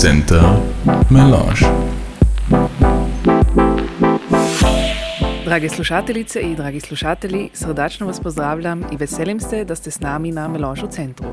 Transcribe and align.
Centar 0.00 0.56
Melange. 1.10 1.60
Drage 5.44 5.68
slušateljice 5.68 6.40
i 6.40 6.56
dragi 6.56 6.80
slušatelji, 6.80 7.50
srdačno 7.54 8.06
vas 8.06 8.20
pozdravljam 8.20 8.82
i 8.92 8.96
veselim 8.96 9.40
se 9.40 9.64
da 9.64 9.74
ste 9.74 9.90
s 9.90 10.00
nami 10.00 10.32
na 10.32 10.48
Melange 10.48 10.84
u 10.84 10.88
centru. 10.90 11.26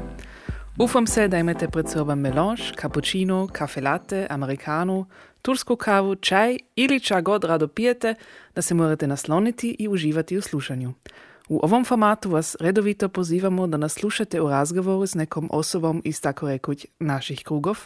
Ufam 0.79 1.07
se 1.07 1.27
da 1.27 1.37
imate 1.37 1.67
pred 1.67 1.89
sobom 1.89 2.19
melange, 2.19 2.61
cappuccino, 2.81 3.47
kafe 3.51 3.81
latte, 3.81 4.27
americano, 4.29 5.05
tursku 5.41 5.75
kavu, 5.75 6.15
čaj 6.15 6.57
ili 6.75 6.99
ča 6.99 7.21
god 7.21 7.43
rado 7.43 7.67
pijete, 7.67 8.15
da 8.55 8.61
se 8.61 8.73
morate 8.73 9.07
nasloniti 9.07 9.75
i 9.79 9.87
uživati 9.87 10.37
u 10.37 10.41
slušanju. 10.41 10.93
U 11.49 11.59
ovom 11.63 11.85
formatu 11.85 12.29
vas 12.29 12.55
redovito 12.59 13.09
pozivamo 13.09 13.67
da 13.67 13.77
nas 13.77 13.93
slušate 13.93 14.41
u 14.41 14.49
razgovoru 14.49 15.07
s 15.07 15.15
nekom 15.15 15.49
osobom 15.51 16.01
iz 16.05 16.21
tako 16.21 16.47
rekuć 16.47 16.85
naših 16.99 17.41
krugov, 17.45 17.77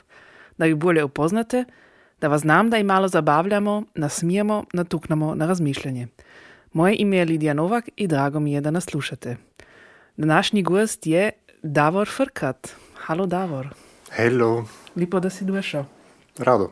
da 0.59 0.65
ju 0.65 0.75
bolje 0.75 1.03
upoznate, 1.03 1.65
da 2.21 2.27
vas 2.27 2.41
znam 2.41 2.69
da 2.69 2.77
i 2.77 2.83
malo 2.83 3.07
zabavljamo, 3.07 3.83
nasmijemo, 3.95 4.63
natuknemo 4.73 5.35
na 5.35 5.45
razmišljanje. 5.45 6.07
Moje 6.73 6.95
ime 6.99 7.17
je 7.17 7.25
Lidija 7.25 7.53
Novak 7.53 7.89
i 7.95 8.07
drago 8.07 8.39
mi 8.39 8.51
je 8.53 8.61
da 8.61 8.71
nas 8.71 8.83
slušate. 8.83 9.37
Današnji 10.17 10.63
gost 10.63 11.07
je 11.07 11.31
Davor 11.63 12.07
Frkat. 12.07 12.67
Halo 12.95 13.25
Davor. 13.25 13.67
Hello, 14.11 14.65
Lipo 14.95 15.19
da 15.19 15.29
si 15.29 15.45
došao. 15.45 15.85
rado. 16.37 16.71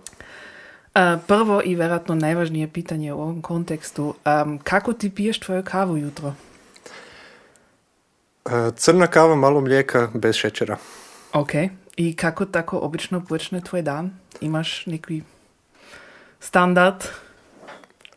E, 0.96 1.18
prvo 1.28 1.62
i 1.66 1.76
vjerojatno 1.76 2.16
najvažnije 2.16 2.68
pitanje 2.68 3.14
u 3.14 3.22
ovom 3.22 3.42
kontekstu. 3.42 4.14
em, 4.26 4.58
kako 4.58 4.94
ti 4.94 5.10
piješ 5.10 5.40
tvoju 5.40 5.64
kavu 5.64 5.98
jutro? 5.98 6.34
E, 8.46 8.72
Crna 8.76 9.08
kava, 9.08 9.36
malo 9.36 9.62
mlijeka, 9.62 10.10
bez 10.14 10.36
šećera. 10.36 10.78
Ok. 11.34 11.52
I 11.98 12.16
kako 12.16 12.46
tako 12.46 12.78
obično 12.78 13.26
počne 13.26 13.62
tvoj 13.62 13.82
dan? 13.82 14.12
Imaš 14.42 14.86
neki 14.86 15.22
standard? 16.40 16.96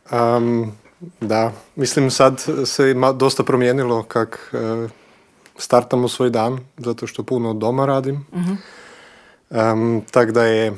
Am, 0.09 0.77
da, 1.21 1.51
mislim 1.75 2.11
sad 2.11 2.45
se 2.65 2.91
ima 2.91 3.11
dosta 3.11 3.43
promijenilo 3.43 4.03
kak 4.03 4.53
e, 4.53 4.87
startamo 5.57 6.07
svoj 6.07 6.29
dan, 6.29 6.59
zato 6.77 7.07
što 7.07 7.23
puno 7.23 7.53
doma 7.53 7.85
radim. 7.85 8.25
Am, 9.49 10.01
tak 10.11 10.31
da 10.31 10.45
je 10.45 10.73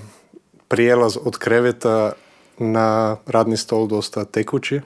prijelaz 0.68 1.18
od 1.26 1.38
kreveta 1.38 2.12
na 2.58 3.18
radni 3.26 3.58
stol 3.58 3.88
dosta 3.88 4.26
tekući. 4.26 4.82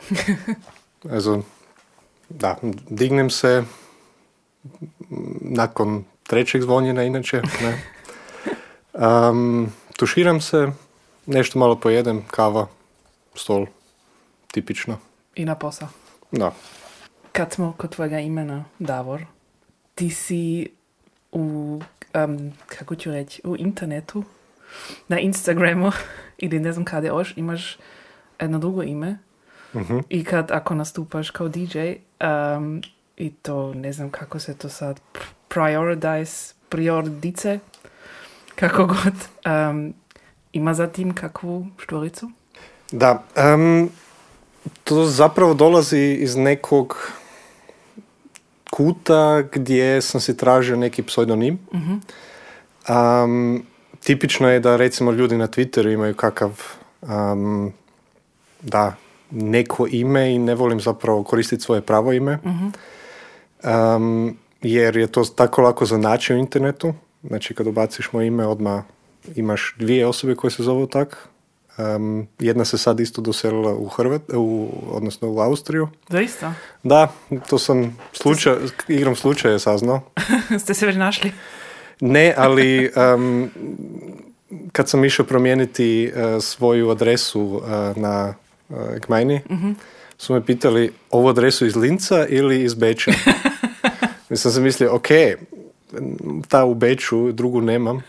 Also, 1.12 1.42
da, 2.30 2.56
dignem 2.90 3.30
se 3.30 3.64
nakon 5.42 6.04
trećeg 6.28 6.62
zvonjena 6.62 7.04
inače. 7.04 7.42
Ne. 7.62 7.97
Am, 9.00 9.74
tuširam 9.98 10.42
se, 10.42 10.72
nešto 11.26 11.60
malo 11.60 11.76
pojedem, 11.76 12.24
kava, 12.32 12.68
stol, 13.36 13.66
tipično. 14.52 14.98
I 15.36 15.46
na 15.46 15.56
posao. 15.56 15.88
Da. 16.32 16.52
Kad 17.32 17.54
smo 17.54 17.74
kod 17.78 17.96
tvojega 17.96 18.20
imena 18.20 18.66
Davor, 18.80 19.26
ti 19.96 20.10
si 20.10 20.70
u, 21.32 21.80
em, 22.14 22.54
kako 22.66 22.96
ću 22.96 23.12
reći, 23.12 23.42
u 23.46 23.56
internetu, 23.58 24.24
na 25.08 25.20
Instagramu 25.20 25.92
ili 26.38 26.60
ne 26.60 26.72
znam 26.72 26.86
kada 26.86 27.08
još, 27.08 27.34
imaš 27.38 27.78
jedno 28.40 28.60
drugo 28.60 28.84
ime 28.84 29.18
Mhm. 29.74 29.98
i 30.10 30.24
kad 30.24 30.52
ako 30.52 30.76
nastupaš 30.76 31.30
kao 31.30 31.48
DJ 31.50 31.78
em, 32.20 32.82
i 33.18 33.32
to 33.34 33.74
ne 33.74 33.94
znam 33.94 34.10
kako 34.10 34.40
se 34.40 34.58
to 34.58 34.70
sad 34.70 35.00
prioritize, 35.48 36.54
prioritice, 36.70 37.60
kako 38.60 38.86
god, 38.86 39.14
em, 39.46 39.94
ima 40.54 40.74
zatim 40.74 41.14
kakvu 41.14 41.68
štoricu? 41.78 42.32
Da, 42.92 43.24
em, 43.36 43.90
to 44.84 45.06
zapravo 45.06 45.54
dolazi 45.54 46.18
iz 46.20 46.36
nekog 46.36 47.12
kuta 48.72 49.42
gdje 49.52 50.02
sam 50.02 50.22
si 50.22 50.38
tražio 50.38 50.76
neki 50.76 51.04
pseudonim. 51.04 51.60
Am, 52.88 53.62
tipično 54.04 54.50
je 54.50 54.60
da 54.60 54.76
recimo 54.76 55.12
ljudi 55.12 55.38
na 55.38 55.48
Twitteru 55.48 55.94
imaju 55.94 56.16
kakav 56.16 56.62
am, 57.02 57.74
da, 58.62 58.96
neko 59.32 59.88
ime 59.90 60.34
i 60.34 60.40
ne 60.40 60.56
volim 60.56 60.80
zapravo 60.80 61.24
koristiti 61.24 61.64
svoje 61.64 61.82
pravo 61.82 62.14
ime. 62.14 62.40
Am, 63.64 64.38
jer 64.62 64.98
je 64.98 65.08
to 65.08 65.24
tako 65.24 65.62
lako 65.62 65.86
za 65.86 65.98
naći 65.98 66.34
u 66.34 66.38
internetu. 66.38 66.94
Znači 67.24 67.54
kad 67.54 67.68
ubaciš 67.68 68.12
moje 68.12 68.28
ime 68.28 68.48
odmah 68.48 68.84
imaš 69.36 69.76
dvije 69.80 70.08
osobe 70.08 70.36
koje 70.36 70.52
se 70.52 70.64
zovu 70.64 70.88
tak. 70.88 71.28
Am, 71.78 72.28
jedna 72.40 72.66
se 72.66 72.78
sad 72.78 73.00
isto 73.00 73.22
doselila 73.22 73.76
u 73.76 73.88
Hrvat, 73.88 74.22
u, 74.34 74.70
odnosno 74.92 75.30
u 75.30 75.40
Austriju. 75.40 75.88
Zaista? 76.10 76.54
Da, 76.84 77.14
to 77.50 77.60
sam 77.60 77.98
slučaj, 78.14 78.56
igrom 78.88 79.16
slučaja 79.16 79.60
saznao. 79.60 80.02
Ste 80.64 80.74
se 80.74 80.86
već 80.86 80.96
našli? 80.96 81.32
Ne, 82.02 82.34
ali 82.38 82.92
em, 82.96 83.50
kad 84.72 84.90
sam 84.90 85.06
išao 85.06 85.26
promijeniti 85.26 86.06
e, 86.06 86.42
svoju 86.42 86.90
adresu 86.90 87.62
e, 87.66 88.00
na 88.00 88.34
uh, 88.70 88.78
Gmajni, 89.08 89.42
su 90.18 90.34
me 90.34 90.46
pitali 90.46 90.92
ovu 91.12 91.28
adresu 91.28 91.66
iz 91.66 91.76
Linca 91.76 92.26
ili 92.28 92.64
iz 92.64 92.74
Beča. 92.74 93.12
Mislim 94.30 94.54
sam 94.54 94.64
mislio, 94.64 94.96
ok, 94.96 95.08
ta 96.48 96.66
u 96.66 96.74
Beču, 96.76 97.32
drugu 97.32 97.62
nemam. 97.62 98.02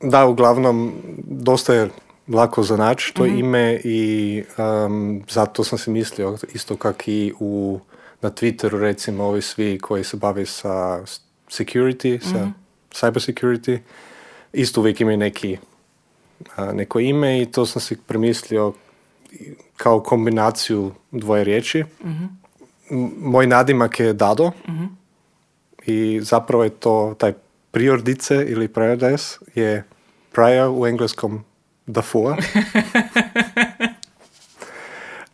Da, 0.00 0.26
uglavnom, 0.26 0.92
dosta 1.24 1.74
je 1.74 1.88
lako 2.28 2.62
za 2.62 2.76
naći 2.76 3.14
to 3.14 3.26
ime 3.26 3.80
i 3.84 4.42
em, 4.58 5.22
zato 5.30 5.64
sam 5.64 5.78
si 5.78 5.90
mislio, 5.90 6.38
isto 6.54 6.76
kak 6.76 7.08
i 7.08 7.32
u, 7.40 7.80
na 8.22 8.30
Twitteru 8.30 8.78
recimo 8.80 9.24
ovi 9.24 9.42
svi 9.42 9.78
koji 9.78 10.04
se 10.04 10.16
bave 10.16 10.46
sa 10.46 11.00
security, 11.48 12.20
sa 12.30 12.50
cyber 12.92 13.32
security, 13.32 13.78
isto 14.52 14.80
uvijek 14.80 15.00
imaju 15.00 15.16
neki, 15.16 15.58
a, 16.56 16.72
neko 16.72 17.00
ime 17.00 17.42
i 17.42 17.46
to 17.46 17.66
sam 17.66 17.82
si 17.82 17.96
premislio 18.06 18.72
kao 19.76 20.00
kombinaciju 20.00 20.92
dvoje 21.12 21.44
riječi. 21.44 21.84
M- 22.90 23.12
Moj 23.18 23.46
nadimak 23.46 24.00
je 24.00 24.12
Dado 24.12 24.50
i 25.88 26.20
zapravo 26.22 26.64
je 26.64 26.70
to 26.70 27.14
taj 27.18 27.32
priordice 27.70 28.44
ili 28.48 28.68
paradise 28.68 29.38
je 29.54 29.84
prior 30.32 30.70
u 30.70 30.86
engleskom 30.86 31.44
davor. 31.86 32.36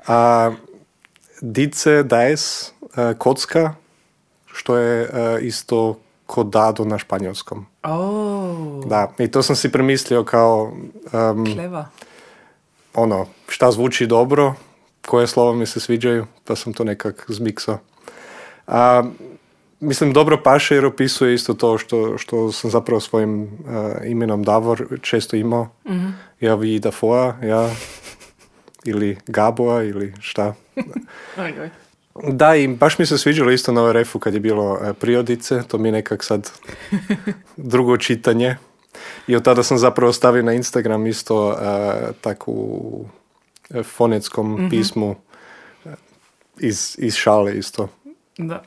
A 0.07 0.53
dice, 1.41 2.03
dice, 2.03 2.73
e, 2.97 3.15
kocka, 3.19 3.75
što 4.47 4.77
je 4.77 5.03
e, 5.03 5.39
isto 5.41 5.99
kod 6.27 6.47
dado 6.47 6.85
na 6.85 6.99
španjolskom. 6.99 7.67
Oh, 7.83 8.85
Da, 8.87 9.13
i 9.19 9.31
to 9.31 9.43
sam 9.43 9.57
si 9.57 9.73
premislio 9.73 10.25
kao 10.25 10.73
em, 11.13 11.55
kleva. 11.55 11.87
ono, 12.95 13.27
šta 13.49 13.71
zvuči 13.71 14.07
dobro, 14.07 14.55
koje 15.07 15.27
slova 15.27 15.53
mi 15.53 15.67
se 15.67 15.81
sviđaju, 15.81 16.27
pa 16.45 16.57
sam 16.57 16.73
to 16.73 16.85
nekak 16.85 17.25
zmiksao. 17.29 17.79
A, 18.67 19.03
mislim, 19.81 20.13
dobro 20.13 20.41
paše 20.45 20.75
jer 20.75 20.87
opisuje 20.87 21.35
isto 21.35 21.55
to 21.55 21.79
što, 21.79 22.19
što 22.19 22.53
sam 22.53 22.71
zapravo 22.71 23.01
svojim 23.01 23.43
uh, 23.43 23.49
imenom 24.07 24.43
Davor 24.43 24.87
često 25.03 25.37
imao. 25.37 25.69
Ja 26.41 26.55
vi 26.55 26.79
Dafoa, 26.79 27.37
ja, 27.43 27.71
ili 28.85 29.19
Gaboa, 29.27 29.83
ili 29.83 30.15
šta. 30.21 30.55
Oj, 31.39 31.55
oj. 31.61 31.71
Da, 32.23 32.57
i 32.57 32.69
baš 32.69 32.99
mi 32.99 33.07
se 33.07 33.19
sviđalo 33.19 33.51
isto 33.51 33.73
na 33.73 33.83
ORF-u 33.83 34.19
kad 34.19 34.35
je 34.35 34.41
bilo 34.41 34.79
e, 34.83 34.93
priodice, 34.93 35.63
to 35.69 35.79
mi 35.79 35.89
je 35.89 35.93
nekak 35.93 36.25
sad 36.25 36.51
drugo 37.57 37.97
čitanje. 37.97 38.57
I 39.27 39.37
od 39.37 39.45
tada 39.45 39.63
sam 39.63 39.79
zapravo 39.79 40.13
stavio 40.13 40.43
na 40.43 40.53
Instagram 40.53 41.07
isto 41.07 41.53
e, 41.53 42.13
tako 42.21 42.51
u 42.51 43.05
e, 43.71 43.83
fonetskom 43.83 44.69
pismu 44.71 45.17
e, 45.85 45.89
iz, 46.59 46.97
iz 46.99 47.15
šale 47.15 47.55
isto. 47.55 47.89
Da. 48.39 48.63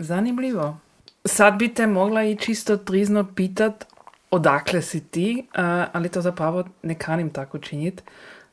Zanimljivo. 0.00 0.76
Sad 1.24 1.58
bi 1.58 1.74
te 1.74 1.86
mogla 1.86 2.24
i 2.24 2.36
čisto 2.36 2.76
trizno 2.76 3.26
pitat 3.34 3.86
odakle 4.30 4.82
si 4.82 5.00
ti, 5.00 5.46
ali 5.92 6.08
to 6.08 6.20
zapravo 6.20 6.64
ne 6.82 6.94
kanim 6.94 7.30
tako 7.30 7.58
činit. 7.58 8.02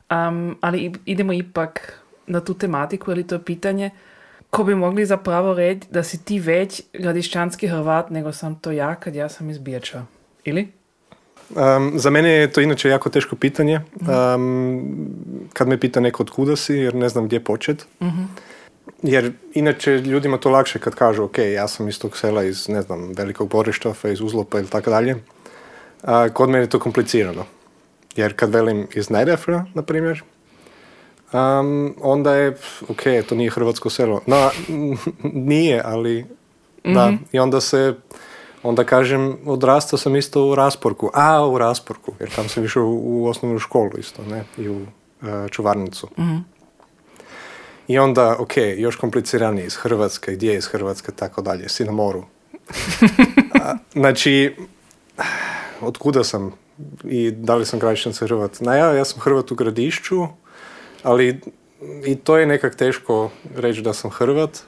Am, 0.08 0.56
ali 0.60 0.92
idemo 1.04 1.32
ipak 1.32 2.02
na 2.26 2.40
tu 2.40 2.54
tematiku 2.54 3.10
ili 3.10 3.26
to 3.26 3.38
pitanje 3.38 3.90
ko 4.50 4.64
bi 4.64 4.74
mogli 4.74 5.06
zapravo 5.06 5.54
reći 5.54 5.86
da 5.90 6.02
si 6.02 6.24
ti 6.24 6.38
već 6.38 6.82
gradišćanski 6.92 7.68
Hrvat 7.68 8.10
nego 8.10 8.32
sam 8.32 8.58
to 8.58 8.70
ja 8.72 8.94
kad 8.94 9.14
ja 9.14 9.28
sam 9.28 9.50
iz 9.50 9.58
Biječa. 9.58 10.04
Ili? 10.44 10.68
Um, 11.50 11.92
za 11.94 12.10
mene 12.10 12.30
je 12.30 12.52
to 12.52 12.60
inače 12.60 12.88
jako 12.88 13.10
teško 13.10 13.36
pitanje. 13.36 13.80
Um, 14.00 15.08
kad 15.52 15.68
me 15.68 15.80
pita 15.80 16.00
neko 16.00 16.22
od 16.22 16.30
kuda 16.30 16.56
si, 16.56 16.74
jer 16.74 16.94
ne 16.94 17.08
znam 17.08 17.24
gdje 17.26 17.44
počet. 17.44 17.86
Jer 19.02 19.32
inače 19.54 19.98
ljudima 19.98 20.38
to 20.38 20.50
lakše 20.50 20.78
kad 20.78 20.94
kažu 20.94 21.24
ok, 21.24 21.38
ja 21.38 21.68
sam 21.68 21.88
iz 21.88 22.00
tog 22.00 22.16
sela 22.16 22.44
iz, 22.44 22.68
ne 22.68 22.82
znam, 22.82 23.12
Velikog 23.16 23.48
Borištofa, 23.48 24.08
iz 24.08 24.20
Uzlopa 24.20 24.58
ili 24.58 24.68
tako 24.68 24.90
dalje. 24.90 25.16
A, 26.02 26.28
kod 26.28 26.48
mene 26.48 26.64
je 26.64 26.70
to 26.70 26.78
komplicirano. 26.78 27.44
Jer 28.16 28.36
kad 28.36 28.50
velim 28.50 28.86
iz 28.94 29.10
Najdefra, 29.10 29.64
na 29.74 29.82
primjer, 29.82 30.22
um, 31.32 31.94
onda 32.00 32.34
je, 32.34 32.56
ok, 32.88 33.02
to 33.28 33.34
nije 33.34 33.50
hrvatsko 33.50 33.90
selo. 33.90 34.20
No, 34.26 34.50
nije, 35.52 35.82
ali 35.84 36.26
da. 36.84 37.12
I 37.32 37.38
onda 37.38 37.60
se, 37.60 37.94
onda 38.62 38.84
kažem, 38.84 39.36
odrastao 39.46 39.98
sam 39.98 40.16
isto 40.16 40.44
u 40.44 40.54
Rasporku. 40.54 41.10
A, 41.14 41.46
u 41.46 41.58
Rasporku, 41.58 42.12
jer 42.20 42.30
tam 42.30 42.48
sam 42.48 42.64
išao 42.64 42.84
u, 42.84 43.22
u 43.22 43.26
osnovnu 43.26 43.58
školu 43.58 43.90
isto, 43.98 44.22
ne, 44.22 44.44
i 44.58 44.68
u 44.68 44.80
e, 45.22 45.48
čuvarnicu. 45.50 46.08
I 47.88 47.98
onda, 47.98 48.36
ok, 48.38 48.52
još 48.76 48.96
kompliciranije 48.96 49.66
iz 49.66 49.76
Hrvatske, 49.76 50.32
gdje 50.32 50.52
je 50.52 50.58
iz 50.58 50.66
Hrvatske, 50.66 51.12
tako 51.12 51.42
dalje, 51.42 51.68
si 51.68 51.84
na 51.84 51.92
moru. 51.92 52.24
A, 53.62 53.76
znači, 53.92 54.56
od 55.80 55.98
kuda 55.98 56.24
sam 56.24 56.52
i 57.04 57.30
da 57.30 57.54
li 57.54 57.66
sam 57.66 57.78
gradišćanca 57.78 58.26
Hrvat? 58.26 58.60
Na 58.60 58.74
ja, 58.74 58.92
ja 58.92 59.04
sam 59.04 59.20
Hrvat 59.20 59.50
u 59.50 59.54
gradišću, 59.54 60.26
ali 61.02 61.40
i 62.06 62.16
to 62.16 62.36
je 62.36 62.46
nekak 62.46 62.74
teško 62.74 63.30
reći 63.56 63.82
da 63.82 63.92
sam 63.92 64.10
Hrvat, 64.10 64.58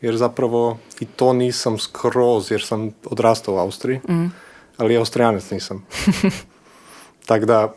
jer 0.00 0.16
zapravo 0.16 0.78
i 1.00 1.04
to 1.06 1.32
nisam 1.32 1.78
skroz, 1.78 2.50
jer 2.50 2.62
sam 2.62 2.90
odrastao 3.04 3.54
u 3.54 3.58
Austriji, 3.58 4.00
ali 4.76 4.96
Austrijanac 4.96 5.50
nisam. 5.50 5.86
Tako 7.26 7.46
da, 7.46 7.74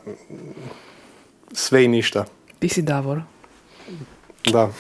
sve 1.54 1.84
i 1.84 1.88
ništa. 1.88 2.26
Ti 2.60 2.70
si 2.70 2.82
Davor. 2.82 3.22
Da. 4.46 4.70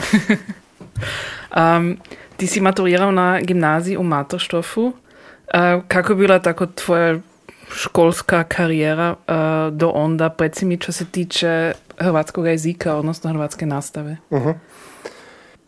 Um, 1.57 1.97
ti 2.37 2.47
si 2.47 2.61
maturirao 2.61 3.11
na 3.11 3.41
gimnaziji 3.41 3.97
u 3.97 4.03
Materstofu. 4.03 4.81
Uh, 4.83 4.93
kako 5.87 6.11
je 6.11 6.15
bila 6.15 6.39
tako 6.39 6.65
tvoja 6.65 7.19
školska 7.69 8.43
karijera 8.43 9.15
uh, 9.17 9.35
do 9.73 9.89
onda, 9.89 10.35
recimo 10.39 10.75
što 10.79 10.91
se 10.91 11.05
tiče 11.05 11.71
hrvatskog 11.97 12.47
jezika, 12.47 12.95
odnosno 12.95 13.29
hrvatske 13.29 13.65
nastave? 13.65 14.17
Mhm. 14.33 14.49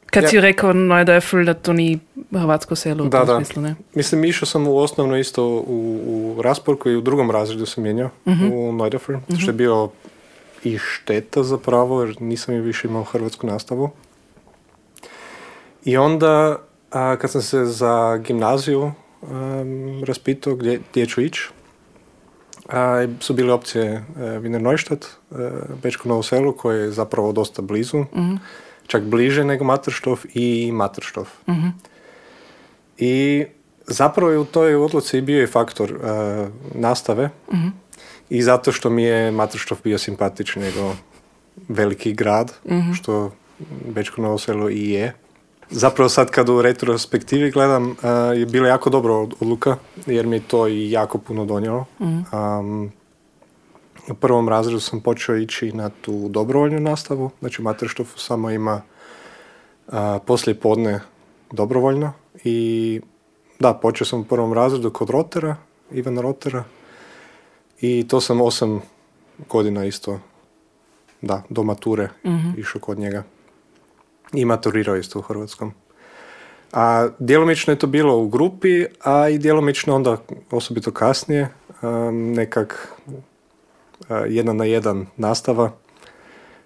Kad 0.06 0.24
Ja. 0.24 0.30
si 0.30 0.42
rekao 0.42 0.74
no, 0.74 1.04
da 1.04 1.14
je 1.14 1.22
ful 1.22 1.44
da 1.46 1.54
to 1.54 1.74
ni 1.74 2.00
hrvatsko 2.32 2.76
selo 2.76 3.06
u 3.06 3.10
Da, 3.10 3.18
tom 3.18 3.28
da. 3.28 3.36
smislu, 3.36 3.62
ne? 3.62 3.76
Mislim, 3.94 4.24
išao 4.24 4.46
sam 4.46 4.68
u 4.68 4.78
osnovno 4.78 5.18
isto 5.18 5.46
u, 5.48 6.00
u 6.38 6.42
Rasporku 6.42 6.90
i 6.90 6.96
u 6.96 7.02
drugom 7.02 7.32
razredu 7.32 7.66
sam 7.66 7.84
mijenjao 7.84 8.10
u 8.54 8.72
Neudafer, 8.74 9.18
što 9.40 9.50
je 9.50 9.54
bio 9.54 9.90
i 10.64 10.78
šteta 10.78 11.44
zapravo, 11.44 12.02
jer 12.04 12.22
nisam 12.22 12.56
više 12.56 12.88
imao 12.88 13.04
hrvatsku 13.04 13.48
nastavu. 13.48 13.90
I 15.86 15.98
onda, 15.98 16.60
a, 16.92 17.16
kad 17.16 17.32
sam 17.32 17.42
se 17.42 17.66
za 17.66 18.18
gimnaziju 18.18 18.92
um, 19.22 20.04
raspitao 20.04 20.56
gdje, 20.56 20.80
gdje 20.92 21.06
ću 21.06 21.22
ići, 21.22 21.50
a, 22.70 23.08
su 23.20 23.34
bile 23.34 23.54
opcije 23.54 23.86
e, 23.86 24.04
Wiener 24.20 24.62
Neustadt, 24.62 25.06
e, 25.06 25.36
Bečko 25.84 26.10
Novo 26.10 26.24
selo, 26.24 26.52
koje 26.52 26.82
je 26.82 26.92
zapravo 26.92 27.32
dosta 27.32 27.62
blizu, 27.62 28.06
čak 28.88 29.04
bliže 29.04 29.44
nego 29.44 29.64
Materstof 29.64 30.26
i 30.34 30.72
Materstof. 30.72 31.30
I 32.98 33.46
zapravo 33.88 34.32
je 34.32 34.40
u 34.40 34.46
toj 34.46 34.76
odluci 34.76 35.22
bio 35.22 35.44
i 35.44 35.48
faktor 35.48 35.92
e, 35.92 35.98
nastave 36.76 37.30
i 38.30 38.42
zato 38.44 38.72
što 38.72 38.90
mi 38.90 39.04
je 39.04 39.32
Materstof 39.32 39.84
bio 39.84 39.98
simpatični 39.98 40.62
nego 40.62 40.96
veliki 41.68 42.14
grad, 42.14 42.54
što 42.96 43.32
Bečko 43.88 44.22
Novo 44.22 44.38
selo 44.38 44.70
i 44.70 44.90
je. 44.90 45.14
Zapravo 45.70 46.10
sad 46.10 46.30
kad 46.32 46.50
u 46.50 46.62
retrospektivi 46.62 47.52
gledam 47.52 47.92
e, 47.92 47.96
je 48.38 48.46
bila 48.46 48.68
jako 48.68 48.90
dobra 48.90 49.14
od- 49.14 49.34
odluka 49.40 49.78
jer 50.06 50.26
mi 50.28 50.36
je 50.36 50.42
to 50.48 50.68
i 50.68 50.92
jako 50.92 51.18
puno 51.18 51.46
donijelo. 51.46 51.86
Um, 52.00 52.92
u 54.10 54.14
prvom 54.14 54.50
razredu 54.50 54.80
sam 54.80 55.02
počeo 55.02 55.36
ići 55.36 55.72
na 55.72 55.90
tu 55.90 56.30
dobrovoljnu 56.30 56.80
nastavu, 56.80 57.30
znači 57.40 57.62
u 57.62 57.64
Materstofu 57.64 58.20
samo 58.20 58.50
ima 58.52 58.82
a, 59.88 60.20
poslije 60.26 60.56
podne 60.56 61.00
dobrovoljno 61.52 62.14
i 62.44 63.02
da, 63.60 63.74
počeo 63.74 64.06
sam 64.08 64.20
u 64.20 64.24
prvom 64.24 64.54
razredu 64.54 64.92
kod 64.92 65.10
Rotera, 65.10 65.56
Ivana 65.92 66.22
Rotera 66.22 66.64
i 67.82 68.08
to 68.08 68.22
sam 68.22 68.42
osam 68.42 68.82
godina 69.50 69.86
isto, 69.86 70.20
da, 71.22 71.44
do 71.50 71.64
mature 71.64 72.10
išao 72.58 72.82
kod 72.82 73.00
njega 73.00 73.24
i 74.34 74.46
maturirao 74.46 74.96
isto 74.96 75.20
u 75.20 75.22
Hrvatskom. 75.22 75.74
A 76.74 77.10
djelomično 77.20 77.74
je 77.74 77.80
to 77.80 77.88
bilo 77.88 78.18
u 78.18 78.28
grupi, 78.28 78.86
a 79.04 79.30
i 79.30 79.38
djelomično 79.38 79.96
onda, 79.96 80.18
osobito 80.52 80.92
kasnije, 80.92 81.50
um, 81.82 82.32
nekak 82.32 82.88
uh, 83.08 83.16
jedan 84.28 84.58
na 84.58 84.66
jedan 84.66 85.06
nastava, 85.18 85.72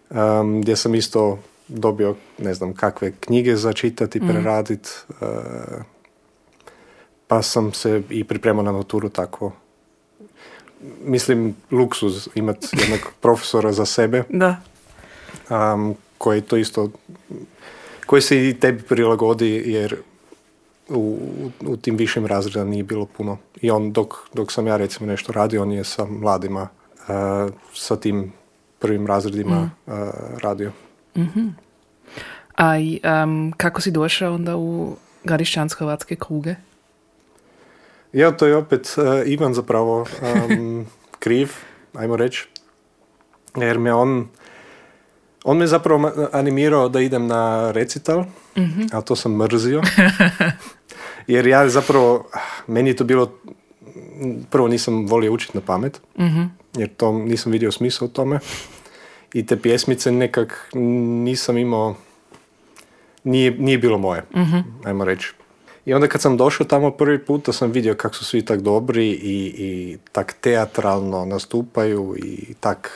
um, 0.10 0.62
gdje 0.62 0.76
sam 0.76 0.96
isto 0.96 1.40
dobio, 1.68 2.16
ne 2.38 2.54
znam, 2.54 2.74
kakve 2.74 3.12
knjige 3.20 3.56
za 3.56 3.74
čitati, 3.74 4.20
preradit, 4.20 5.06
uh, 5.10 5.18
pa 7.28 7.42
sam 7.42 7.74
se 7.74 8.02
i 8.10 8.24
pripremao 8.24 8.64
na 8.64 8.72
maturu 8.72 9.10
tako. 9.10 9.52
Mislim, 11.04 11.56
luksuz 11.72 12.28
imati 12.36 12.68
jednog 12.74 13.00
profesora 13.22 13.72
za 13.72 13.86
sebe, 13.86 14.24
Da. 14.30 14.62
um, 15.50 15.96
koji 16.18 16.42
to 16.42 16.58
isto, 16.58 16.90
koji 18.06 18.22
se 18.22 18.50
i 18.50 18.60
tebi 18.60 18.84
prilagodi, 18.84 19.64
jer 19.66 19.96
u, 20.90 21.20
u 21.62 21.78
tim 21.78 21.96
višim 21.98 22.26
razredima 22.26 22.66
nije 22.66 22.84
bilo 22.84 23.06
puno. 23.06 23.38
I 23.62 23.72
on, 23.72 23.92
dok, 23.92 24.14
dok 24.34 24.52
sam 24.52 24.68
ja 24.68 24.78
recimo 24.78 25.08
nešto 25.08 25.32
radio, 25.32 25.62
on 25.62 25.72
je 25.72 25.84
sa 25.84 26.06
mladima, 26.06 26.68
uh, 27.00 27.52
sa 27.74 27.96
tim 27.96 28.34
prvim 28.80 29.08
razredima 29.08 29.72
uh, 29.86 29.94
radio. 30.42 30.72
A 32.56 32.78
i, 32.80 33.00
um, 33.24 33.54
kako 33.58 33.82
si 33.82 33.92
došao 33.92 34.34
onda 34.34 34.56
u 34.56 34.96
gradišćansko-hrvatske 35.24 36.16
kruge? 36.16 36.56
Ja, 38.14 38.32
to 38.32 38.46
je 38.46 38.56
opet 38.56 38.96
uh, 38.98 39.32
Ivan 39.32 39.54
zapravo 39.54 40.06
um, 40.50 40.86
kriv, 41.20 41.52
ajmo 41.94 42.16
reći, 42.16 42.48
jer 43.56 43.80
me 43.80 43.94
on, 43.94 44.28
on 45.44 45.58
me 45.58 45.68
zapravo 45.68 46.12
animirao 46.32 46.90
da 46.90 47.02
idem 47.02 47.28
na 47.28 47.72
recital, 47.72 48.24
a 48.92 49.02
to 49.02 49.16
sam 49.16 49.36
mrzio, 49.36 49.82
jer 51.28 51.48
ja 51.48 51.70
zapravo, 51.70 52.30
meni 52.68 52.90
je 52.90 52.96
to 52.96 53.04
bilo, 53.04 53.32
prvo 54.50 54.68
nisam 54.68 55.06
volio 55.06 55.34
učiti 55.34 55.58
na 55.58 55.62
pamet, 55.66 56.02
jer 56.78 56.90
to 56.98 57.12
nisam 57.12 57.52
vidio 57.52 57.72
smisla 57.72 58.06
u 58.06 58.10
tome, 58.10 58.40
i 59.34 59.46
te 59.46 59.62
pjesmice 59.62 60.12
nekak 60.12 60.70
nisam 61.24 61.58
imao, 61.58 61.96
nije, 63.24 63.52
nije 63.52 63.78
bilo 63.78 63.98
moje, 63.98 64.24
ajmo 64.84 65.06
reći. 65.06 65.34
I 65.88 65.94
onda 65.94 66.08
kad 66.08 66.22
sam 66.22 66.38
došao 66.38 66.66
tamo 66.66 66.92
prvi 66.92 67.26
puta 67.26 67.54
sam 67.54 67.72
vidio 67.72 67.96
kako 67.96 68.16
su 68.16 68.26
svi 68.26 68.46
tak 68.46 68.62
dobri 68.62 69.10
i, 69.10 69.54
i 69.58 69.98
tak 70.12 70.36
teatralno 70.42 71.26
nastupaju 71.26 72.16
i 72.18 72.54
tak 72.60 72.92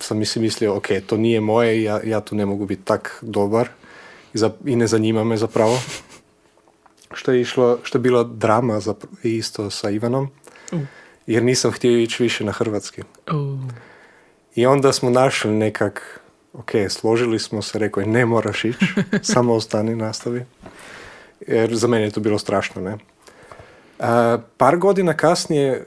sam 0.00 0.18
mi 0.18 0.26
si 0.26 0.40
mislio, 0.40 0.76
ok, 0.76 0.86
to 1.06 1.16
nije 1.16 1.40
moje, 1.40 1.82
ja, 1.82 2.00
ja 2.04 2.20
tu 2.20 2.36
ne 2.36 2.46
mogu 2.46 2.66
biti 2.66 2.82
tak 2.84 3.18
dobar 3.22 3.68
i, 4.34 4.38
za, 4.38 4.50
i 4.64 4.76
ne 4.76 4.86
zanima 4.86 5.24
me 5.24 5.36
zapravo. 5.36 5.78
Što 7.18 7.32
je 7.32 7.40
išlo, 7.40 7.78
što 7.82 7.98
je 7.98 8.02
bila 8.02 8.24
drama 8.24 8.74
zapr- 8.74 9.06
isto 9.22 9.70
sa 9.70 9.90
Ivanom, 9.90 10.28
jer 11.26 11.42
nisam 11.42 11.72
htio 11.72 11.98
ići 11.98 12.22
više 12.22 12.44
na 12.44 12.52
hrvatski. 12.52 13.02
Uh. 13.32 13.60
I 14.54 14.66
onda 14.66 14.92
smo 14.92 15.10
našli 15.10 15.50
nekak, 15.50 16.20
ok, 16.52 16.70
složili 16.88 17.38
smo 17.38 17.62
se, 17.62 17.78
rekao 17.78 18.00
je 18.00 18.06
ne 18.06 18.26
moraš 18.26 18.64
ići, 18.64 18.86
samo 19.34 19.54
ostani, 19.54 19.96
nastavi. 19.96 20.44
Jer 21.40 21.76
za 21.76 21.88
mene 21.88 22.04
je 22.04 22.10
to 22.10 22.20
bilo 22.20 22.38
strašno, 22.38 22.82
ne. 22.82 22.98
A, 23.98 24.38
par 24.56 24.76
godina 24.76 25.14
kasnije 25.14 25.86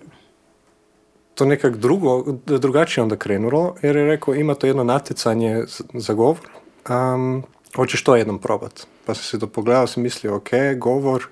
to 1.35 1.45
nekak 1.45 1.77
drugo, 1.77 2.23
drugačije 2.45 3.03
onda 3.03 3.15
krenulo, 3.15 3.75
jer 3.81 3.95
je 3.95 4.05
rekao 4.05 4.35
ima 4.35 4.55
to 4.55 4.67
jedno 4.67 4.83
natjecanje 4.83 5.63
za 5.93 6.13
govor, 6.13 6.49
um, 6.89 7.43
hoćeš 7.75 8.03
to 8.03 8.15
jednom 8.15 8.39
probat. 8.39 8.87
Pa 9.05 9.13
sam 9.13 9.23
se 9.23 9.39
to 9.39 9.47
pogledao, 9.47 9.87
sam 9.87 10.03
mislio, 10.03 10.35
ok, 10.35 10.49
govor, 10.77 11.27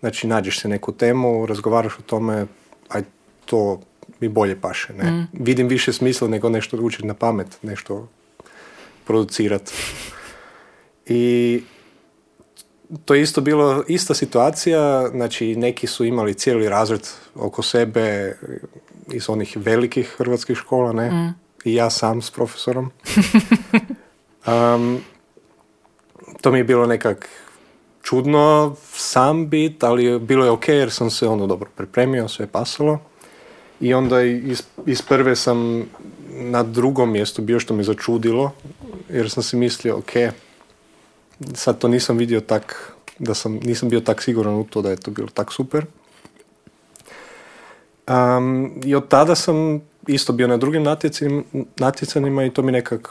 znači 0.00 0.26
nađeš 0.26 0.60
se 0.60 0.68
neku 0.68 0.92
temu, 0.92 1.46
razgovaraš 1.46 1.98
o 1.98 2.02
tome, 2.02 2.46
aj 2.88 3.02
to 3.44 3.80
mi 4.20 4.28
bolje 4.28 4.60
paše, 4.60 4.92
ne. 4.92 5.26
Vidim 5.32 5.68
više 5.68 5.92
smisla 5.92 6.28
nego 6.28 6.48
nešto 6.48 6.76
učiti 6.76 7.06
na 7.06 7.14
pamet, 7.14 7.58
nešto 7.62 8.08
producirati. 9.04 9.72
I 11.06 11.62
to 13.04 13.14
je 13.14 13.22
isto 13.22 13.40
bilo 13.40 13.84
ista 13.88 14.14
situacija, 14.14 15.08
znači 15.08 15.56
neki 15.56 15.86
su 15.86 16.04
imali 16.04 16.34
cijeli 16.34 16.68
razred 16.68 17.08
oko 17.34 17.62
sebe 17.62 18.36
iz 19.12 19.30
onih 19.30 19.56
velikih 19.56 20.14
hrvatskih 20.18 20.56
škola, 20.56 20.92
ne? 20.92 21.34
I 21.64 21.74
ja 21.74 21.90
sam 21.90 22.22
s 22.22 22.30
profesorom. 22.30 22.90
Um, 24.46 25.00
to 26.40 26.52
mi 26.52 26.58
je 26.58 26.64
bilo 26.64 26.86
nekak 26.86 27.28
čudno 28.02 28.76
sam 28.92 29.48
bit, 29.48 29.84
ali 29.84 30.18
bilo 30.18 30.44
je 30.44 30.50
ok 30.50 30.68
jer 30.68 30.90
sam 30.90 31.10
se 31.10 31.28
ono 31.28 31.46
dobro 31.46 31.70
pripremio, 31.76 32.28
sve 32.28 32.42
je 32.42 32.48
pasalo. 32.48 32.98
I 33.80 33.94
onda 33.94 34.22
iz, 34.22 34.62
iz 34.86 35.02
prve 35.02 35.36
sam 35.36 35.84
na 36.30 36.62
drugom 36.62 37.12
mjestu 37.12 37.42
bio 37.42 37.60
što 37.60 37.74
me 37.74 37.82
začudilo, 37.82 38.52
jer 39.08 39.30
sam 39.30 39.42
si 39.42 39.56
mislio, 39.56 39.96
ok, 39.96 40.12
sad 41.54 41.78
to 41.78 41.88
nisam 41.88 42.16
vidio 42.16 42.40
tak, 42.40 42.92
da 43.18 43.34
sam, 43.34 43.52
nisam 43.52 43.88
bio 43.88 44.00
tak 44.00 44.22
siguran 44.22 44.54
u 44.54 44.64
to 44.64 44.82
da 44.82 44.90
je 44.90 44.96
to 44.96 45.10
bilo 45.10 45.28
tak 45.34 45.52
super. 45.52 45.86
Um, 48.08 48.72
I 48.84 48.94
od 48.94 49.08
tada 49.08 49.34
sam 49.34 49.80
isto 50.06 50.32
bio 50.32 50.46
na 50.46 50.56
drugim 50.56 50.82
natjecanjima 51.76 52.44
i 52.44 52.50
to 52.50 52.62
mi 52.62 52.72
nekak 52.72 53.08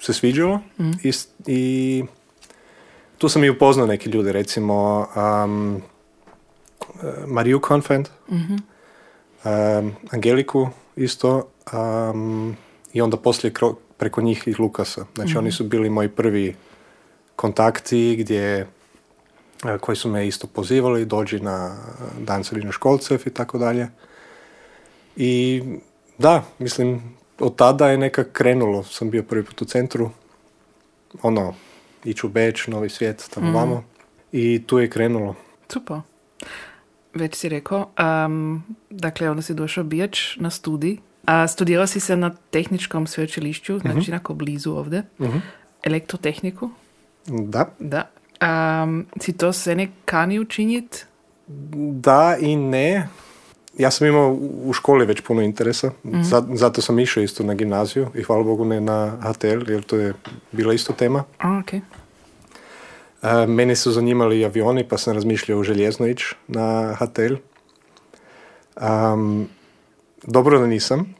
se 0.00 0.12
sviđalo. 0.12 0.60
I, 1.02 1.12
I, 1.46 2.04
tu 3.18 3.28
sam 3.28 3.44
i 3.44 3.50
upoznao 3.50 3.86
neki 3.86 4.10
ljude, 4.10 4.32
recimo 4.32 5.06
um, 5.44 5.82
Mariju 7.26 7.60
Confent, 7.68 8.08
mm 8.30 8.56
Angeliku 10.10 10.68
isto 10.96 11.48
um, 11.72 12.56
i 12.92 13.00
onda 13.00 13.16
poslije 13.16 13.52
preko 13.96 14.22
njih 14.22 14.42
i 14.46 14.54
Lukasa. 14.58 15.04
Znači 15.14 15.30
mhm. 15.30 15.38
oni 15.38 15.52
su 15.52 15.64
bili 15.64 15.90
moji 15.90 16.08
prvi 16.08 16.54
kontakti 17.42 18.16
gdje 18.18 18.66
koji 19.80 19.96
su 19.96 20.08
me 20.08 20.26
isto 20.26 20.46
pozivali, 20.46 21.04
dođi 21.04 21.40
na 21.40 21.76
dan 22.18 22.44
školcev 22.70 23.22
i 23.26 23.30
tako 23.30 23.58
dalje. 23.58 23.88
I 25.16 25.62
da, 26.18 26.44
mislim, 26.58 27.16
od 27.38 27.56
tada 27.56 27.88
je 27.88 27.98
nekak 27.98 28.32
krenulo. 28.32 28.82
Sam 28.82 29.10
bio 29.10 29.22
prvi 29.22 29.44
put 29.44 29.62
u 29.62 29.64
centru, 29.64 30.10
ono, 31.22 31.54
iću 32.04 32.26
u 32.26 32.30
Beč, 32.30 32.66
Novi 32.66 32.88
svijet, 32.88 33.28
tamo 33.34 33.50
mm. 33.50 33.54
vamo. 33.54 33.84
I 34.32 34.62
tu 34.66 34.78
je 34.78 34.90
krenulo. 34.90 35.34
Super. 35.68 35.96
Već 37.14 37.34
si 37.34 37.48
rekao, 37.48 37.90
um, 38.26 38.62
dakle, 38.90 39.30
onda 39.30 39.42
si 39.42 39.54
došao 39.54 39.84
Bijač 39.84 40.36
na 40.36 40.50
studij. 40.50 40.96
A 41.24 41.48
studirao 41.48 41.86
si 41.86 42.00
se 42.00 42.16
na 42.16 42.34
tehničkom 42.50 43.06
sveučilišću, 43.06 43.78
znači 43.78 44.10
mm-hmm. 44.10 44.38
blizu 44.38 44.72
ovdje. 44.72 45.02
Mm-hmm. 45.20 45.42
Elektrotehniku. 45.82 46.70
Da. 47.26 47.66
Da. 47.78 48.08
Um, 48.82 49.06
si 49.20 49.32
to 49.32 49.52
se 49.52 49.74
ne 49.74 49.88
kani 50.04 50.40
učiniti? 50.40 51.04
Da 51.92 52.36
i 52.40 52.56
ne. 52.56 53.08
Ja 53.78 53.90
sam 53.90 54.06
imao 54.06 54.38
u 54.64 54.72
školi 54.72 55.06
već 55.06 55.20
puno 55.20 55.42
interesa, 55.42 55.90
mm 56.04 56.22
zato 56.54 56.82
sam 56.82 56.98
išao 56.98 57.22
isto 57.22 57.42
na 57.42 57.54
gimnaziju 57.54 58.08
i 58.14 58.22
hvala 58.22 58.42
Bogu 58.42 58.64
ne 58.64 58.80
na 58.80 59.16
HTL, 59.20 59.70
jer 59.70 59.82
to 59.82 59.96
je 59.96 60.14
bila 60.52 60.74
isto 60.74 60.92
tema. 60.92 61.24
A, 61.38 61.48
okay. 61.48 61.80
Uh, 63.22 63.48
meni 63.48 63.76
su 63.76 63.92
zanimali 63.92 64.44
avioni, 64.44 64.88
pa 64.88 64.98
sam 64.98 65.14
razmišljao 65.14 65.58
u 65.58 65.62
željezno 65.62 66.06
ići 66.06 66.34
na 66.48 66.94
HTL. 66.94 67.34
Um, 68.86 69.48
dobro 70.22 70.58
da 70.58 70.66
nisam. 70.66 71.14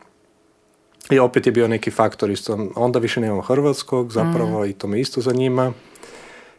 I 1.11 1.19
opet 1.19 1.47
je 1.47 1.53
bio 1.53 1.69
neki 1.69 1.91
faktor 1.91 2.31
isto. 2.31 2.69
Onda 2.77 2.99
više 2.99 3.21
nemam 3.21 3.41
hrvatskog, 3.41 4.13
zapravo, 4.13 4.61
mm. 4.61 4.65
i 4.65 4.73
to 4.73 4.87
me 4.87 5.01
isto 5.01 5.21
zanima 5.21 5.73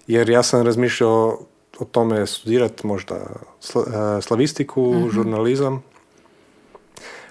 jer 0.07 0.29
ja 0.29 0.43
sam 0.43 0.61
razmišljao 0.61 1.39
o 1.79 1.85
tome 1.85 2.27
studirati 2.27 2.87
možda 2.87 3.15
e, 3.15 4.21
slavistiku, 4.21 4.93
mm 4.93 5.09
žurnalizam. 5.11 5.83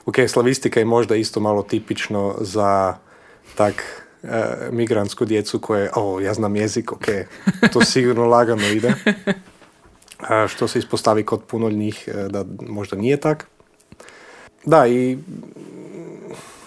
Ok, 0.06 0.14
slavistika 0.28 0.80
je 0.80 0.84
možda 0.84 1.16
isto 1.16 1.40
malo 1.40 1.62
tipično 1.62 2.34
za 2.40 2.94
tak 3.54 4.04
e, 4.22 4.28
migrantsku 4.70 5.24
djecu 5.24 5.58
koje, 5.58 5.90
o, 5.94 6.20
ja 6.20 6.34
znam 6.34 6.56
jezik, 6.56 6.92
ok, 6.92 7.04
to 7.72 7.84
sigurno 7.92 8.26
lagano 8.26 8.66
ide. 8.68 8.94
A 10.18 10.48
što 10.48 10.68
se 10.68 10.78
ispostavi 10.78 11.24
kod 11.24 11.42
puno 11.42 11.70
njih 11.70 12.08
e, 12.08 12.28
da 12.28 12.44
možda 12.68 12.96
nije 12.96 13.16
tak. 13.16 13.46
Da, 14.64 14.86
i, 14.86 15.18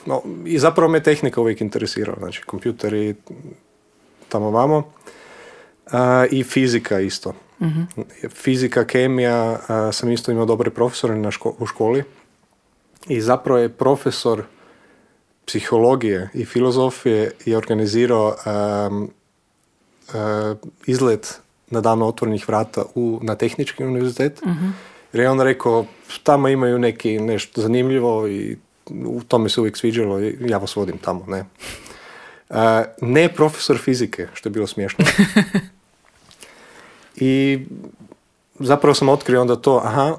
no, 0.06 0.22
i 0.46 0.60
zapravo 0.60 0.92
me 0.92 1.04
tehnika 1.04 1.42
uvijek 1.42 1.62
interesirala, 1.62 2.18
znači 2.20 2.42
kompjuteri 2.42 3.16
tamo 4.30 4.50
vamo 4.50 4.92
i 6.32 6.44
fizika 6.44 7.00
isto. 7.00 7.34
mm 7.60 7.84
Fizika, 8.30 8.86
kemija, 8.86 9.60
sam 9.92 10.12
isto 10.12 10.32
imao 10.32 10.46
dobre 10.46 10.70
profesore 10.70 11.16
na 11.16 11.30
u 11.60 11.66
školi 11.66 12.04
i 13.08 13.22
zapravo 13.22 13.60
je 13.60 13.70
profesor 13.70 14.44
psihologije 15.46 16.30
i 16.34 16.46
filozofije 16.46 17.32
je 17.46 17.58
organizirao 17.58 18.36
um, 18.90 19.10
izlet 20.86 21.40
na 21.70 21.82
dan 21.82 22.02
otvorenih 22.02 22.48
vrata 22.48 22.84
u, 22.96 23.20
na 23.24 23.36
tehnički 23.36 23.84
univerzitet. 23.84 24.42
uh 24.42 24.72
Jer 25.16 25.24
je 25.24 25.30
on 25.30 25.42
rekao, 25.42 25.86
tamo 26.24 26.48
imaju 26.48 26.80
neki 26.80 27.20
nešto 27.20 27.62
zanimljivo 27.62 28.28
i 28.28 28.58
u 28.90 29.22
tome 29.28 29.50
se 29.50 29.60
uvijek 29.60 29.78
sviđalo 29.78 30.22
i 30.22 30.38
ja 30.40 30.58
vas 30.58 30.76
vodim 30.76 30.98
tamo, 30.98 31.26
ne. 31.28 31.46
ne 33.02 33.30
profesor 33.34 33.78
fizike, 33.78 34.28
što 34.34 34.50
je 34.50 34.52
bilo 34.52 34.68
smiješno. 34.68 35.06
I 37.16 37.60
zapravo 38.60 38.94
sam 38.94 39.10
otkrio 39.10 39.42
onda 39.42 39.56
to, 39.56 39.82
aha, 39.84 40.18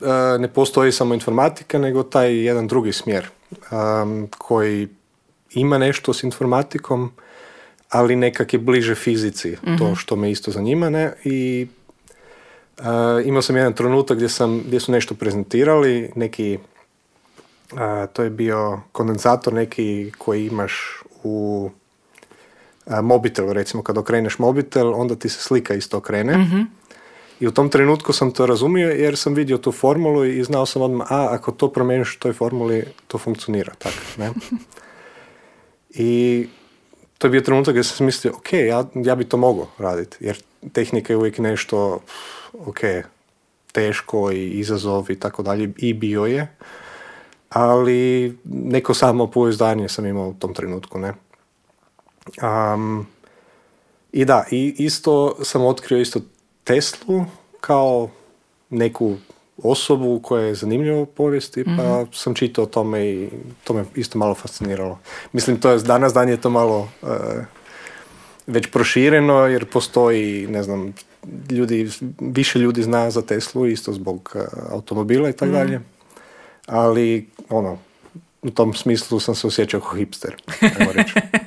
e, 0.00 0.38
ne 0.38 0.48
postoji 0.48 0.92
samo 0.92 1.14
informatika, 1.14 1.78
nego 1.78 2.02
taj 2.02 2.44
jedan 2.44 2.66
drugi 2.66 2.92
smjer 2.92 3.28
koji 4.38 4.88
ima 5.54 5.78
nešto 5.78 6.12
s 6.12 6.22
informatikom, 6.22 7.12
ali 7.88 8.16
nekak 8.16 8.52
je 8.52 8.58
bliže 8.58 8.94
fizici, 8.94 9.56
to 9.78 9.84
mhm. 9.84 9.94
što 9.94 10.16
me 10.16 10.30
isto 10.30 10.50
zanima, 10.50 10.90
ne? 10.90 11.12
I 11.24 11.66
uh, 12.78 12.84
imao 13.24 13.42
sam 13.42 13.56
jedan 13.56 13.72
trenutak 13.72 14.16
gdje, 14.16 14.28
sam, 14.28 14.62
gdje 14.66 14.80
su 14.80 14.92
nešto 14.92 15.14
prezentirali, 15.14 16.12
neki, 16.14 16.58
to 18.12 18.22
je 18.22 18.30
bio 18.30 18.80
kondenzator 18.92 19.52
neki 19.52 20.12
koji 20.18 20.46
imaš 20.46 21.02
u 21.22 21.70
mobitel, 23.02 23.52
recimo 23.52 23.82
kad 23.82 23.98
okreneš 23.98 24.38
mobitel, 24.38 24.94
onda 24.94 25.16
ti 25.16 25.28
se 25.28 25.40
slika 25.40 25.74
isto 25.74 25.96
okrene. 25.98 26.38
mm 26.38 26.66
I 27.40 27.46
u 27.46 27.50
tom 27.50 27.68
trenutku 27.68 28.12
sam 28.12 28.30
to 28.32 28.46
razumio 28.46 28.88
jer 28.90 29.16
sam 29.16 29.34
vidio 29.34 29.58
tu 29.58 29.72
formulu 29.72 30.24
i 30.24 30.44
znao 30.44 30.66
sam 30.66 30.82
odmah, 30.82 31.12
a 31.12 31.28
ako 31.30 31.52
to 31.52 31.68
promijeniš 31.72 32.16
u 32.16 32.18
toj 32.18 32.32
formuli, 32.32 32.84
to 33.08 33.18
funkcionira 33.18 33.72
tako, 33.78 33.96
ne? 34.18 34.30
I 36.08 36.46
to 37.18 37.26
je 37.26 37.30
bio 37.30 37.40
trenutak 37.40 37.74
gdje 37.74 37.84
sam 37.84 38.06
mislio, 38.06 38.32
ok, 38.32 38.52
ja, 38.52 38.84
ja 38.94 39.14
bi 39.14 39.24
to 39.24 39.36
mogao 39.36 39.66
raditi, 39.78 40.16
jer 40.20 40.42
tehnika 40.72 41.12
je 41.12 41.16
uvijek 41.16 41.38
nešto, 41.38 42.00
ok, 42.66 42.80
teško 43.72 44.32
i 44.32 44.50
izazov 44.50 45.10
i 45.10 45.20
tako 45.20 45.42
dalje, 45.42 45.72
i 45.76 45.94
bio 45.94 46.24
je, 46.24 46.56
ali 47.48 48.38
neko 48.44 48.94
samo 48.94 49.26
pouzdanje 49.26 49.88
sam 49.88 50.06
imao 50.06 50.28
u 50.28 50.34
tom 50.34 50.54
trenutku, 50.54 50.98
ne? 50.98 51.12
Um, 52.42 53.06
I 54.12 54.24
da, 54.24 54.44
i 54.50 54.74
isto 54.78 55.36
sam 55.44 55.64
otkrio 55.64 56.00
isto 56.00 56.20
Teslu 56.64 57.24
kao 57.60 58.08
neku 58.70 59.16
osobu 59.62 60.20
koja 60.22 60.44
je 60.44 60.54
zanimljiva 60.54 61.00
u 61.00 61.06
povijesti, 61.06 61.64
pa 61.64 62.02
mm 62.02 62.06
sam 62.12 62.34
čitao 62.34 62.64
o 62.64 62.66
tome 62.66 63.06
i 63.06 63.28
to 63.64 63.74
me 63.74 63.84
isto 63.94 64.18
malo 64.18 64.34
fasciniralo. 64.34 64.98
Mislim, 65.32 65.60
to 65.60 65.70
je 65.70 65.78
danas 65.78 66.12
dan 66.12 66.28
je 66.28 66.40
to 66.40 66.50
malo 66.50 66.88
uh, 67.02 67.08
već 68.46 68.70
prošireno, 68.70 69.46
jer 69.46 69.64
postoji, 69.64 70.46
ne 70.46 70.62
znam, 70.62 70.94
ljudi, 71.50 71.90
više 72.20 72.58
ljudi 72.58 72.82
zna 72.82 73.10
za 73.10 73.22
Teslu, 73.22 73.66
isto 73.66 73.92
zbog 73.92 74.32
uh, 74.34 74.42
automobila 74.70 75.28
i 75.28 75.32
tako 75.32 75.52
mhm. 75.52 75.54
dalje. 75.54 75.80
Ali, 76.66 77.28
ono, 77.48 77.78
u 78.42 78.50
tom 78.50 78.74
smislu 78.74 79.20
sam 79.20 79.34
se 79.34 79.46
osjećao 79.46 79.80
kao 79.80 79.94
hipster, 79.94 80.36
reći. 80.94 81.12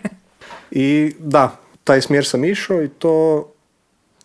I 0.71 1.13
da, 1.19 1.57
taj 1.83 2.01
smjer 2.01 2.25
sam 2.25 2.45
išao 2.45 2.83
i 2.83 2.89
to 2.89 3.47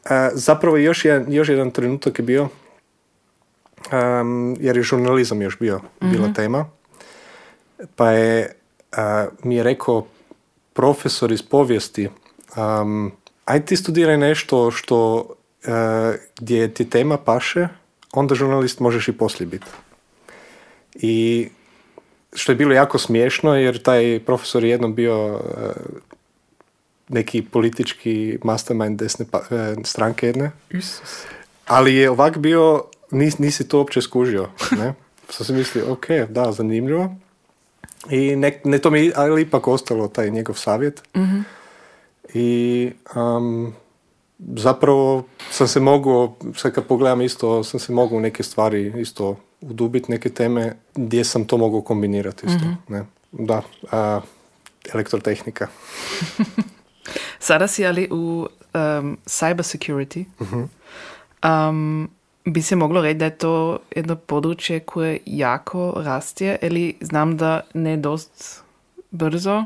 e, 0.05 0.31
zapravo 0.33 0.77
još 0.77 1.05
jedan, 1.05 1.33
još 1.33 1.49
jedan 1.49 1.71
trenutak 1.71 2.19
je 2.19 2.23
bio 2.23 2.49
um, 3.93 4.57
jer 4.61 4.77
je 4.77 4.83
žurnalizam 4.83 5.43
još 5.43 5.59
bio 5.59 5.81
bila 6.01 6.25
mhm. 6.25 6.33
tema 6.33 6.67
pa 7.97 8.11
je 8.11 8.53
mi 9.43 9.57
je 9.57 9.63
rekao 9.63 10.07
profesor 10.73 11.33
iz 11.33 11.43
povijesti 11.43 12.09
um, 12.57 13.13
aj 13.45 13.65
ti 13.65 13.77
studiraj 13.77 14.17
nešto 14.17 14.71
što 14.71 15.17
uh, 15.17 15.73
gdje 16.41 16.75
ti 16.75 16.91
tema 16.91 17.17
paše 17.17 17.69
onda 18.13 18.35
žurnalist 18.35 18.81
možeš 18.81 19.09
i 19.09 19.19
poslije 19.19 19.47
biti 19.47 19.67
i 20.95 21.49
što 22.33 22.53
je 22.53 22.57
bilo 22.57 22.75
jako 22.75 22.99
smiješno 22.99 23.57
jer 23.57 23.83
taj 23.83 24.21
profesor 24.27 24.65
je 24.65 24.71
jednom 24.71 24.95
bio 24.95 25.41
neki 27.09 27.43
politički 27.43 28.39
mastermind 28.45 28.99
desne 29.01 29.27
pa, 29.31 29.39
e, 29.51 29.75
stranke 29.85 30.27
jedne. 30.27 30.51
Ali 31.67 31.95
je 31.95 32.11
ovak 32.11 32.39
bio, 32.39 32.85
nis, 33.11 33.39
nisi 33.39 33.69
to 33.69 33.79
uopće 33.79 34.03
skužio. 34.03 34.49
Ne? 34.79 34.95
Sam 35.31 35.47
si 35.47 35.53
mislio, 35.53 35.93
ok, 35.93 36.07
da, 36.29 36.53
zanimljivo. 36.53 37.15
I 38.11 38.37
ne, 38.37 38.61
ne 38.65 38.79
to 38.79 38.91
mi 38.91 39.13
ali 39.17 39.43
ipak 39.43 39.69
ostalo 39.69 40.09
taj 40.09 40.31
njegov 40.31 40.57
savjet. 40.57 41.03
mm 41.17 41.41
I 42.35 42.91
um, 43.17 43.75
zapravo 44.57 45.25
sam 45.51 45.69
se 45.69 45.81
mogu, 45.81 46.35
sad 46.57 46.73
kad 46.73 46.85
pogledam 46.85 47.23
isto, 47.23 47.65
sam 47.65 47.81
se 47.81 47.93
mogu 47.93 48.21
neke 48.21 48.43
stvari 48.43 48.93
isto 49.01 49.37
udubiti 49.61 50.11
neke 50.11 50.31
teme 50.31 50.77
gdje 50.95 51.25
sam 51.25 51.45
to 51.45 51.57
mogao 51.57 51.81
kombinirati 51.81 52.47
isto. 52.47 52.65
Ne? 52.89 53.05
Da, 53.33 53.63
a, 53.91 54.21
elektrotehnika. 54.95 55.69
Sada 57.39 57.67
si 57.67 57.87
ali 57.87 58.09
u 58.11 58.49
um, 58.75 59.19
cyber 59.27 59.63
security. 59.63 60.25
Um, 61.69 62.11
bi 62.45 62.63
se 62.63 62.77
moglo 62.77 63.03
reći 63.03 63.19
da 63.19 63.25
je 63.25 63.39
to 63.39 63.79
jedno 63.97 64.17
područje 64.17 64.81
koje 64.81 65.19
jako 65.27 65.93
rastje, 65.97 66.59
ili 66.63 66.95
znam 67.01 67.37
da 67.37 67.61
ne 67.75 67.97
dost 67.97 68.63
brzo, 69.11 69.65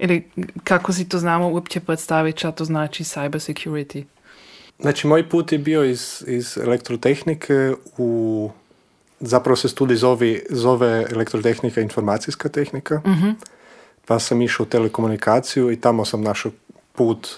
ili 0.00 0.28
kako 0.64 0.92
si 0.92 1.08
to 1.08 1.18
znamo 1.18 1.48
uopće 1.48 1.80
predstaviti 1.80 2.38
šta 2.38 2.52
to 2.52 2.64
znači 2.64 3.04
cyber 3.04 3.52
security? 3.52 4.04
Znači, 4.80 5.06
moj 5.06 5.28
put 5.28 5.52
je 5.52 5.58
bio 5.58 5.84
iz, 5.84 6.24
iz 6.26 6.58
elektrotehnike 6.58 7.74
u... 7.98 8.50
Zapravo 9.20 9.56
se 9.56 9.68
studij 9.68 9.96
zove, 9.96 10.40
zove 10.50 11.06
elektrotehnika 11.10 11.80
informacijska 11.80 12.48
tehnika. 12.48 13.02
Pa 14.06 14.18
sam 14.18 14.42
išao 14.42 14.64
u 14.64 14.68
telekomunikaciju 14.68 15.70
i 15.70 15.80
tamo 15.80 16.04
sam 16.04 16.22
našao 16.22 16.52
put 16.92 17.28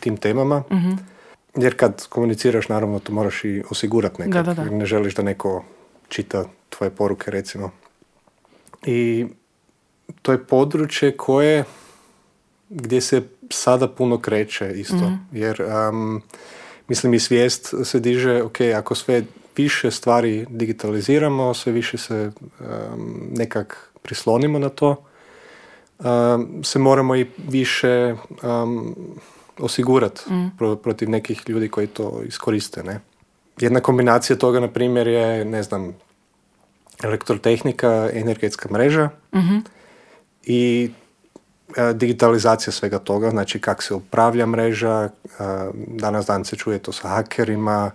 tim 0.00 0.16
temama. 0.16 0.62
Jer 1.56 1.76
kad 1.76 2.08
komuniciraš, 2.08 2.68
naravno, 2.68 2.98
to 2.98 3.12
moraš 3.12 3.44
i 3.44 3.62
osigurati 3.70 4.22
nekad. 4.22 4.46
Da, 4.46 4.54
da, 4.54 4.64
da. 4.64 4.70
Ne 4.70 4.86
želiš 4.86 5.14
da 5.14 5.22
neko 5.22 5.64
čita 6.08 6.44
tvoje 6.68 6.90
poruke, 6.90 7.30
recimo. 7.30 7.70
I 8.86 9.26
to 10.22 10.32
je 10.32 10.44
područje 10.44 11.16
koje 11.16 11.64
gdje 12.68 13.00
se 13.00 13.22
sada 13.50 13.88
puno 13.88 14.20
kreće 14.20 14.72
isto. 14.76 15.12
Jer, 15.32 15.62
um, 15.62 16.22
mislim, 16.88 17.14
i 17.14 17.18
svijest 17.18 17.74
se 17.84 18.00
diže, 18.00 18.42
ok, 18.42 18.60
ako 18.76 18.94
sve 18.94 19.22
više 19.56 19.90
stvari 19.90 20.46
digitaliziramo, 20.48 21.54
sve 21.54 21.72
više 21.72 21.98
se 21.98 22.30
um, 22.60 23.28
nekak 23.36 23.90
prislonimo 24.02 24.58
na 24.58 24.68
to, 24.68 25.04
se 26.64 26.78
moramo 26.78 27.16
i 27.16 27.26
više 27.48 28.14
um, 28.42 28.96
osigurati 29.58 30.20
pro- 30.58 30.76
protiv 30.76 31.10
nekih 31.10 31.42
ljudi 31.48 31.68
koji 31.68 31.86
to 31.86 32.22
iskoriste, 32.26 32.82
ne? 32.82 33.00
Jedna 33.60 33.80
kombinacija 33.80 34.36
toga, 34.36 34.60
na 34.60 34.68
primjer, 34.68 35.06
je, 35.06 35.44
ne 35.44 35.62
znam, 35.62 35.94
elektrotehnika, 37.02 38.08
energetska 38.12 38.68
mreža 38.72 39.08
i 40.44 40.90
e, 41.76 41.92
digitalizacija 41.92 42.72
svega 42.72 42.98
toga, 42.98 43.30
znači 43.30 43.60
kako 43.60 43.82
se 43.82 43.94
upravlja 43.94 44.46
mreža, 44.46 45.08
e, 45.08 45.08
danas 45.86 46.26
dan 46.26 46.44
se 46.44 46.56
čuje 46.56 46.78
to 46.78 46.92
sa 46.92 47.08
hakerima, 47.08 47.90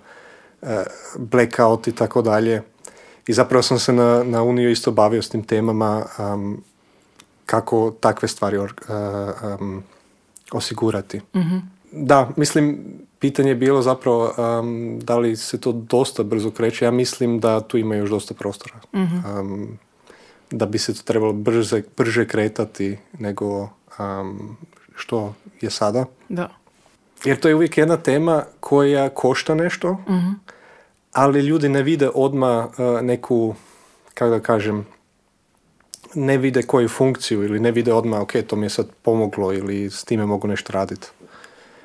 e, 0.61 0.83
blackout 1.17 1.87
i 1.87 1.91
tako 1.91 2.21
dalje. 2.21 2.61
I 3.27 3.33
zapravo 3.33 3.61
sam 3.63 3.79
se 3.79 3.93
na, 3.93 4.23
na 4.23 4.43
Uniju 4.43 4.71
isto 4.71 4.91
bavio 4.91 5.21
s 5.21 5.29
tim 5.29 5.43
temama 5.43 6.05
um, 6.19 6.63
kako 7.45 7.91
takve 7.99 8.27
stvari 8.27 8.57
or- 8.57 9.59
um, 9.59 9.83
osigurati. 10.51 11.21
Da, 11.91 12.29
mislim, 12.35 12.79
pitanje 13.19 13.49
je 13.49 13.55
bilo 13.55 13.81
zapravo 13.81 14.33
um, 14.37 14.99
da 14.99 15.17
li 15.17 15.35
se 15.35 15.61
to 15.61 15.71
dosta 15.71 16.23
brzo 16.23 16.51
kreće. 16.51 16.85
Ja 16.85 16.91
mislim 16.91 17.39
da 17.39 17.61
tu 17.61 17.77
ima 17.77 17.95
još 17.95 18.09
dosta 18.09 18.33
prostora. 18.33 18.75
Um, 18.93 19.77
da 20.51 20.65
bi 20.65 20.77
se 20.77 20.93
to 20.93 21.01
trebalo 21.03 21.33
brže, 21.33 21.81
brže 21.97 22.27
kretati 22.27 22.97
nego 23.19 23.69
um, 23.99 24.57
što 24.95 25.33
je 25.61 25.69
sada. 25.69 26.05
Da. 26.29 26.49
Jer 27.25 27.39
to 27.39 27.47
je 27.47 27.55
uvijek 27.55 27.77
jedna 27.77 27.97
tema 27.97 28.43
koja 28.59 29.09
košta 29.09 29.55
nešto, 29.55 29.97
ali 31.11 31.39
ljudi 31.39 31.69
ne 31.69 31.83
vide 31.83 32.09
odmah 32.13 32.65
uh, 32.65 33.01
neku, 33.01 33.55
kako 34.13 34.29
da 34.29 34.39
kažem, 34.39 34.85
ne 36.15 36.37
vide 36.37 36.63
koju 36.63 36.89
funkciju 36.89 37.43
ili 37.43 37.59
ne 37.59 37.71
vide 37.71 37.93
odmah, 37.93 38.21
ok, 38.21 38.31
to 38.47 38.55
mi 38.55 38.65
je 38.65 38.69
sad 38.69 38.87
pomoglo 39.01 39.53
ili 39.53 39.89
s 39.89 40.03
time 40.03 40.25
mogu 40.25 40.47
nešto 40.47 40.73
raditi. 40.73 41.07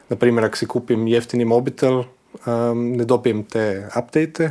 Na 0.09 0.17
primjer, 0.17 0.45
ako 0.45 0.57
si 0.57 0.67
kupim 0.67 1.07
jeftini 1.07 1.45
mobitel, 1.45 1.99
um, 1.99 2.93
ne 2.97 3.05
dobijem 3.05 3.45
te 3.45 3.89
update 3.99 4.51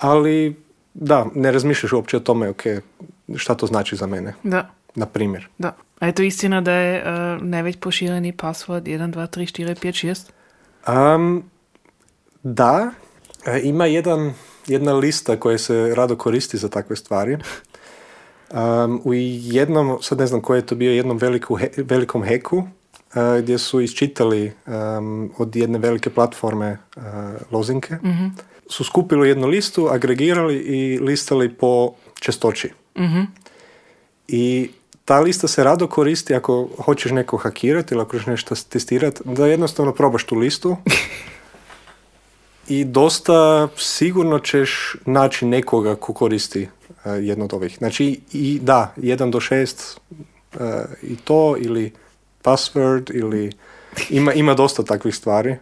ali 0.00 0.56
da, 0.94 1.26
ne 1.34 1.52
razmišljaš 1.52 1.92
uopće 1.92 2.16
o 2.16 2.20
tome, 2.20 2.48
ok, 2.48 2.62
šta 3.36 3.54
to 3.54 3.66
znači 3.66 3.96
za 3.96 4.06
mene, 4.06 4.34
Da. 4.42 4.70
na 4.94 5.06
primjer. 5.06 5.48
Da. 5.58 5.76
A 5.98 6.06
je 6.06 6.12
to 6.12 6.22
istina 6.22 6.60
da 6.60 6.72
je 6.72 7.02
uh, 7.02 7.42
najveći 7.42 7.78
pošireni 7.78 8.32
password 8.32 8.82
1, 8.82 9.12
2, 9.12 9.38
3, 9.38 9.62
4, 9.62 9.74
5, 9.86 10.30
6? 10.86 11.14
Um, 11.14 11.44
da, 12.42 12.90
e, 13.46 13.60
ima 13.64 13.86
jedan, 13.86 14.32
jedna 14.66 14.92
lista 14.92 15.40
koja 15.40 15.58
se 15.58 15.94
rado 15.96 16.16
koristi 16.16 16.56
za 16.56 16.68
takve 16.68 16.96
stvari. 16.96 17.38
Um, 18.54 19.00
u 19.04 19.14
jednom, 19.14 19.98
sad 20.02 20.18
ne 20.18 20.26
znam 20.26 20.40
koji 20.40 20.58
je 20.58 20.66
to 20.66 20.74
bio, 20.74 20.92
jednom 20.92 21.18
veliku, 21.18 21.56
he- 21.56 21.82
velikom 21.84 22.22
heku 22.22 22.56
uh, 22.56 22.64
gdje 23.42 23.58
su 23.58 23.80
isčitali 23.80 24.52
um, 24.66 25.32
od 25.38 25.56
jedne 25.56 25.78
velike 25.78 26.10
platforme 26.10 26.78
uh, 26.96 27.02
lozinke, 27.50 27.96
su 28.68 28.84
skupili 28.84 29.28
jednu 29.28 29.46
listu, 29.46 29.88
agregirali 29.90 30.56
i 30.56 30.98
listali 30.98 31.48
po 31.54 31.92
čestoći. 32.20 32.70
I 34.28 34.70
ta 35.04 35.20
lista 35.20 35.48
se 35.48 35.64
rado 35.64 35.86
koristi 35.86 36.34
ako 36.34 36.68
hoćeš 36.84 37.12
neko 37.12 37.36
hakirati 37.36 37.94
ili 37.94 38.02
ako 38.02 38.10
hoćeš 38.10 38.26
nešto 38.26 38.54
testirati, 38.68 39.20
da 39.24 39.46
jednostavno 39.46 39.92
probaš 39.92 40.24
tu 40.24 40.36
listu 40.36 40.76
i 42.68 42.84
dosta 42.84 43.68
sigurno 43.76 44.38
ćeš 44.38 44.96
naći 45.06 45.46
nekoga 45.46 45.94
ko 45.94 46.12
koristi 46.12 46.68
jedno 47.04 47.44
od 47.44 47.54
ovih. 47.54 47.76
Znači 47.78 48.20
i 48.32 48.58
da, 48.62 48.94
1 48.96 49.30
do 49.30 49.40
6 49.40 49.98
uh, 50.54 50.60
i 51.02 51.16
to 51.16 51.56
ili 51.58 51.92
password 52.44 53.10
ili 53.14 53.52
ima, 54.10 54.32
ima 54.32 54.54
dosta 54.54 54.82
takvih 54.82 55.14
stvari. 55.14 55.56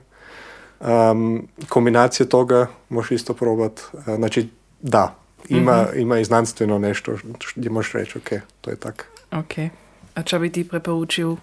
Um, 0.81 1.49
kombinacija 1.69 2.27
toga 2.27 2.67
možeš 2.89 3.11
isto 3.11 3.35
probat. 3.35 3.81
Uh, 3.93 4.05
znači 4.17 4.49
da, 4.81 5.15
ima, 5.49 5.87
ima 5.97 6.19
i 6.19 6.25
znanstveno 6.25 6.79
nešto 6.79 7.17
gdje 7.57 7.71
možeš 7.71 7.93
reći 7.93 8.19
ok, 8.19 8.29
to 8.61 8.71
je 8.71 8.77
tak. 8.77 9.07
Ok. 9.33 9.53
A 10.15 10.23
čo 10.23 10.39
bi 10.39 10.53
ti 10.53 10.69
preporučil, 10.69 11.37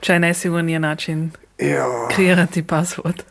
če 0.00 0.12
je 0.12 0.18
nesigurnije 0.18 0.78
način 0.78 1.30
Jo. 1.58 2.08
kreirati 2.14 2.62
password? 2.62 3.22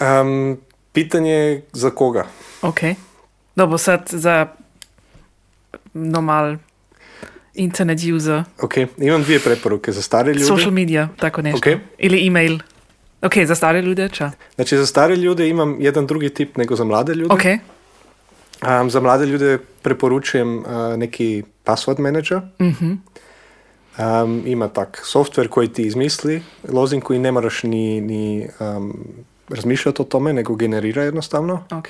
Um, 0.00 0.58
pitanje 0.92 1.32
je 1.32 1.64
za 1.72 1.90
koga? 1.90 2.26
Ok. 2.62 2.80
Dobro, 3.56 3.78
sad 3.78 4.08
za 4.10 4.46
normal 5.94 6.56
internet 7.54 7.98
user, 8.16 8.42
Ok, 8.62 8.74
imam 8.98 9.22
dvije 9.22 9.40
preporuke 9.40 9.92
za 9.92 10.02
stare 10.02 10.32
ljude. 10.32 10.44
social 10.44 10.70
media, 10.70 11.08
tako 11.16 11.42
nešto. 11.42 11.70
Ok. 11.70 11.80
Ili 11.98 12.26
email. 12.26 12.58
Ok, 13.22 13.32
za 13.44 13.54
stare 13.54 13.82
ljude, 13.82 14.08
ča? 14.08 14.30
Znači 14.54 14.76
za 14.76 14.86
stare 14.86 15.16
ljude 15.16 15.48
imam 15.48 15.76
jedan 15.80 16.06
drugi 16.06 16.28
tip 16.28 16.56
nego 16.56 16.76
za 16.76 16.84
mlade 16.84 17.14
ljude. 17.14 17.34
Ok. 17.34 17.42
Um, 18.82 18.90
za 18.90 19.00
mlade 19.00 19.26
ljude 19.26 19.58
preporučujem 19.82 20.58
uh, 20.58 20.64
neki 20.96 21.42
password 21.64 21.98
manager. 22.00 22.40
Um, 23.98 24.42
ima 24.46 24.68
tak 24.68 25.02
software 25.14 25.48
koji 25.48 25.68
ti 25.68 25.82
izmisli 25.82 26.42
lozinku 26.68 27.14
i 27.14 27.18
ne 27.18 27.32
moraš 27.32 27.62
ni, 27.62 28.00
ni 28.00 28.48
um, 28.60 29.06
razmišljati 29.48 30.02
o 30.02 30.04
tome, 30.04 30.32
nego 30.32 30.54
generira 30.54 31.02
jednostavno. 31.02 31.64
Ok. 31.70 31.88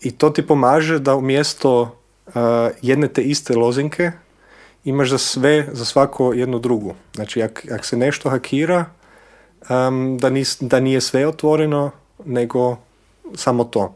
I 0.00 0.10
to 0.10 0.30
ti 0.30 0.46
pomaže 0.46 0.98
da 0.98 1.16
umjesto 1.16 2.01
jedne 2.82 3.08
te 3.08 3.22
iste 3.22 3.56
lozinke 3.56 4.12
imaš 4.84 5.10
za 5.10 5.18
sve, 5.18 5.68
za 5.72 5.84
svako 5.84 6.32
jednu 6.32 6.58
drugu. 6.58 6.94
Znači, 7.14 7.42
ak, 7.42 7.66
ak 7.72 7.84
se 7.84 7.96
nešto 7.96 8.30
hakira, 8.30 8.84
um, 9.70 10.18
da, 10.18 10.30
nis, 10.30 10.56
da 10.60 10.80
nije 10.80 11.00
sve 11.00 11.26
otvoreno, 11.26 11.90
nego 12.24 12.76
samo 13.34 13.64
to. 13.64 13.94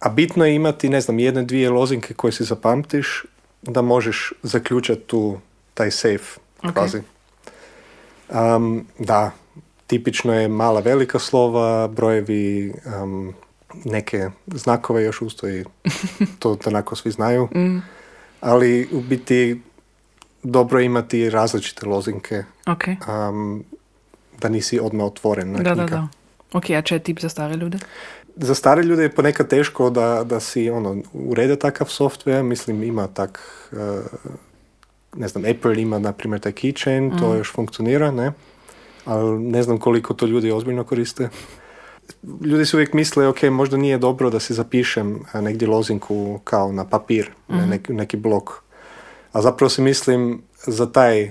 A 0.00 0.08
bitno 0.08 0.44
je 0.44 0.54
imati, 0.54 0.88
ne 0.88 1.00
znam, 1.00 1.18
jedne, 1.18 1.42
dvije 1.42 1.70
lozinke 1.70 2.14
koje 2.14 2.32
si 2.32 2.44
zapamtiš, 2.44 3.24
da 3.62 3.82
možeš 3.82 4.32
zaključati 4.42 5.00
tu 5.00 5.38
taj 5.74 5.90
safe 5.90 6.40
Ok. 6.62 6.74
kvazi. 6.74 7.02
Um, 8.28 8.86
da, 8.98 9.30
tipično 9.86 10.34
je 10.34 10.48
mala 10.48 10.80
velika 10.80 11.18
slova, 11.18 11.88
brojevi, 11.88 12.74
um, 13.02 13.34
neke 13.84 14.30
znakove 14.46 15.02
još 15.04 15.22
ustoji, 15.22 15.64
to 16.38 16.58
onako 16.66 16.96
svi 16.96 17.10
znaju. 17.10 17.48
Ali 18.40 18.88
u 18.92 19.00
biti 19.00 19.60
dobro 20.42 20.80
imati 20.80 21.30
različite 21.30 21.86
lozinke, 21.86 22.44
Ok. 22.66 22.82
um, 23.30 23.64
da 24.40 24.48
nisi 24.48 24.80
odmah 24.80 25.06
otvoren 25.06 25.52
na 25.52 25.58
Da, 25.58 25.62
da, 25.64 25.74
knjiga. 25.74 25.96
da. 25.96 26.08
Ok, 26.52 26.70
a 26.70 26.82
če 26.82 26.94
je 26.94 27.02
tip 27.02 27.20
za 27.20 27.28
stare 27.28 27.54
ljude? 27.56 27.78
Za 28.36 28.54
stare 28.54 28.82
ljude 28.82 29.02
je 29.02 29.14
ponekad 29.14 29.48
teško 29.48 29.90
da, 29.90 30.24
da 30.24 30.40
si 30.40 30.70
ono, 30.70 30.96
urede 31.12 31.56
takav 31.56 31.86
software, 31.86 32.42
mislim 32.42 32.82
ima 32.82 33.06
tak, 33.06 33.40
uh, 33.72 33.78
ne 35.16 35.28
znam, 35.28 35.44
Apple 35.44 35.82
ima 35.82 35.98
na 35.98 36.12
primjer 36.12 36.40
taj 36.40 36.52
keychain, 36.52 37.18
to 37.18 37.34
još 37.34 37.52
funkcionira, 37.52 38.10
ne? 38.10 38.32
Ali 39.04 39.38
ne 39.38 39.62
znam 39.62 39.78
koliko 39.78 40.14
to 40.14 40.26
ljudi 40.26 40.50
ozbiljno 40.50 40.84
koriste. 40.84 41.28
Ljudi 42.42 42.66
su 42.66 42.76
uvijek 42.76 42.92
misle, 42.92 43.26
ok, 43.28 43.42
možda 43.42 43.76
nije 43.76 43.98
dobro 43.98 44.30
da 44.30 44.40
si 44.40 44.54
zapišem 44.54 45.20
a, 45.32 45.40
negdje 45.40 45.68
lozinku 45.68 46.40
kao 46.44 46.72
na 46.72 46.84
papir, 46.84 47.30
ne, 47.48 47.66
neki, 47.66 47.92
neki 47.92 48.16
blok. 48.16 48.50
A 49.32 49.42
zapravo 49.42 49.70
si 49.70 49.82
mislim 49.82 50.42
za 50.66 50.92
taj, 50.92 51.30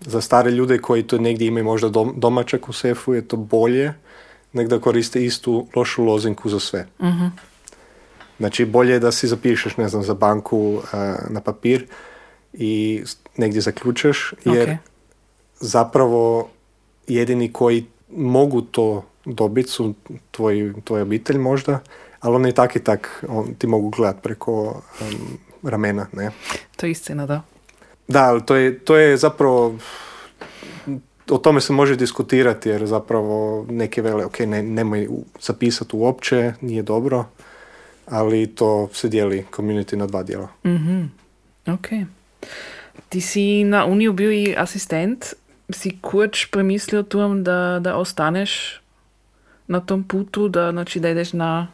za 0.00 0.20
stare 0.20 0.50
ljude 0.50 0.78
koji 0.78 1.02
to 1.02 1.18
negdje 1.18 1.46
imaju 1.46 1.64
možda 1.64 1.88
dom, 1.88 2.14
domaćak 2.16 2.68
u 2.68 2.72
sefu, 2.72 3.14
je 3.14 3.28
to 3.28 3.36
bolje 3.36 3.94
nego 4.52 4.68
da 4.70 4.80
koriste 4.80 5.24
istu 5.24 5.66
lošu 5.76 6.04
lozinku 6.04 6.48
za 6.48 6.60
sve. 6.60 6.86
Znači, 8.38 8.64
bolje 8.64 8.92
je 8.92 8.98
da 8.98 9.12
si 9.12 9.28
zapišeš, 9.28 9.76
ne 9.76 9.88
znam, 9.88 10.02
za 10.02 10.14
banku 10.14 10.80
a, 10.92 11.16
na 11.28 11.40
papir 11.40 11.86
i 12.52 13.02
negdje 13.36 13.60
zaključaš, 13.60 14.34
jer 14.44 14.70
Ok. 14.70 14.76
zapravo 15.60 16.48
jedini 17.06 17.52
koji 17.52 17.86
mogu 18.16 18.60
to 18.60 19.04
dobiti 19.24 19.70
su 19.70 19.94
tvoj, 20.30 20.74
tvoj 20.84 21.02
obitelj 21.02 21.38
možda, 21.38 21.78
ali 22.20 22.36
oni 22.36 22.52
tak 22.52 22.76
i 22.76 22.80
tak 22.80 23.24
on, 23.28 23.54
ti 23.54 23.66
mogu 23.66 23.88
gledat 23.90 24.22
preko 24.22 24.82
em, 25.00 25.18
ramena, 25.62 26.06
ne? 26.12 26.30
To 26.76 26.86
je 26.86 26.90
istina, 26.90 27.26
da. 27.26 27.42
Da, 28.08 28.22
ali 28.22 28.46
to 28.46 28.54
je, 28.56 28.78
to 28.78 28.96
je 28.96 29.16
zapravo 29.16 29.78
o 31.30 31.38
tome 31.38 31.60
se 31.60 31.72
može 31.72 31.96
diskutirati 31.96 32.68
jer 32.68 32.86
zapravo 32.86 33.66
neke 33.70 34.02
vele, 34.02 34.24
ok, 34.24 34.38
ne, 34.40 34.62
nemoj 34.62 35.06
u- 35.06 35.24
zapisati 35.40 35.96
uopće, 35.96 36.52
nije 36.60 36.82
dobro, 36.82 37.24
ali 38.06 38.46
to 38.46 38.88
se 38.92 39.08
dijeli 39.08 39.44
community 39.52 39.96
na 39.96 40.06
dva 40.06 40.22
dijela. 40.22 40.48
Mhm. 40.64 41.02
Ok. 41.66 41.86
Ti 43.08 43.20
si 43.20 43.64
na 43.64 43.84
Uniju 43.84 44.12
bil 44.12 44.32
i 44.32 44.54
asistent. 44.58 45.24
Si 45.70 45.98
kurč 46.00 46.46
premislil 46.46 47.02
tom, 47.02 47.44
da, 47.44 47.78
da 47.82 47.96
ostaneš 47.96 48.80
na 49.66 49.80
tom 49.80 50.04
putu, 50.04 50.48
da, 50.48 50.70
znači, 50.72 51.00
da 51.00 51.08
ideš 51.08 51.32
na 51.32 51.66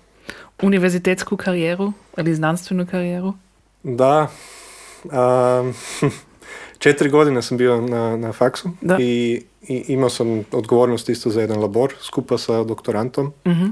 univerzitetsku 0.63 1.37
karijeru 1.37 1.93
ali 2.17 2.35
znanstvenu 2.35 2.87
karijeru? 2.91 3.33
Da, 3.83 4.29
um, 5.05 5.75
četiri 6.79 7.09
godine 7.11 7.43
sam 7.43 7.57
bio 7.59 7.81
na, 7.81 8.17
na 8.17 8.33
faksu 8.33 8.71
Da. 8.81 8.97
i, 9.01 9.43
i 9.63 9.85
imao 9.89 10.11
sam 10.11 10.45
odgovornost 10.53 11.09
isto 11.09 11.31
za 11.31 11.41
jedan 11.41 11.61
labor 11.61 11.95
skupa 12.01 12.39
sa 12.39 12.65
doktorantom 12.65 13.33
Mhm. 13.47 13.67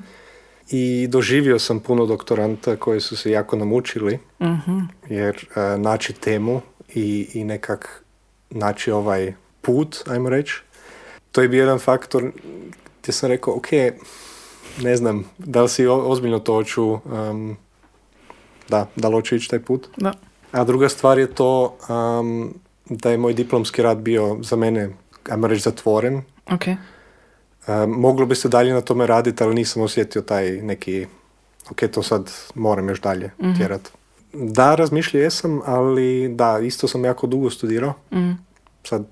i 0.70 1.07
doživio 1.09 1.59
sam 1.59 1.81
puno 1.81 2.07
doktoranta 2.07 2.76
koji 2.76 3.00
su 3.00 3.16
se 3.16 3.31
jako 3.31 3.57
namučili 3.57 4.18
Mhm. 4.42 4.78
jer 5.09 5.37
uh, 5.50 5.81
naći 5.81 6.12
temu 6.12 6.61
i, 6.94 7.28
i 7.35 7.44
nekak 7.44 8.04
naći 8.50 8.90
ovaj 8.90 9.33
put, 9.61 9.96
ajmo 10.07 10.28
reći, 10.28 10.62
to 11.33 11.42
je 11.42 11.48
bio 11.48 11.61
jedan 11.61 11.78
faktor 11.78 12.31
gdje 13.02 13.12
sam 13.12 13.28
rekao, 13.28 13.54
ok, 13.54 13.68
ne 14.82 14.96
znam, 14.96 15.24
da 15.38 15.62
li 15.62 15.68
si 15.68 15.87
ozbiljno 15.87 16.38
to 16.38 16.52
hoću, 16.52 16.92
um, 16.92 17.56
da, 18.68 18.87
da 18.96 19.08
li 19.08 19.14
hoću 19.14 19.37
ići 19.37 19.50
taj 19.50 19.58
put. 19.58 19.88
Da. 19.96 20.12
A 20.52 20.64
druga 20.64 20.88
stvar 20.88 21.18
je 21.18 21.34
to 21.34 21.76
um, 21.88 22.54
da 22.90 23.11
je 23.11 23.18
moj 23.18 23.32
diplomski 23.32 23.82
rad 23.82 23.98
bio 23.98 24.38
za 24.42 24.56
mene, 24.56 24.90
ajmo 25.30 25.46
reći, 25.46 25.62
zatvoren. 25.62 26.22
Ok. 26.50 26.62
Um, 26.66 27.90
moglo 27.90 28.26
bi 28.26 28.34
se 28.34 28.48
dalje 28.48 28.72
na 28.72 28.80
tome 28.80 29.06
raditi, 29.06 29.44
ali 29.44 29.54
nisam 29.54 29.82
osjetio 29.82 30.22
taj 30.22 30.50
neki, 30.50 31.06
ok, 31.70 31.78
to 31.92 32.02
sad 32.02 32.30
moram 32.54 32.88
još 32.88 33.00
dalje 33.00 33.30
tjerat. 33.56 33.88
Da, 34.32 34.74
razmišljao 34.74 35.22
jesam, 35.22 35.61
ali 35.66 36.28
da, 36.28 36.58
isto 36.58 36.88
sam 36.88 37.04
jako 37.04 37.26
dugo 37.26 37.50
studirao. 37.50 37.94
Mhm. 38.12 38.32
Sad, 38.84 39.04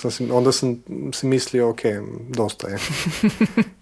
si- 0.00 0.30
onda 0.30 0.52
sam 0.52 0.76
si 1.12 1.26
mislio, 1.26 1.68
ok, 1.68 1.80
dosta 2.28 2.68
je. 2.68 2.78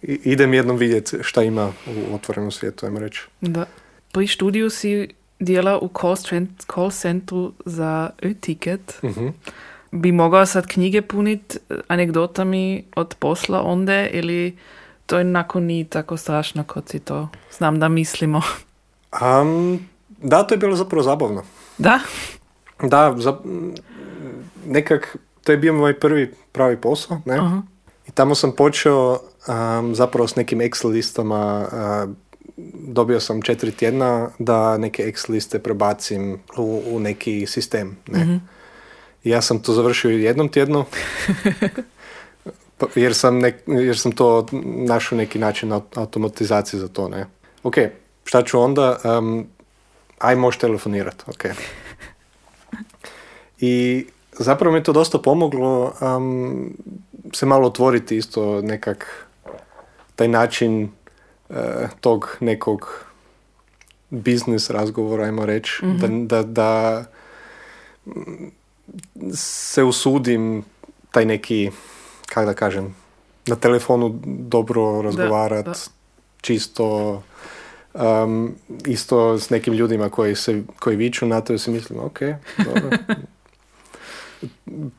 I, 0.02 0.20
idem 0.24 0.54
jednom 0.54 0.76
vidjeti 0.76 1.16
šta 1.22 1.42
ima 1.42 1.72
u 2.10 2.14
otvorenom 2.14 2.50
svijetu, 2.50 2.86
ajmo 2.86 2.98
reći. 2.98 3.22
Da. 3.40 3.64
Pri 4.12 4.26
študiju 4.26 4.70
si 4.70 5.08
delal 5.38 5.78
v 5.78 6.00
call, 6.00 6.14
cent- 6.14 6.74
call 6.74 6.90
centru 6.90 7.52
za 7.64 8.10
e-ticket. 8.20 8.98
Mhm. 9.02 9.26
Bi 9.92 10.12
mogao 10.12 10.46
sad 10.46 10.66
knjige 10.66 11.02
punit 11.02 11.56
anegdotami 11.88 12.84
od 12.96 13.14
posla 13.14 13.62
onde 13.62 14.10
ili 14.12 14.56
to 15.06 15.18
jednako 15.18 15.60
ni 15.60 15.84
tako 15.84 16.16
strašno 16.16 16.64
kot 16.64 16.88
si 16.88 16.98
to 16.98 17.28
znam 17.52 17.80
da 17.80 17.88
mislimo. 17.88 18.42
Um, 19.42 19.88
da, 20.08 20.42
to 20.42 20.54
je 20.54 20.58
bilo 20.58 20.76
zapravo 20.76 21.02
zabavno. 21.02 21.42
Da? 21.78 22.00
Da, 22.82 23.14
za, 23.16 23.36
nekak, 24.66 25.16
to 25.46 25.52
je 25.52 25.58
bio 25.58 25.72
moj 25.72 26.00
prvi 26.00 26.34
pravi 26.52 26.76
posao, 26.76 27.20
ne? 27.24 27.34
Aha. 27.34 27.62
I 28.08 28.10
tamo 28.10 28.34
sam 28.34 28.52
počeo 28.52 29.10
um, 29.48 29.94
zapravo 29.94 30.28
s 30.28 30.36
nekim 30.36 30.58
Excel 30.58 30.90
listama, 30.90 31.68
uh, 31.72 32.10
dobio 32.74 33.20
sam 33.20 33.42
četiri 33.42 33.72
tjedna 33.72 34.30
da 34.38 34.78
neke 34.78 35.12
Excel 35.12 35.32
liste 35.32 35.58
prebacim 35.58 36.40
u, 36.56 36.82
u 36.86 37.00
neki 37.00 37.46
sistem, 37.46 37.96
ne? 38.06 38.40
I 39.24 39.30
ja 39.30 39.42
sam 39.42 39.62
to 39.62 39.72
završio 39.72 40.10
jednom 40.10 40.48
tjednu, 40.48 40.84
jer, 42.94 43.14
sam 43.14 43.38
nek, 43.38 43.54
jer 43.66 43.98
sam 43.98 44.12
to 44.12 44.46
našao 44.64 45.18
neki 45.18 45.38
način 45.38 45.68
aut- 45.68 45.98
automatizacije 45.98 46.80
za 46.80 46.88
to, 46.88 47.08
ne? 47.08 47.26
Ok, 47.62 47.74
šta 48.24 48.42
ću 48.42 48.60
onda? 48.60 48.98
Um, 49.18 49.46
aj 50.18 50.36
možeš 50.36 50.58
telefonirati, 50.58 51.24
ok. 51.26 51.44
I 53.60 54.06
zapravo 54.38 54.72
mi 54.72 54.78
je 54.78 54.84
to 54.84 54.92
dosta 54.92 55.18
pomoglo 55.18 55.92
um, 56.00 56.76
se 57.32 57.46
malo 57.46 57.66
otvoriti 57.66 58.16
isto 58.16 58.62
nekak 58.62 59.26
taj 60.16 60.28
način 60.28 60.88
eh, 61.50 61.88
tog 62.00 62.36
nekog 62.40 63.04
biznis 64.10 64.70
razgovora, 64.70 65.24
ajmo 65.24 65.46
reći, 65.46 65.72
da, 65.82 66.08
da, 66.08 66.42
da 66.42 67.04
mm, 68.06 68.12
se 69.32 69.82
usudim 69.82 70.64
taj 71.10 71.24
neki, 71.24 71.70
kako 72.26 72.46
da 72.46 72.54
kažem, 72.54 72.94
na 73.46 73.56
telefonu 73.56 74.20
dobro 74.24 75.02
razgovarat, 75.02 75.64
da. 75.64 75.72
čisto 76.40 77.22
um, 77.94 78.54
isto 78.86 79.38
s 79.38 79.50
nekim 79.50 79.74
ljudima 79.74 80.08
koji, 80.08 80.34
se, 80.34 80.62
koji 80.78 80.96
viču 80.96 81.26
na 81.26 81.40
to 81.40 81.54
i 81.54 81.58
si 81.58 81.70
mislim, 81.70 81.98
ok, 82.00 82.18
dobro. 82.64 82.90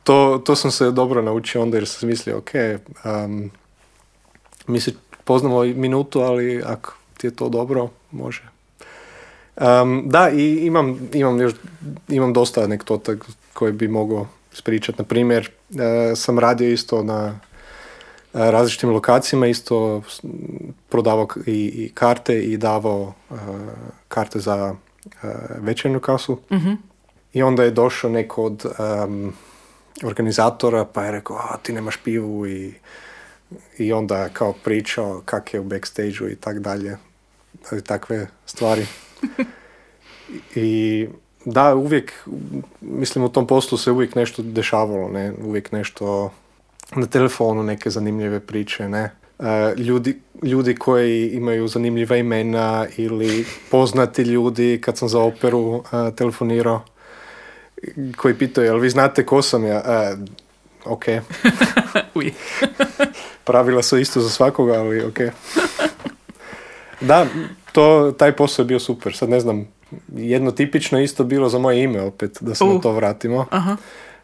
to, 0.04 0.42
to 0.44 0.56
sam 0.56 0.70
se 0.70 0.90
dobro 0.90 1.22
naučio 1.22 1.62
onda 1.62 1.76
jer 1.76 1.88
sam 1.88 2.08
mislio, 2.08 2.38
ok, 2.38 2.50
um, 3.04 3.50
mi 4.66 4.80
se 4.80 4.92
poznamo 5.24 5.62
minutu, 5.64 6.20
ali 6.20 6.62
ako 6.66 6.94
ti 7.16 7.26
je 7.26 7.30
to 7.30 7.48
dobro, 7.48 7.88
može. 8.10 8.42
Um, 9.56 10.02
da, 10.06 10.30
i 10.30 10.66
imam, 10.66 11.08
imam 11.12 11.40
još 11.40 11.52
imam 12.08 12.32
dosta 12.32 12.62
anegdota 12.62 13.12
koje 13.52 13.72
bi 13.72 13.88
mogao 13.88 14.26
ispričati. 14.52 14.98
Na 14.98 15.04
primjer, 15.04 15.50
e, 15.70 16.16
sam 16.16 16.38
radio 16.38 16.68
isto 16.68 17.02
na 17.02 17.26
e, 17.28 18.50
različitim 18.50 18.90
lokacijama, 18.90 19.46
isto 19.46 20.02
prodavao 20.88 21.28
i, 21.46 21.52
i 21.52 21.90
karte 21.94 22.42
i 22.42 22.56
davao 22.56 23.12
e, 23.30 23.34
karte 24.08 24.38
za 24.38 24.74
večernju 25.58 26.00
kasu. 26.00 26.38
Mhm. 26.52 26.72
I 27.38 27.42
onda 27.42 27.64
je 27.64 27.70
došao 27.70 28.10
neko 28.10 28.44
od 28.44 28.64
em, 28.78 29.32
organizatora 30.04 30.84
pa 30.84 31.04
je 31.04 31.12
rekao, 31.12 31.36
a 31.36 31.56
ti 31.62 31.72
nemaš 31.72 31.96
pivu 32.04 32.46
i, 32.46 32.74
i 33.78 33.92
onda 33.92 34.28
kao 34.28 34.54
pričao 34.64 35.22
kak 35.24 35.54
je 35.54 35.60
u 35.60 35.64
backstage-u 35.64 36.28
i 36.28 36.36
tak 36.36 36.58
dalje. 36.58 36.96
I 37.78 37.80
takve 37.80 38.26
stvari. 38.46 38.86
I 40.54 41.08
da, 41.44 41.74
uvijek, 41.74 42.12
mislim 42.80 43.24
u 43.24 43.28
tom 43.28 43.46
poslu 43.46 43.78
se 43.78 43.90
uvijek 43.90 44.14
nešto 44.14 44.42
dešavalo, 44.42 45.08
ne, 45.08 45.32
uvijek 45.44 45.72
nešto 45.72 46.32
na 46.96 47.06
telefonu, 47.06 47.62
neke 47.62 47.90
zanimljive 47.90 48.40
priče, 48.40 48.88
ne. 48.88 49.10
E, 49.38 49.74
ljudi, 49.76 50.20
ljudi 50.42 50.74
koji 50.74 51.28
imaju 51.28 51.68
zanimljiva 51.68 52.16
imena 52.16 52.86
ili 52.96 53.46
poznati 53.70 54.22
ljudi, 54.22 54.80
kad 54.80 54.98
sam 54.98 55.08
za 55.08 55.20
operu 55.20 55.76
e, 55.76 56.14
telefonirao, 56.16 56.82
koji 58.16 58.34
pitaju, 58.34 58.64
jel 58.66 58.78
vi 58.78 58.90
znate 58.90 59.26
ko 59.26 59.42
sam 59.42 59.64
ja? 59.64 59.82
E, 59.86 60.16
ok, 60.84 61.04
pravila 63.44 63.82
su 63.82 63.98
isto 63.98 64.20
za 64.20 64.30
svakoga, 64.30 64.72
ali 64.72 65.04
ok. 65.04 65.18
Da, 67.00 67.26
to, 67.72 68.14
taj 68.18 68.32
posao 68.32 68.62
je 68.62 68.66
bio 68.66 68.78
super. 68.80 69.14
Sad 69.16 69.28
ne 69.28 69.40
znam, 69.40 69.68
jedno 70.08 70.50
tipično 70.50 71.00
isto 71.00 71.24
bilo 71.24 71.48
za 71.48 71.58
moje 71.58 71.82
ime 71.82 72.02
opet, 72.02 72.38
da 72.40 72.54
se 72.54 72.64
na 72.64 72.70
Uh. 72.70 72.82
to 72.82 72.92
vratimo. 72.92 73.46
Aha. 73.50 73.76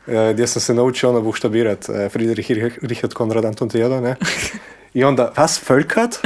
E, 0.07 0.33
gdje 0.33 0.47
sam 0.47 0.63
se 0.63 0.75
naučio 0.75 1.11
ono 1.11 1.21
buštabirat 1.21 1.89
e, 1.89 2.09
Friedrich 2.09 2.51
Rich- 2.51 2.79
Richard 2.83 3.13
Konrad 3.13 3.45
Anton 3.45 3.69
Theodor, 3.69 4.03
ne? 4.03 4.17
I 4.95 5.05
onda, 5.05 5.33
was, 5.37 5.71
Völkat? 5.71 6.19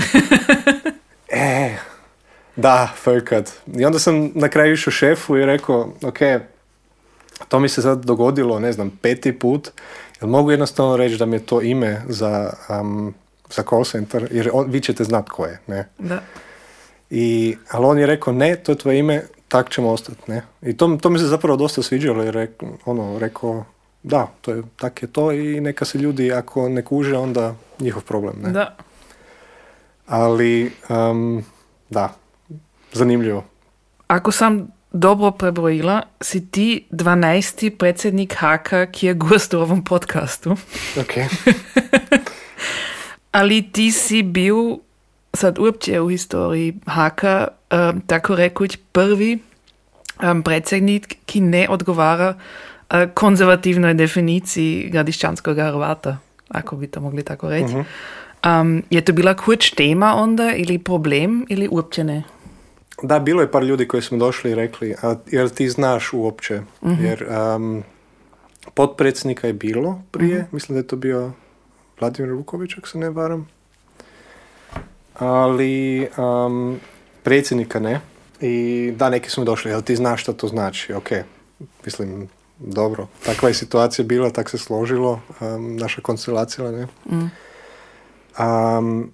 e, 1.28 1.76
da, 2.56 2.94
Völkat. 3.04 3.50
I 3.78 3.84
onda 3.84 3.98
sam 3.98 4.30
na 4.34 4.48
kraju 4.48 4.72
išao 4.72 4.90
šefu 4.90 5.36
i 5.36 5.46
rekao, 5.46 5.92
ok, 6.02 6.18
to 7.48 7.60
mi 7.60 7.68
se 7.68 7.82
sad 7.82 8.04
dogodilo, 8.04 8.58
ne 8.58 8.72
znam, 8.72 8.90
peti 9.02 9.38
put, 9.38 9.70
jel 10.20 10.30
mogu 10.30 10.50
jednostavno 10.50 10.96
reći 10.96 11.16
da 11.16 11.26
mi 11.26 11.36
je 11.36 11.46
to 11.46 11.62
ime 11.62 12.02
za, 12.08 12.52
um, 12.80 13.14
za 13.50 13.62
call 13.62 13.84
center, 13.84 14.28
jer 14.30 14.50
on, 14.52 14.70
vi 14.70 14.80
ćete 14.80 15.04
znat 15.04 15.28
ko 15.28 15.46
je, 15.46 15.60
ne. 15.66 15.88
Da. 15.98 16.20
I, 17.10 17.56
ali 17.70 17.86
on 17.86 17.98
je 17.98 18.06
rekao, 18.06 18.32
ne, 18.32 18.56
to 18.56 18.72
je 18.72 18.78
tvoje 18.78 18.98
ime, 18.98 19.22
tak 19.48 19.70
ćemo 19.70 19.90
ostati, 19.90 20.20
ne. 20.26 20.42
I 20.62 20.76
to, 20.76 20.98
to 21.02 21.10
mi 21.10 21.18
se 21.18 21.26
zapravo 21.26 21.56
dosta 21.56 21.82
sviđalo, 21.82 22.22
jer 22.22 22.36
je 22.36 22.52
ono, 22.84 23.18
rekao, 23.18 23.64
da, 24.02 24.28
to 24.40 24.50
je, 24.52 24.62
tak 24.76 25.02
je 25.02 25.08
to 25.12 25.32
i 25.32 25.60
neka 25.60 25.84
se 25.84 25.98
ljudi, 25.98 26.32
ako 26.32 26.68
ne 26.68 26.82
kuže, 26.82 27.16
onda 27.16 27.54
njihov 27.80 28.02
problem, 28.02 28.34
ne. 28.42 28.50
Da. 28.50 28.76
Ali, 30.06 30.72
um, 30.88 31.44
da, 31.90 32.14
zanimljivo. 32.92 33.44
Ako 34.06 34.32
sam 34.32 34.77
dobro 34.98 35.30
prebrojila, 35.30 36.02
si 36.20 36.50
ti 36.50 36.84
12. 36.90 37.70
predsjednik 37.70 38.34
Haka 38.34 38.86
ki 38.86 39.06
je 39.06 39.14
gost 39.14 39.54
u 39.54 39.60
ovom 39.60 39.84
podcastu. 39.84 40.56
Ok. 41.00 41.12
Ali 43.38 43.62
ti 43.72 43.92
si 43.92 44.22
bil 44.22 44.56
sad 45.34 45.58
uopće 45.58 46.00
u 46.00 46.08
historiji 46.08 46.74
Haka, 46.86 47.48
um, 47.70 48.00
tako 48.00 48.36
rekuć, 48.36 48.78
prvi 48.92 49.38
um, 50.22 50.42
predsjednik 50.42 51.16
ki 51.26 51.40
ne 51.40 51.66
odgovara 51.68 52.34
uh, 52.34 52.96
konzervativnoj 53.14 53.94
definiciji 53.94 54.88
gradišćanskog 54.92 55.56
Hrvata, 55.56 56.18
ako 56.48 56.76
bi 56.76 56.86
to 56.86 57.00
mogli 57.00 57.22
tako 57.22 57.50
reći. 57.50 57.74
Um, 58.46 58.82
je 58.90 59.00
to 59.00 59.12
bila 59.12 59.34
kuć 59.34 59.70
tema 59.70 60.14
onda 60.14 60.52
ili 60.56 60.78
problem 60.78 61.46
ili 61.48 61.68
uopće 61.70 62.04
ne? 62.04 62.22
Da, 63.02 63.18
bilo 63.18 63.42
je 63.42 63.50
par 63.50 63.62
ljudi 63.62 63.88
koji 63.88 64.02
su 64.02 64.14
mi 64.14 64.18
došli 64.18 64.50
i 64.50 64.54
rekli, 64.54 64.94
a 65.02 65.14
jel 65.26 65.48
ti 65.48 65.68
znaš 65.68 66.12
uopće? 66.12 66.60
Jer 66.82 67.26
um, 67.56 67.82
potpredsjednika 68.74 69.46
je 69.46 69.52
bilo 69.52 70.02
prije, 70.10 70.46
mislim 70.52 70.74
da 70.74 70.78
je 70.80 70.86
to 70.86 70.96
bio 70.96 71.32
Vladimir 72.00 72.32
Vuković, 72.32 72.78
ako 72.78 72.88
se 72.88 72.98
ne 72.98 73.10
varam. 73.10 73.48
Ali 75.14 76.08
um, 76.18 76.80
predsjednika 77.22 77.80
ne. 77.80 78.00
I 78.40 78.92
da, 78.96 79.10
neki 79.10 79.30
su 79.30 79.40
mi 79.40 79.44
došli, 79.44 79.70
jel 79.70 79.82
ti 79.82 79.96
znaš 79.96 80.22
što 80.22 80.32
to 80.32 80.48
znači? 80.48 80.92
Ok, 80.92 81.10
mislim, 81.84 82.28
dobro. 82.58 83.06
Takva 83.24 83.48
je 83.48 83.54
situacija 83.54 84.04
bila, 84.04 84.30
tak 84.30 84.50
se 84.50 84.58
složilo, 84.58 85.20
um, 85.40 85.76
naša 85.76 86.00
konstelacija, 86.00 86.70
ne? 86.70 86.86
Um, 88.38 89.10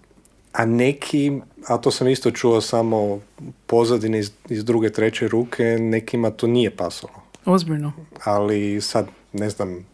a 0.53 0.65
neki, 0.65 1.41
a 1.67 1.79
to 1.79 1.91
sam 1.91 2.09
isto 2.09 2.31
čuo 2.31 2.61
samo 2.61 3.21
pozadine 3.67 4.19
iz, 4.19 4.31
iz 4.49 4.65
druge, 4.65 4.91
treće 4.91 5.29
ruke, 5.29 5.65
nekima 5.81 6.31
to 6.31 6.47
nije 6.47 6.77
pasalo. 6.77 7.13
Ozbiljno. 7.45 7.93
Ali 8.25 8.81
sad 8.81 9.07
ne 9.33 9.51
znam 9.51 9.87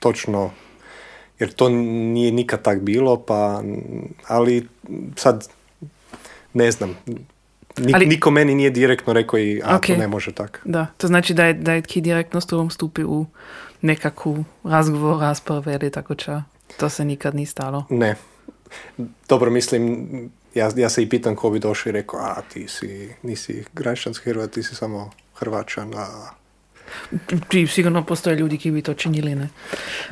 točno, 0.00 0.50
jer 1.38 1.52
to 1.52 1.68
nije 1.68 2.32
nikad 2.32 2.62
tak 2.62 2.80
bilo, 2.80 3.16
pa, 3.18 3.62
ali 4.28 4.68
sad 5.16 5.48
ne 6.54 6.70
znam. 6.70 6.96
Nik, 7.78 7.94
Ali- 7.94 8.06
Niko 8.06 8.30
meni 8.30 8.54
nije 8.54 8.70
direktno 8.70 9.12
rekao 9.12 9.38
i 9.38 9.60
a 9.64 9.76
Ok. 9.76 9.86
to 9.86 9.96
ne 9.96 10.08
može 10.08 10.32
tak. 10.32 10.60
Da, 10.64 10.86
to 10.96 11.06
znači 11.06 11.34
da 11.34 11.44
je, 11.44 11.54
da 11.54 11.72
je 11.72 11.82
ki 11.82 12.00
direktno 12.00 12.40
s 12.40 12.46
tobom 12.46 12.70
stupi 12.70 13.04
u 13.04 13.26
nekakvu 13.80 14.44
razgovor, 14.64 15.20
rasprave 15.20 15.74
ili 15.74 15.90
tako 15.90 16.14
ča. 16.14 16.42
To 16.76 16.88
se 16.88 17.04
nikad 17.04 17.34
nije 17.34 17.46
stalo. 17.46 17.84
Ne. 17.90 18.14
Dobro, 19.28 19.50
mislim, 19.50 20.08
ja, 20.54 20.70
ja 20.76 20.88
se 20.88 21.02
i 21.02 21.08
pitam 21.08 21.36
ko 21.36 21.50
bi 21.50 21.58
došao 21.58 21.90
i 21.90 21.92
rekao, 21.92 22.20
a 22.20 22.42
ti 22.52 22.68
si, 22.68 23.10
nisi 23.22 23.64
građanski 23.72 24.30
Hrvat, 24.30 24.50
ti 24.50 24.62
si 24.62 24.74
samo 24.74 25.10
Hrvačan, 25.34 25.94
a... 25.96 26.30
Ti 27.48 27.66
sigurno 27.66 28.04
postoje 28.04 28.36
ljudi 28.36 28.58
ki 28.58 28.70
bi 28.70 28.82
to 28.82 28.94
činili, 28.94 29.34
ne? 29.34 29.48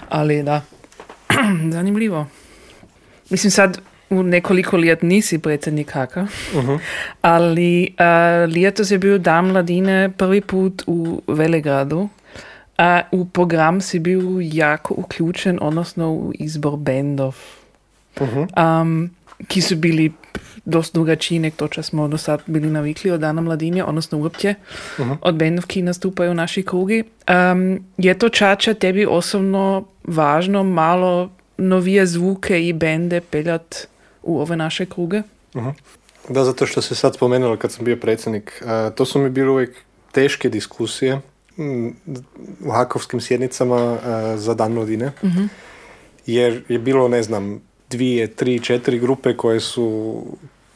Ali 0.08 0.42
da, 0.42 0.62
zanimljivo. 1.72 2.26
Mislim 3.30 3.50
sad 3.50 3.80
u 4.10 4.22
nekoliko 4.22 4.76
let 4.76 5.02
nisi 5.02 5.38
predsjednik 5.38 5.92
Haka, 5.92 6.26
ali 7.20 7.94
uh, 7.98 8.54
letos 8.54 8.90
je 8.90 8.98
bio 8.98 9.18
dan 9.18 9.46
mladine 9.46 10.10
prvi 10.18 10.40
put 10.40 10.82
u 10.86 11.22
Velegradu, 11.26 12.08
a 12.78 13.00
u 13.12 13.24
program 13.24 13.80
si 13.80 13.98
bil 13.98 14.22
jako 14.40 14.94
uključen, 14.96 15.58
odnosno 15.62 16.12
u 16.12 16.32
izbor 16.34 16.76
bendov, 16.76 17.36
um, 18.20 19.10
ki 19.46 19.60
su 19.60 19.76
bili 19.76 20.12
dosta 20.70 20.98
drugačiji 20.98 21.38
nek 21.38 21.56
to, 21.56 21.68
če 21.68 21.82
smo 21.82 22.08
do 22.08 22.18
sad 22.18 22.42
bili 22.46 22.70
navikli 22.70 23.10
od 23.10 23.20
Dana 23.20 23.42
mladine, 23.42 23.84
odnosno 23.84 24.18
uopće 24.18 24.54
od 25.20 25.34
bendov, 25.34 25.66
ki 25.66 25.82
nastupaju 25.82 26.30
u 26.30 26.34
naši 26.34 26.62
krugi. 26.62 27.02
Um, 27.02 27.84
je 27.98 28.18
to 28.18 28.28
čača 28.28 28.74
tebi 28.74 29.06
osobno 29.06 29.84
važno 30.04 30.62
malo 30.64 31.30
novije 31.58 32.06
zvuke 32.06 32.68
i 32.68 32.72
bende 32.72 33.20
peljat 33.20 33.86
u 34.22 34.40
ove 34.40 34.56
naše 34.56 34.86
kruge? 34.86 35.22
Da, 36.28 36.44
zato 36.44 36.66
što 36.66 36.82
se 36.82 36.94
sad 36.94 37.14
spomenula 37.14 37.56
kad 37.56 37.72
sam 37.72 37.84
bio 37.84 37.96
predsjednik, 37.96 38.62
a, 38.66 38.90
to 38.90 39.04
su 39.04 39.18
mi 39.18 39.30
bile 39.30 39.50
uvijek 39.50 39.76
teške 40.12 40.48
diskusije 40.48 41.20
u 42.64 42.70
hakovskim 42.72 43.20
sjednicama 43.20 43.76
a, 43.76 44.34
za 44.36 44.54
dan 44.54 44.72
mladine, 44.72 45.12
jer 46.26 46.62
je 46.68 46.78
bilo, 46.78 47.08
ne 47.08 47.22
znam, 47.22 47.60
dvije, 47.90 48.26
tri, 48.26 48.60
četiri 48.60 48.98
grupe 48.98 49.36
koje 49.36 49.60
su 49.60 50.24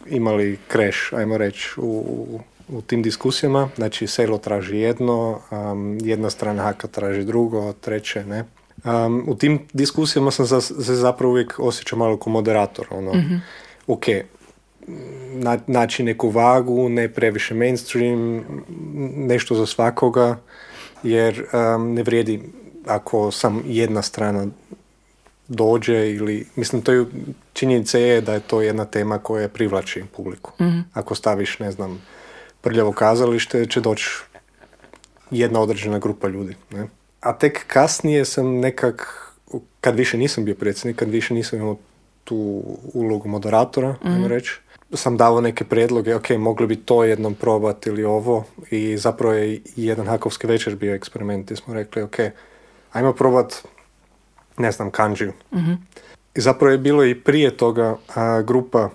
imali 0.06 0.58
crash, 0.72 1.14
ajmo 1.14 1.38
reći, 1.38 1.70
u, 1.76 2.40
u 2.68 2.82
tim 2.82 3.02
diskusijama. 3.02 3.68
Znači, 3.76 4.06
selo 4.06 4.38
traži 4.38 4.76
jedno, 4.78 5.40
am, 5.50 5.98
jedna 5.98 6.30
strana 6.30 6.62
haka 6.62 6.88
traži 6.88 7.24
drugo, 7.24 7.72
treće, 7.72 8.24
ne. 8.24 8.44
Am, 8.82 9.28
u 9.28 9.34
tim 9.34 9.58
diskusijama 9.72 10.30
sam 10.30 10.46
za- 10.46 10.60
se 10.60 10.94
zapravo 10.94 11.32
uvijek 11.32 11.54
osjećao 11.58 11.98
malo 11.98 12.16
kao 12.16 12.32
moderator, 12.32 12.86
ono, 12.90 13.12
ok, 13.86 14.04
na, 15.32 15.58
naći 15.66 16.02
neku 16.02 16.28
vagu, 16.28 16.88
ne 16.88 17.08
previše 17.08 17.54
mainstream, 17.54 18.44
nešto 19.16 19.54
za 19.54 19.66
svakoga, 19.66 20.36
jer 21.02 21.44
um, 21.76 21.94
ne 21.94 22.02
vrijedi 22.02 22.42
ako 22.86 23.30
sam 23.30 23.62
jedna 23.66 24.02
strana 24.02 24.46
dođe 25.48 26.10
ili, 26.12 26.46
mislim, 26.56 26.82
to 26.82 26.92
je, 26.92 27.04
činjenica 27.54 27.98
je 27.98 28.20
da 28.20 28.34
je 28.34 28.40
to 28.40 28.60
jedna 28.60 28.84
tema 28.84 29.18
koja 29.18 29.48
privlači 29.48 30.04
publiku. 30.16 30.52
Ako 30.92 31.14
staviš, 31.14 31.58
ne 31.58 31.70
znam, 31.70 32.02
prljavo 32.60 32.92
kazalište, 32.92 33.66
će 33.66 33.80
doći 33.80 34.10
jedna 35.30 35.60
određena 35.60 35.98
grupa 35.98 36.28
ljudi. 36.28 36.56
Ne? 36.70 36.86
A 37.20 37.38
tek 37.38 37.64
kasnije 37.66 38.24
sam 38.24 38.60
nekak, 38.60 39.28
kad 39.80 39.96
više 39.96 40.18
nisam 40.18 40.44
bio 40.44 40.54
predsjednik, 40.54 40.96
kad 40.96 41.08
više 41.08 41.34
nisam 41.34 41.58
imao 41.58 41.76
tu 42.24 42.62
ulogu 42.94 43.28
moderatora, 43.28 43.94
ajmo 44.02 44.28
reći, 44.28 44.60
sam 44.92 45.16
dao 45.16 45.40
neke 45.40 45.64
predloge, 45.64 46.14
ok, 46.14 46.30
mogli 46.30 46.66
bi 46.66 46.76
to 46.76 47.04
jednom 47.04 47.34
probati 47.34 47.90
ili 47.90 48.04
ovo 48.04 48.44
i 48.70 48.96
zapravo 48.96 49.34
je 49.34 49.60
jedan 49.76 50.06
hakovski 50.06 50.46
večer 50.46 50.76
bio 50.76 50.94
eksperiment 50.94 51.50
i 51.50 51.56
smo 51.56 51.74
rekli, 51.74 52.02
ok, 52.02 52.16
ajmo 52.92 53.12
probat, 53.12 53.54
ne 54.58 54.72
znam, 54.72 54.90
kanđiju. 54.90 55.32
I 56.34 56.40
zapravo 56.40 56.72
je 56.72 56.78
bilo 56.78 57.04
i 57.04 57.14
prije 57.14 57.56
toga 57.56 57.96
a, 58.14 58.42
grupa 58.42 58.90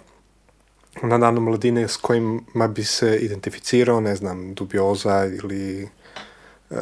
na 1.04 1.18
danu 1.18 1.42
mladine 1.42 1.88
s 1.88 1.98
kojima 1.98 2.68
bi 2.76 2.84
se 2.84 3.18
identificirao, 3.18 4.02
ne 4.02 4.16
znam, 4.16 4.54
dubioza 4.54 5.26
ili 5.26 5.84
e, 5.84 6.76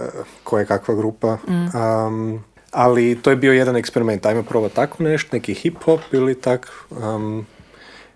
koja 0.44 0.66
kakva 0.66 0.96
grupa. 0.96 1.38
Um, 1.48 2.44
ali 2.72 3.18
to 3.22 3.30
je 3.30 3.36
bio 3.36 3.54
jedan 3.54 3.76
eksperiment, 3.76 4.26
ajmo 4.26 4.44
probati 4.44 4.76
tako 4.76 5.04
nešto, 5.04 5.30
neki 5.36 5.54
hip-hop 5.54 6.00
ili 6.12 6.42
tak. 6.42 6.72
um, 6.90 7.46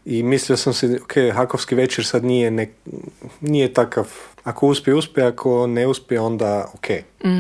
I 0.06 0.24
mislio 0.24 0.58
sam 0.58 0.74
se, 0.74 1.00
ok, 1.04 1.14
Hakovski 1.34 1.76
večer 1.76 2.06
sad 2.06 2.24
nije, 2.24 2.52
nek, 2.52 2.70
nije 3.42 3.74
takav, 3.74 4.08
ako 4.44 4.68
uspije, 4.68 4.96
uspije, 4.96 5.28
ako 5.28 5.68
ne 5.68 5.88
uspije, 5.88 6.20
onda 6.20 6.72
ok, 6.74 6.88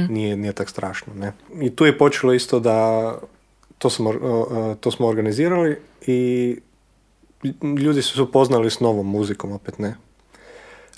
nije, 0.10 0.38
nije 0.38 0.54
tak 0.54 0.70
strašno. 0.70 1.14
Ne? 1.14 1.34
I 1.62 1.76
tu 1.76 1.86
je 1.86 1.98
počelo 1.98 2.34
isto 2.34 2.60
da 2.60 3.18
to 3.82 3.90
smo, 3.90 4.14
to 4.80 4.92
smo 4.92 5.08
organizirali 5.08 5.78
i 6.08 6.58
ljudi 7.78 8.02
su 8.02 8.16
se 8.16 8.22
upoznali 8.22 8.72
s 8.72 8.80
novom 8.80 9.08
muzikom, 9.08 9.52
opet 9.52 9.80
ne. 9.80 9.96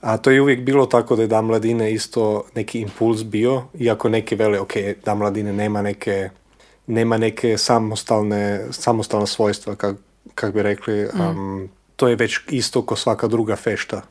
A 0.01 0.17
to 0.17 0.31
je 0.31 0.41
uvijek 0.41 0.61
bilo 0.61 0.85
tako 0.85 1.15
da 1.15 1.21
je 1.21 1.27
Dan 1.27 1.45
mladine 1.45 1.93
isto 1.93 2.43
neki 2.55 2.79
impuls 2.79 3.23
bio, 3.23 3.63
iako 3.79 4.09
neki 4.09 4.35
vele, 4.35 4.59
ok, 4.59 4.73
Dan 5.05 5.17
mladine 5.17 5.53
nema 5.53 5.81
neke, 5.81 6.29
nema 6.87 7.17
neke 7.17 7.57
samostalne, 7.57 8.65
samostalna 8.71 9.25
svojstva, 9.25 9.75
kak, 9.75 9.97
kak 10.35 10.53
bi 10.53 10.63
rekli, 10.63 11.05
um, 11.05 11.69
to 11.95 12.07
je 12.07 12.15
već 12.15 12.39
isto 12.49 12.81
ko 12.81 12.95
svaka 12.95 13.27
druga 13.27 13.55
fešta. 13.55 14.01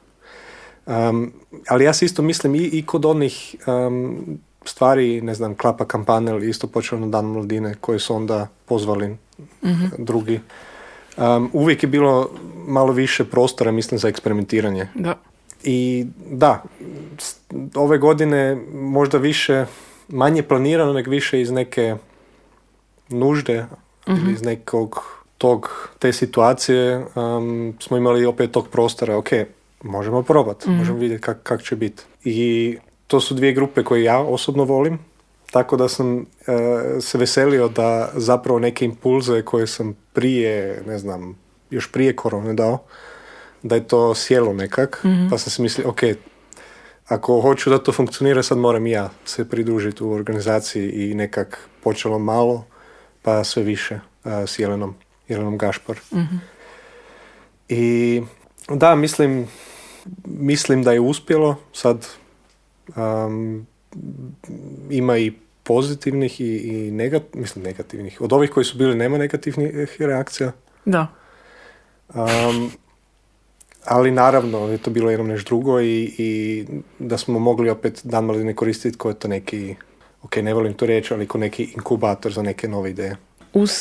Um, 0.87 1.33
ali 1.69 1.85
ja 1.85 1.93
se 1.93 2.05
isto 2.05 2.23
mislim 2.23 2.55
i, 2.55 2.59
i 2.59 2.87
kod 2.87 3.05
onih 3.05 3.57
um, 3.67 4.39
stvari, 4.65 5.21
ne 5.21 5.35
znam, 5.35 5.55
Klapa 5.55 5.85
Kampanel 5.85 6.45
isto 6.45 6.67
počeo 6.67 6.99
na 6.99 7.07
Dan 7.07 7.27
mladine 7.27 7.75
koje 7.81 7.99
su 7.99 8.15
onda 8.15 8.49
pozvali 8.67 9.17
drugi. 9.99 10.41
Um, 11.17 11.51
uvijek 11.53 11.83
je 11.83 11.87
bilo 11.87 12.31
malo 12.67 12.93
više 12.93 13.25
prostora, 13.25 13.73
mislim, 13.73 13.99
za 13.99 14.09
eksperimentiranje. 14.09 14.89
Da. 14.95 15.15
I 15.65 16.07
da, 16.31 16.63
ove 17.75 17.99
godine 17.99 18.57
možda 18.73 19.19
više, 19.19 19.67
manje 20.09 20.43
planirano, 20.43 20.93
nego 20.93 21.11
više 21.11 21.41
iz 21.41 21.51
neke 21.51 21.97
nužde 23.09 23.67
ili 24.07 24.33
iz 24.33 24.43
nekog 24.43 25.05
tog, 25.39 25.89
te 25.99 26.13
situacije 26.13 27.05
um, 27.15 27.75
smo 27.81 27.97
imali 27.97 28.25
opet 28.25 28.51
tog 28.51 28.69
prostora, 28.69 29.17
ok, 29.17 29.29
možemo 29.83 30.23
probati, 30.23 30.71
možemo 30.71 30.99
vidjeti 30.99 31.23
kak, 31.23 31.39
kak 31.43 31.63
će 31.63 31.77
biti. 31.77 32.03
I 32.25 32.77
to 33.13 33.21
su 33.21 33.35
dvije 33.35 33.53
grupe 33.53 33.83
koje 33.85 34.05
ja 34.05 34.19
osobno 34.19 34.65
volim, 34.65 34.99
tako 35.51 35.77
da 35.77 35.89
sam 35.89 36.19
e, 36.21 36.25
se 37.01 37.19
veselio 37.19 37.69
da 37.69 38.11
zapravo 38.15 38.59
neke 38.59 38.85
impulze 38.85 39.43
koje 39.43 39.67
sam 39.67 39.97
prije, 40.13 40.83
ne 40.87 40.99
znam, 40.99 41.37
još 41.71 41.93
prije 41.93 42.17
korone 42.17 42.55
dao, 42.55 42.79
da 43.63 43.75
je 43.75 43.87
to 43.89 44.15
sjelo 44.15 44.53
nekak, 44.53 45.05
pa 45.31 45.39
sam 45.39 45.51
si 45.51 45.63
mislio, 45.63 45.89
ok, 45.89 46.01
ako 47.07 47.41
hoću 47.41 47.71
da 47.71 47.79
to 47.79 47.93
funkcionira, 47.93 48.43
sad 48.43 48.59
moram 48.59 48.87
i 48.87 48.91
ja 48.91 49.11
se 49.25 49.49
pridružiti 49.49 50.05
u 50.05 50.13
organizaciji 50.13 50.91
i 50.91 51.15
nekak 51.15 51.69
počelo 51.83 52.19
malo, 52.19 52.65
pa 53.23 53.45
sve 53.45 53.63
više 53.63 53.95
uh, 54.25 54.33
s 54.47 54.59
Jelenom, 54.59 54.95
Jelenom 55.29 55.59
Gašpar. 55.59 56.01
I 57.69 58.23
da, 58.69 58.95
mislim, 58.95 59.49
mislim 60.25 60.83
da 60.83 60.93
je 60.93 61.01
uspjelo, 61.01 61.57
sad 61.73 62.07
um, 62.97 63.67
ima 64.91 65.19
i 65.19 65.33
pozitivnih 65.63 66.41
i, 66.41 66.57
i 66.57 66.91
negat, 66.91 67.23
mislim 67.35 67.65
negativnih. 67.65 68.21
Od 68.21 68.33
ovih 68.33 68.51
koji 68.51 68.65
su 68.65 68.79
bili 68.79 68.95
nema 68.95 69.19
negativnih 69.19 69.97
reakcija, 69.99 70.53
Da. 70.85 71.07
Um, 72.15 72.71
ali 73.85 74.11
naravno 74.11 74.69
je 74.69 74.79
to 74.79 74.91
bilo 74.91 75.11
jedno 75.11 75.27
nešto 75.27 75.49
drugo 75.49 75.81
i, 75.81 76.15
i 76.19 76.65
da 76.99 77.19
smo 77.19 77.39
mogli 77.39 77.71
opet 77.71 78.01
dan 78.05 78.27
ne 78.27 78.55
koristiti 78.55 78.99
ko 78.99 79.09
je 79.09 79.15
to 79.15 79.29
neki, 79.29 79.75
ok, 80.23 80.37
ne 80.37 80.55
volim 80.55 80.75
to 80.75 80.87
reći, 80.87 81.15
ali 81.15 81.27
ko 81.27 81.39
neki 81.39 81.65
inkubator 81.65 82.33
za 82.33 82.43
neke 82.43 82.69
nove 82.69 82.91
ideje. 82.91 83.17
Uz 83.53 83.73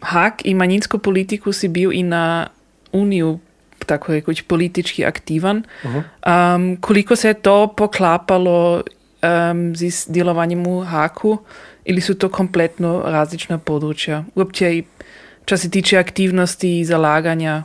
hak 0.00 0.34
i 0.44 0.54
manjinsko 0.54 0.98
politiku 0.98 1.52
si 1.52 1.68
bil 1.68 1.92
i 1.92 2.02
na 2.02 2.48
Uniju 2.92 3.38
tako 3.84 4.12
rekoč 4.12 4.42
politički 4.42 5.04
aktivan. 5.04 5.62
Um, 5.84 6.76
koliko 6.80 7.16
se 7.16 7.28
je 7.28 7.34
to 7.34 7.74
poklapalo 7.76 8.82
um, 9.22 9.76
z 9.76 10.06
djelovanjem 10.08 10.66
u 10.66 10.80
haku 10.80 11.38
ili 11.84 12.00
su 12.00 12.14
to 12.14 12.28
kompletno 12.28 13.02
različna 13.06 13.58
područja? 13.58 14.24
Uopće 14.34 14.76
i 14.76 14.84
što 15.44 15.56
se 15.56 15.70
tiče 15.70 15.98
aktivnosti 15.98 16.80
i 16.80 16.84
zalaganja, 16.84 17.62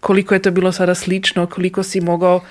koliko 0.00 0.34
je 0.34 0.42
to 0.42 0.50
bilo 0.50 0.72
sada 0.72 0.94
slično, 0.94 1.46
koliko 1.46 1.82
si 1.82 2.00
mogao 2.00 2.36
uh, 2.36 2.42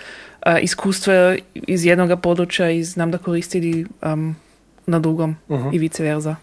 iskustva 0.61 1.35
iz 1.53 1.85
jednog 1.85 2.21
područja 2.21 2.71
i 2.71 2.83
znam 2.83 3.11
da 3.11 3.17
koristili 3.17 3.85
um, 4.01 4.35
na 4.85 4.99
drugom 4.99 5.35
i 5.73 5.79
vice 5.79 6.03
versa. 6.03 6.35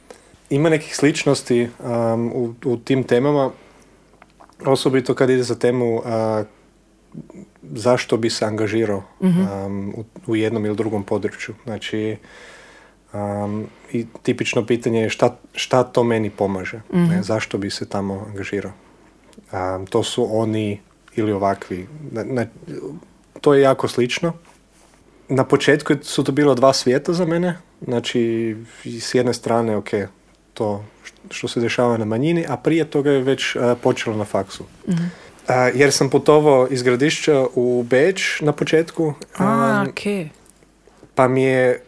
Ima 0.51 0.71
nekih 0.71 0.97
sličnosti 0.97 1.69
um, 1.79 2.33
u, 2.35 2.55
u 2.65 2.77
tim 2.77 3.05
temama, 3.05 3.51
osobito 4.67 5.15
kad 5.15 5.31
ide 5.31 5.43
za 5.43 5.55
temu 5.55 5.97
uh, 5.97 6.03
zašto 7.63 8.17
bi 8.17 8.31
se 8.31 8.45
angažirao 8.45 9.03
um, 9.21 9.95
u, 9.97 10.05
u 10.27 10.37
jednom 10.37 10.67
ili 10.67 10.77
drugom 10.77 11.05
području. 11.05 11.55
Znači, 11.65 12.17
um, 13.13 13.67
i 13.93 14.07
tipično 14.23 14.67
pitanje 14.67 15.01
je 15.01 15.11
šta, 15.11 15.37
šta 15.53 15.83
to 15.83 16.05
meni 16.05 16.31
pomaže, 16.31 16.81
ne, 16.93 17.23
zašto 17.23 17.59
bi 17.59 17.71
se 17.71 17.89
tamo 17.89 18.25
angažirao. 18.29 18.73
Um, 19.53 19.87
to 19.87 20.03
su 20.03 20.39
oni 20.39 20.81
ili 21.17 21.33
ovakvi. 21.33 21.87
Na- 22.11 22.25
na- 22.25 22.47
to 23.41 23.55
je 23.55 23.63
jako 23.63 23.89
slično. 23.89 24.33
Na 25.29 25.45
početku 25.45 25.95
su 26.03 26.25
to 26.25 26.33
bilo 26.33 26.55
dva 26.55 26.73
svijeta 26.73 27.13
za 27.13 27.25
mene. 27.27 27.59
Znači, 27.85 28.57
s 28.85 29.15
jedne 29.15 29.35
strane, 29.35 29.77
ok, 29.77 29.89
to 30.55 30.85
što 31.31 31.49
se 31.49 31.61
dešava 31.61 31.97
na 31.97 32.05
manjini, 32.05 32.47
a 32.49 32.57
prije 32.57 32.85
toga 32.85 33.11
je 33.11 33.23
već 33.23 33.57
a, 33.57 33.75
počelo 33.83 34.17
na 34.17 34.25
faksu. 34.25 34.65
A, 35.49 35.55
jer 35.55 35.93
sam 35.93 36.11
putovao 36.11 36.69
iz 36.71 36.83
Gradišća 36.83 37.47
u 37.55 37.83
Beč 37.83 38.41
na 38.41 38.53
početku, 38.53 39.15
A, 39.37 39.45
a, 39.45 39.87
okay. 39.87 40.29
pa 41.15 41.29
mi 41.29 41.43
je 41.43 41.83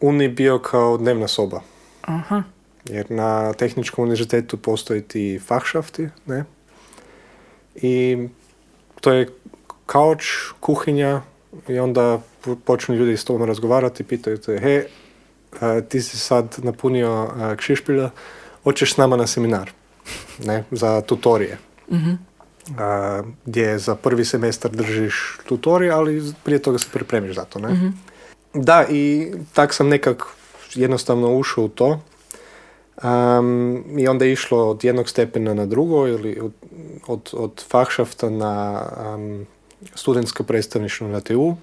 Uni 0.00 0.28
bio 0.28 0.58
kao 0.58 0.96
dnevna 0.96 1.28
soba. 1.28 1.60
Aha. 2.02 2.42
Jer 2.84 3.10
na 3.10 3.52
tehničkom 3.52 4.02
univerzitetu 4.02 4.56
postoji 4.56 5.02
ti 5.02 5.40
fachschafti, 5.46 6.08
ne? 6.26 6.44
I 7.74 8.18
to 9.00 9.12
je 9.12 9.28
kauč, 9.86 10.24
kuhinja 10.60 11.22
i 11.68 11.78
onda 11.78 12.20
po- 12.44 12.56
počnu 12.56 12.94
ljudi 12.94 13.16
s 13.16 13.24
tobom 13.24 13.48
razgovarati, 13.48 14.04
pitaju 14.04 14.38
te, 14.38 14.58
he, 14.58 14.86
ti 15.88 16.00
si 16.00 16.18
sad 16.18 16.56
napunio 16.58 17.28
a, 17.36 17.56
kšišpilja, 17.56 18.10
hoćeš 18.62 18.94
s 18.94 18.96
nama 18.96 19.16
na 19.16 19.26
seminar, 19.26 19.70
ne, 20.44 20.64
za 20.70 21.00
tutorije. 21.00 21.58
A, 22.78 23.22
gdje 23.46 23.78
za 23.78 23.94
prvi 23.94 24.24
semestar 24.24 24.70
držiš 24.70 25.38
tutorije, 25.48 25.92
ali 25.92 26.32
prije 26.44 26.58
toga 26.58 26.78
se 26.78 26.86
pripremiš 26.92 27.36
za 27.36 27.44
to, 27.44 27.58
ne? 27.58 27.68
Da, 28.54 28.86
i 28.90 29.32
tak 29.52 29.74
sam 29.74 29.88
nekak 29.88 30.24
jednostavno 30.74 31.36
ušao 31.36 31.64
u 31.64 31.68
to. 31.68 32.00
Um, 33.04 33.84
I 33.98 34.08
onda 34.08 34.24
je 34.24 34.32
išlo 34.32 34.70
od 34.70 34.84
jednog 34.84 35.08
stepena 35.08 35.54
na 35.54 35.66
drugo 35.66 36.06
ili 36.06 36.40
od, 36.40 36.52
od, 37.06 37.30
od 37.32 37.64
fachschafta 37.68 38.30
na 38.30 38.82
um, 39.14 39.46
studentsko 39.94 40.42
predstavništvo 40.42 41.08
na 41.08 41.20
TU, 41.20 41.56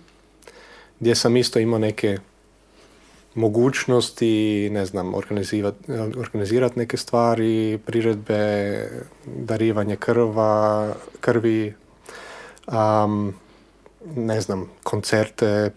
gdje 1.00 1.15
sam 1.15 1.38
isto 1.38 1.60
imao 1.60 1.80
neke 1.80 2.17
mogućnosti, 3.36 4.69
ne 4.72 4.86
znam, 4.86 5.13
organizirati 5.13 5.91
organizirat 6.17 6.76
neke 6.76 6.98
stvari, 6.98 7.80
priredbe, 7.86 8.89
darivanje 9.26 9.96
krva, 9.96 10.93
krvi, 11.22 11.74
um, 12.67 13.34
ne 14.15 14.41
znam, 14.41 14.69
koncerte, 14.84 15.72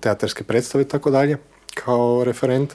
teatarske 0.00 0.44
predstave 0.44 0.82
i 0.82 0.88
tako 0.88 1.10
dalje, 1.10 1.38
kao 1.74 2.24
referent. 2.24 2.74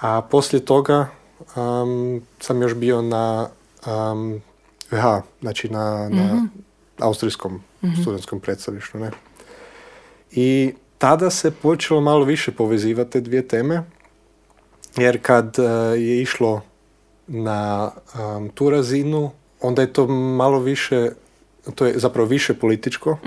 A 0.00 0.22
poslije 0.22 0.64
toga 0.64 1.08
um, 1.56 2.22
sam 2.40 2.62
još 2.62 2.74
bio 2.74 3.02
na 3.02 3.48
um, 3.86 4.42
VH, 4.90 5.04
znači 5.40 5.68
na, 5.68 6.08
na 6.08 6.46
austrijskom 6.98 7.62
studentskom 8.02 8.40
predstavništvu. 8.40 9.00
Ne? 9.00 9.10
I 10.30 10.74
tada 10.98 11.30
se 11.30 11.50
počelo 11.50 12.00
malo 12.00 12.24
više 12.24 12.52
povezivati 12.52 13.10
te 13.10 13.20
dvije 13.20 13.48
teme, 13.48 13.82
jer 14.96 15.18
kad 15.22 15.56
uh, 15.58 15.64
je 16.00 16.22
išlo 16.22 16.60
na 17.26 17.90
um, 18.36 18.48
tu 18.48 18.70
razinu, 18.70 19.30
onda 19.60 19.82
je 19.82 19.92
to 19.92 20.06
malo 20.06 20.58
više, 20.58 21.10
to 21.74 21.86
je 21.86 21.98
zapravo 21.98 22.28
više 22.28 22.54
političko, 22.54 23.18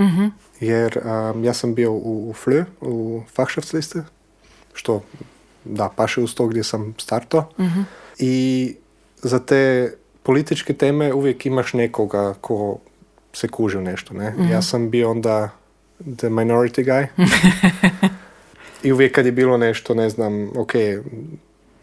jer 0.59 0.99
um, 1.33 1.43
ja 1.43 1.53
sam 1.53 1.75
bio 1.75 1.91
u, 1.91 2.29
u 2.29 2.33
FLÖ, 2.33 2.65
u 2.81 3.21
Fachschaftsliste, 3.35 4.03
što 4.73 5.01
da, 5.65 5.89
paše 5.95 6.21
uz 6.21 6.35
to 6.35 6.47
gdje 6.47 6.63
sam 6.63 6.95
starto. 6.97 7.49
I 8.19 8.75
za 9.15 9.39
te 9.39 9.93
političke 10.23 10.73
teme 10.73 11.13
uvijek 11.13 11.45
imaš 11.45 11.73
nekoga 11.73 12.33
ko 12.41 12.77
se 13.33 13.47
kuži 13.47 13.77
u 13.77 13.81
nešto, 13.81 14.13
ne? 14.13 14.35
Ja 14.51 14.61
sam 14.61 14.89
bio 14.89 15.11
onda 15.11 15.49
the 15.99 16.29
minority 16.29 16.83
guy. 16.83 17.07
I 18.83 18.91
uvijek 18.91 19.15
kad 19.15 19.25
je 19.25 19.31
bilo 19.31 19.57
nešto, 19.57 19.93
ne 19.93 20.09
znam, 20.09 20.49
ok, 20.57 20.73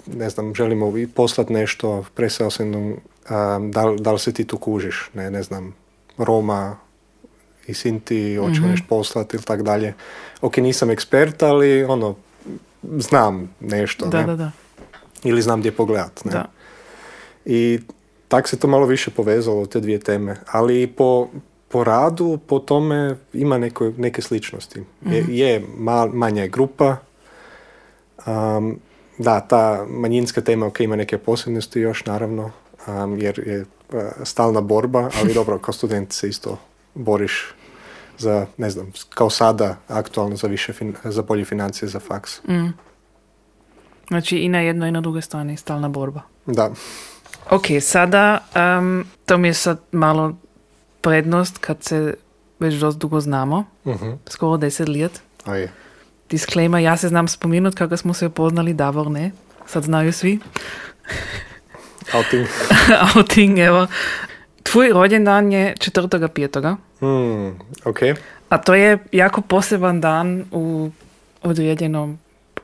ne 0.06 0.30
znam, 0.30 0.54
želimo 0.54 0.98
i 0.98 1.06
poslat 1.06 1.48
nešto, 1.48 2.04
presao 2.14 2.50
sam, 2.50 2.74
um, 2.74 3.00
da, 3.70 3.94
da 3.98 4.12
li 4.12 4.18
se 4.18 4.32
ti 4.32 4.44
tu 4.44 4.58
kužiš, 4.58 5.10
ne, 5.14 5.30
ne 5.30 5.42
znam, 5.42 5.74
Roma 6.18 6.76
i 7.66 7.74
Sinti, 7.74 8.36
hoćemo 8.36 8.68
nešto 8.68 8.86
poslati 8.88 9.36
ili 9.36 9.44
tak 9.44 9.62
dalje. 9.62 9.94
Ok, 10.40 10.56
nisam 10.56 10.90
ekspert, 10.90 11.42
ali 11.42 11.84
ono, 11.84 12.14
znam 12.82 13.54
nešto, 13.60 14.06
Da, 14.06 14.20
ne? 14.20 14.26
da, 14.26 14.36
da. 14.36 14.50
Ili 15.24 15.42
znam 15.42 15.60
gdje 15.60 15.72
pogledat, 15.72 16.24
ne? 16.24 16.32
Da. 16.32 16.44
I 17.44 17.80
tak 18.28 18.48
se 18.48 18.58
to 18.58 18.66
malo 18.66 18.86
više 18.86 19.10
povezalo, 19.10 19.66
te 19.66 19.80
dvije 19.80 20.00
teme. 20.00 20.36
Ali 20.46 20.86
po, 20.86 21.28
po 21.68 21.84
radu, 21.84 22.38
po 22.46 22.58
tome 22.58 23.16
ima 23.32 23.58
neko, 23.58 23.92
neke 23.96 24.22
sličnosti. 24.22 24.84
Je, 25.06 25.24
je 25.28 25.64
ma- 25.78 26.14
manja 26.14 26.42
je 26.42 26.48
grupa. 26.48 26.96
Um, 28.26 28.78
da, 29.18 29.40
ta 29.40 29.86
manjinska 29.88 30.40
tema 30.40 30.66
ok, 30.66 30.80
ima 30.80 30.96
neke 30.96 31.18
posebnosti 31.18 31.80
još, 31.80 32.04
naravno, 32.04 32.50
um, 32.86 33.18
jer 33.18 33.42
je 33.46 33.60
uh, 33.60 34.00
stalna 34.24 34.60
borba, 34.60 35.10
ali 35.22 35.34
dobro, 35.40 35.58
kao 35.58 35.72
student 35.74 36.12
se 36.12 36.28
isto 36.28 36.58
boriš 36.94 37.54
za, 38.18 38.46
ne 38.56 38.70
znam, 38.70 38.92
kao 39.14 39.30
sada 39.30 39.76
aktualno 39.88 40.36
za, 40.36 40.46
više 40.48 40.72
fin- 40.72 40.96
za 41.04 41.22
bolje 41.22 41.44
financije 41.44 41.88
za 41.88 42.00
faks. 42.00 42.40
Znači 44.08 44.38
i 44.38 44.48
na 44.48 44.60
jednoj 44.60 44.88
i 44.88 44.92
na 44.92 45.00
drugoj 45.00 45.22
strani 45.22 45.56
stalna 45.56 45.88
borba. 45.88 46.20
Da. 46.46 46.70
Ok, 47.50 47.62
sada, 47.80 48.38
um, 48.78 49.04
to 49.26 49.38
mi 49.38 49.48
je 49.48 49.54
sad 49.54 49.80
malo 49.92 50.36
prednost 51.00 51.58
kad 51.58 51.82
se 51.82 52.14
već 52.60 52.74
dosta 52.74 52.98
dugo 52.98 53.20
znamo, 53.20 53.64
Mhm. 53.84 54.10
skoro 54.26 54.56
deset 54.56 54.88
let. 54.88 55.22
A 55.44 55.56
je. 55.56 55.72
Disclaimer, 56.30 56.82
ja 56.82 56.96
se 56.96 57.08
znam 57.08 57.28
spominut 57.28 57.74
kako 57.74 57.96
smo 57.96 58.14
se 58.14 58.26
upoznali, 58.26 58.74
Davor 58.74 59.10
ne. 59.10 59.30
Sad 59.66 59.82
znaju 59.82 60.12
svi. 60.12 60.38
outing. 62.12 62.46
outing, 63.16 63.58
evo. 63.70 63.86
Tvoj 64.62 64.88
rođendan 64.88 65.52
je 65.52 65.74
4.5. 65.74 66.76
Hmm, 67.00 67.48
ok. 67.84 67.98
A 68.48 68.58
to 68.58 68.74
je 68.74 68.98
jako 69.12 69.40
poseban 69.40 70.00
dan 70.00 70.44
u 70.52 70.90
određenom 71.42 72.18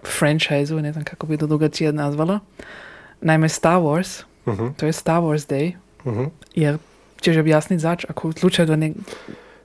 franchise 0.08 0.74
ne 0.74 0.92
znam 0.92 1.04
kako 1.04 1.26
bi 1.26 1.36
to 1.36 1.46
drugačije 1.46 1.92
nazvalo. 1.92 2.38
Naime, 3.20 3.48
Star 3.48 3.76
Wars, 3.76 4.22
Mhm, 4.46 4.66
to 4.70 4.86
je 4.86 4.92
Star 4.92 5.16
Wars 5.16 5.48
Day, 5.48 5.72
mhm. 6.06 6.24
jer 6.54 6.78
ćeš 7.22 7.36
objasniti 7.36 7.80
zač, 7.80 8.04
ako 8.08 8.28
u 8.28 8.32
slučaju 8.32 8.66
da 8.66 8.76
ne, 8.76 8.92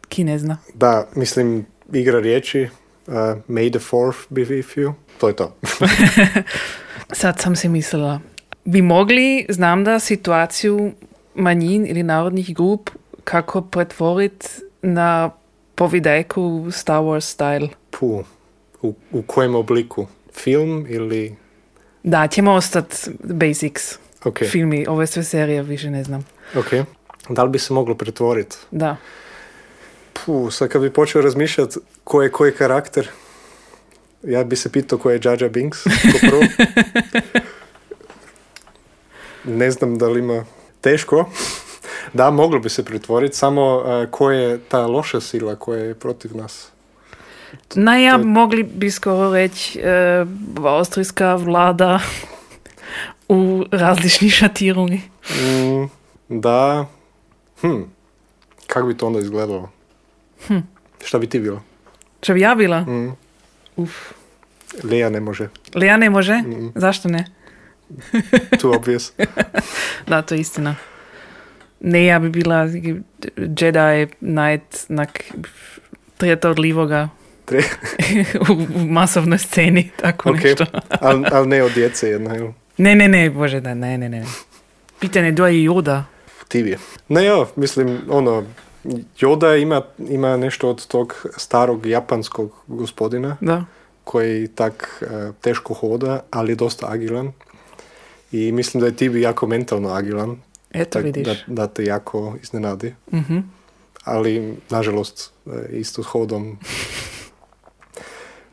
ki 0.09 0.23
ne 0.23 0.39
zna. 0.39 0.57
Da, 0.73 1.07
mislim, 1.15 1.65
igra 1.93 2.19
riječi, 2.19 2.63
uh, 3.07 3.13
May 3.49 3.71
the 3.71 3.79
fourth 3.79 4.19
be 4.29 4.41
with 4.41 4.77
you. 4.77 4.93
To 5.19 5.27
je 5.27 5.35
to. 5.35 5.55
Sad 7.21 7.39
sam 7.39 7.55
si 7.55 7.69
mislila, 7.69 8.19
bi 8.65 8.81
mogli, 8.81 9.45
znam 9.49 9.83
da 9.83 9.99
situaciju 9.99 10.91
manjin 11.35 11.87
ili 11.87 12.03
narodnih 12.03 12.55
grup 12.55 12.89
kako 13.23 13.61
pretvoriti 13.61 14.47
na 14.81 15.29
povidajku 15.75 16.67
Star 16.71 17.01
Wars 17.01 17.37
style. 17.37 17.69
Puh. 17.99 18.25
U, 18.81 18.93
u 19.11 19.21
kojem 19.21 19.55
obliku? 19.55 20.07
Film 20.33 20.85
ili... 20.89 21.35
Da, 22.03 22.27
ćemo 22.27 22.51
ostati 22.51 22.95
basics. 23.23 23.97
Ok, 24.23 24.39
Filmi, 24.51 24.85
ove 24.87 25.07
sve 25.07 25.23
serije, 25.23 25.63
više 25.63 25.89
ne 25.89 26.03
znam. 26.03 26.25
ok. 26.55 26.87
Da 27.29 27.43
li 27.43 27.49
bi 27.49 27.59
se 27.59 27.73
moglo 27.73 27.95
pretvoriti? 27.95 28.55
Da. 28.71 28.95
Puh, 30.25 30.53
sad 30.53 30.69
kad 30.69 30.81
bi 30.81 30.93
počeo 30.93 31.21
razmišljati 31.21 31.79
ko 32.03 32.21
je 32.23 32.31
koji 32.31 32.51
karakter, 32.51 33.09
ja 34.23 34.43
bi 34.43 34.55
se 34.55 34.71
pitao 34.71 34.99
ko 34.99 35.11
je 35.11 35.21
Jar 35.23 35.49
Binks, 35.49 35.83
ko 35.83 36.17
prvo. 36.21 36.41
ne 39.59 39.71
znam 39.71 39.97
da 39.97 40.07
li 40.07 40.19
ima 40.19 40.45
teško. 40.81 41.29
Da, 42.13 42.31
moglo 42.31 42.59
bi 42.59 42.69
se 42.69 42.85
pretvoriti, 42.85 43.37
samo 43.37 43.77
uh, 43.77 44.09
ko 44.11 44.31
je 44.31 44.59
ta 44.59 44.85
loša 44.87 45.21
sila 45.21 45.55
koja 45.55 45.83
je 45.83 45.95
protiv 45.95 46.35
nas. 46.35 46.71
Naja, 47.75 48.17
to- 48.17 48.23
mogli 48.23 48.63
bi 48.63 48.91
skoro 48.91 49.33
reći 49.33 49.79
e, 49.79 50.25
austrijska 50.65 51.35
vlada 51.35 51.99
u 53.29 53.65
različni 53.71 54.29
šatirungi. 54.29 55.01
Mm, 55.29 55.89
da, 56.29 56.85
hm, 57.61 57.81
kako 58.67 58.87
bi 58.87 58.97
to 58.97 59.07
onda 59.07 59.19
izgledalo? 59.19 59.69
Hm. 60.47 60.57
Šta 61.03 61.19
bi 61.19 61.27
ti 61.27 61.39
bilo? 61.39 61.63
Čo 62.19 62.33
bi 62.33 62.41
ja 62.41 62.55
bila? 62.55 62.79
Mm, 62.81 63.11
Uf. 63.75 63.91
Lea 64.83 65.09
ne 65.09 65.19
može, 65.19 65.49
Lea 65.75 65.97
ne 65.97 66.09
može? 66.09 66.33
Mm. 66.35 66.71
Zašto 66.75 67.09
ne? 67.09 67.25
too 68.61 68.71
obvious. 68.71 69.11
Da, 70.07 70.21
to 70.21 70.35
je 70.35 70.41
istina. 70.41 70.75
Ne, 71.79 72.05
ja 72.05 72.19
bi 72.19 72.29
bila 72.29 72.61
Jedi 73.37 74.07
Knight 74.19 74.85
nak 74.89 75.23
trijetodljivoga 76.17 77.09
Tre- 77.45 77.63
u, 78.49 78.53
u 78.75 78.85
masovnoj 78.85 79.37
sceni, 79.37 79.89
tako 79.95 80.29
Ok. 80.29 80.35
nešto. 80.35 80.65
Ali 80.91 81.25
al 81.31 81.47
ne 81.47 81.63
od 81.63 81.71
djece 81.71 82.09
jedna, 82.09 82.33
jel? 82.33 82.47
Ne, 82.77 82.95
ne, 82.95 83.07
ne, 83.07 83.29
bože 83.29 83.59
da, 83.59 83.73
ne, 83.73 83.97
ne, 83.97 84.09
ne. 84.09 84.23
Pitanje 84.99 85.31
do 85.31 85.47
je 85.47 85.53
Yoda. 85.61 86.03
TV. 86.47 86.67
Ne, 87.07 87.25
ja, 87.25 87.45
mislim, 87.55 88.01
ono, 88.09 88.43
Yoda 89.19 89.61
ima, 89.61 89.81
ima 89.99 90.37
nešto 90.37 90.69
od 90.69 90.87
tog 90.87 91.25
starog 91.37 91.85
japanskog 91.85 92.51
gospodina 92.67 93.37
Da. 93.41 93.65
koji 94.03 94.47
tak 94.47 95.03
e, 95.03 95.31
teško 95.41 95.73
hoda, 95.73 96.19
ali 96.31 96.51
je 96.51 96.55
dosta 96.55 96.87
agilan. 96.89 97.31
I 98.31 98.51
mislim 98.51 98.81
da 98.81 98.87
je 98.87 98.95
Tibi 98.95 99.21
jako 99.21 99.47
mentalno 99.47 99.89
agilan, 99.89 100.37
Eto 100.71 100.89
tak 100.89 101.03
vidiš. 101.03 101.25
da, 101.25 101.35
da 101.47 101.67
te 101.67 101.83
jako 101.83 102.35
iznenadi. 102.41 102.95
Mhm. 103.13 103.37
Ali, 104.03 104.57
nažalost, 104.69 105.31
e, 105.45 105.49
isto 105.71 106.03
s 106.03 106.07
hodom. 106.07 106.57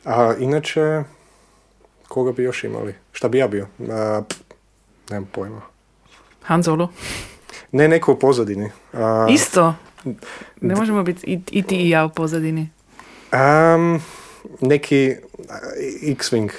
A 0.05 0.35
inače, 0.39 1.03
koga 2.09 2.33
bi 2.33 2.43
još 2.43 2.65
imali? 2.65 2.95
Šta 3.13 3.29
bi 3.29 3.39
ja 3.39 3.49
bio? 3.49 3.67
A, 3.91 4.23
nemam 5.11 5.29
pojma. 5.33 5.61
Han 6.43 6.63
Solo. 6.63 6.89
Ne, 7.75 7.89
neko 7.89 8.13
u 8.13 8.19
pozadini. 8.19 8.71
A, 8.93 9.27
Isto. 9.31 9.75
Ne 10.61 10.75
možemo 10.75 11.03
biti 11.03 11.27
i, 11.27 11.41
i 11.51 11.63
ti 11.63 11.77
i 11.77 11.89
ja 11.91 12.05
u 12.05 12.09
pozadini. 12.09 12.69
Um, 13.33 14.01
neki 14.61 15.17
a, 15.49 15.55
X-Wing 16.03 16.51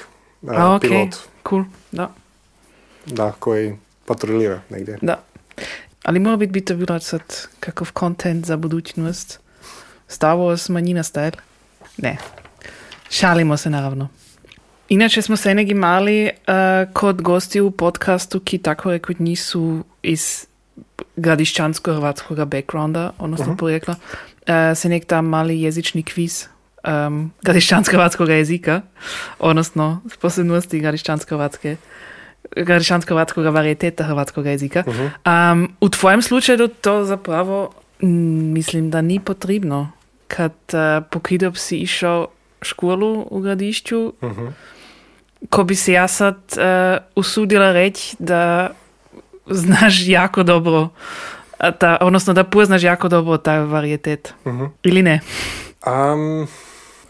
a, 0.47 0.53
A, 0.55 0.75
ok. 0.75 0.81
pilot, 0.81 1.15
Cool, 1.49 1.63
da. 1.91 2.11
da, 3.05 3.31
koji 3.39 3.75
patrolira 4.05 4.61
negdje. 4.69 4.97
Da. 5.01 5.23
Ali 6.03 6.19
mora 6.19 6.37
biti 6.37 6.51
bi 6.51 6.65
to 6.65 6.75
bilo 6.75 6.99
sad 6.99 7.21
kakav 7.59 7.91
content 7.99 8.45
za 8.45 8.57
budućnost. 8.57 9.39
Star 10.07 10.35
Wars 10.35 10.71
manjina 10.71 11.03
style. 11.03 11.37
Ne. 11.97 12.17
Šalimo 13.09 13.57
se 13.57 13.69
naravno. 13.69 14.07
Inače 14.89 15.21
smo 15.21 15.37
se 15.37 15.55
neki 15.55 15.73
mali 15.73 16.29
uh, 16.47 16.93
kod 16.93 17.21
gosti 17.21 17.61
u 17.61 17.71
podcastu, 17.71 18.39
ki 18.39 18.57
tako 18.57 18.91
rekao 18.91 19.15
nisu 19.19 19.83
iz 20.03 20.45
gradišćansko-hrvatskog 21.15 22.45
backgrounda, 22.45 23.11
odnosno 23.17 23.57
porijekla, 23.57 23.95
uh, 23.95 24.77
se 24.77 24.89
nek 24.89 25.05
tam 25.05 25.25
mali 25.25 25.61
jezični 25.61 26.03
kviz 26.03 26.45
um, 27.07 27.31
gradišćansko-hrvatskog 27.41 28.29
jezika, 28.29 28.81
odnosno 29.39 30.01
posebnosti 30.21 30.79
gradišćansko-hrvatske 30.79 31.75
gradišćansko-hrvatskog 32.55 33.53
varijeteta 33.53 34.03
hrvatskog 34.03 34.45
jezika. 34.45 34.83
Um, 35.25 35.71
u 35.81 35.89
tvojem 35.89 36.21
slučaju 36.21 36.67
to 36.67 37.03
zapravo 37.03 37.69
mm, 38.03 38.53
mislim 38.53 38.89
da 38.91 39.01
ni 39.01 39.19
potrebno. 39.19 39.91
Kad 40.27 40.53
uh, 40.73 41.05
pokidop 41.11 41.57
si 41.57 41.77
išao 41.77 42.27
školu 42.61 43.27
u 43.31 43.39
gradišću, 43.39 44.13
Mhm. 44.23 44.45
ko 45.49 45.63
bi 45.63 45.75
se 45.75 45.93
ja 45.93 46.07
sad 46.07 46.35
uh, 46.35 47.03
usudila 47.15 47.71
reći 47.71 48.15
da 48.19 48.69
znaš 49.47 50.07
jako 50.07 50.43
dobro 50.43 50.89
a 51.57 51.71
ta, 51.71 51.97
odnosno 52.01 52.33
da 52.33 52.43
poznaš 52.43 52.83
jako 52.83 53.09
dobro 53.09 53.37
taj 53.37 53.59
varijetet. 53.59 54.33
Mhm. 54.45 54.65
Ili 54.83 55.01
ne? 55.01 55.19
Um, 55.87 56.47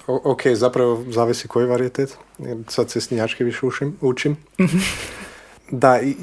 ok, 0.07 0.41
zapravo 0.53 1.03
zavisi 1.07 1.47
koji 1.47 1.65
varijetet. 1.65 2.17
Sad 2.67 2.89
se 2.89 3.01
snjačke 3.01 3.43
više 3.43 3.65
ušim, 3.65 3.97
učim. 4.01 4.38
da, 5.71 6.01
i 6.01 6.15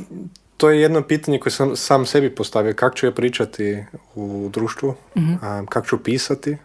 to 0.56 0.70
je 0.70 0.80
jedno 0.80 1.02
pitanje 1.02 1.38
koje 1.38 1.52
sam 1.52 1.76
sam 1.76 2.06
sebi 2.06 2.34
postavio. 2.34 2.74
Kako 2.74 2.96
ću 2.96 3.06
ja 3.06 3.12
pričati 3.12 3.84
u 4.14 4.48
društvu? 4.52 4.94
Um, 5.14 5.66
kako 5.68 5.86
ću 5.86 5.98
pisati 6.02 6.56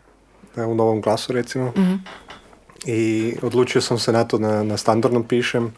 e, 0.58 0.64
u 0.64 0.76
novom 0.76 1.02
glasu, 1.02 1.34
recimo. 1.34 1.74
I 2.86 3.34
odlučio 3.42 3.82
sam 3.82 4.00
se 4.00 4.12
na 4.12 4.24
to 4.24 4.40
na, 4.40 4.64
na 4.64 4.78
standardnom 4.78 5.24
pišem 5.24 5.74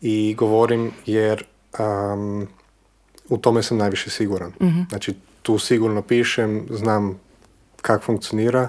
i 0.00 0.34
govorim 0.34 0.92
jer 1.06 1.44
um, 1.78 2.48
u 3.28 3.38
tome 3.38 3.62
sam 3.62 3.76
najviše 3.78 4.10
siguran. 4.10 4.52
Znači, 4.88 5.14
tu 5.42 5.58
sigurno 5.58 6.02
pišem, 6.02 6.66
znam 6.70 7.20
kako 7.82 8.04
funkcionira. 8.04 8.68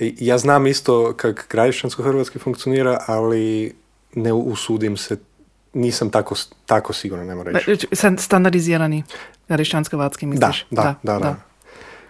I 0.00 0.14
Ja 0.18 0.38
znam 0.38 0.66
isto 0.66 1.12
kako 1.12 1.42
gradišćansko-hrvatski 1.50 2.38
funkcionira, 2.38 3.04
ali 3.06 3.74
ne 4.14 4.32
usudim 4.32 4.96
se, 4.96 5.16
nisam 5.74 6.10
tako, 6.10 6.34
tako 6.66 6.92
siguran, 6.92 7.26
ne 7.26 7.34
moram 7.34 7.54
reći. 7.56 7.86
Standardizirani 8.18 9.02
gradišćansko-hrvatski 9.48 10.26
Da, 10.26 10.30
misliš? 10.30 10.66
da, 10.70 10.94
da, 11.02 11.18
da. 11.18 11.36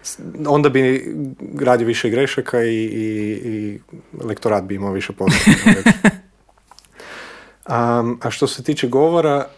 S- 0.03 0.19
Onda 0.47 0.69
bi 0.69 1.15
radio 1.61 1.87
više 1.87 2.11
grešaka 2.11 2.63
i, 2.63 2.75
i, 2.75 3.09
i 3.45 3.79
lektorat 4.21 4.65
bi 4.65 4.75
imao 4.75 4.93
više 4.93 5.13
posla. 5.13 5.53
Um, 8.01 8.21
a 8.23 8.31
što 8.31 8.47
se 8.47 8.63
tiče 8.63 8.89
govora, 8.89 9.49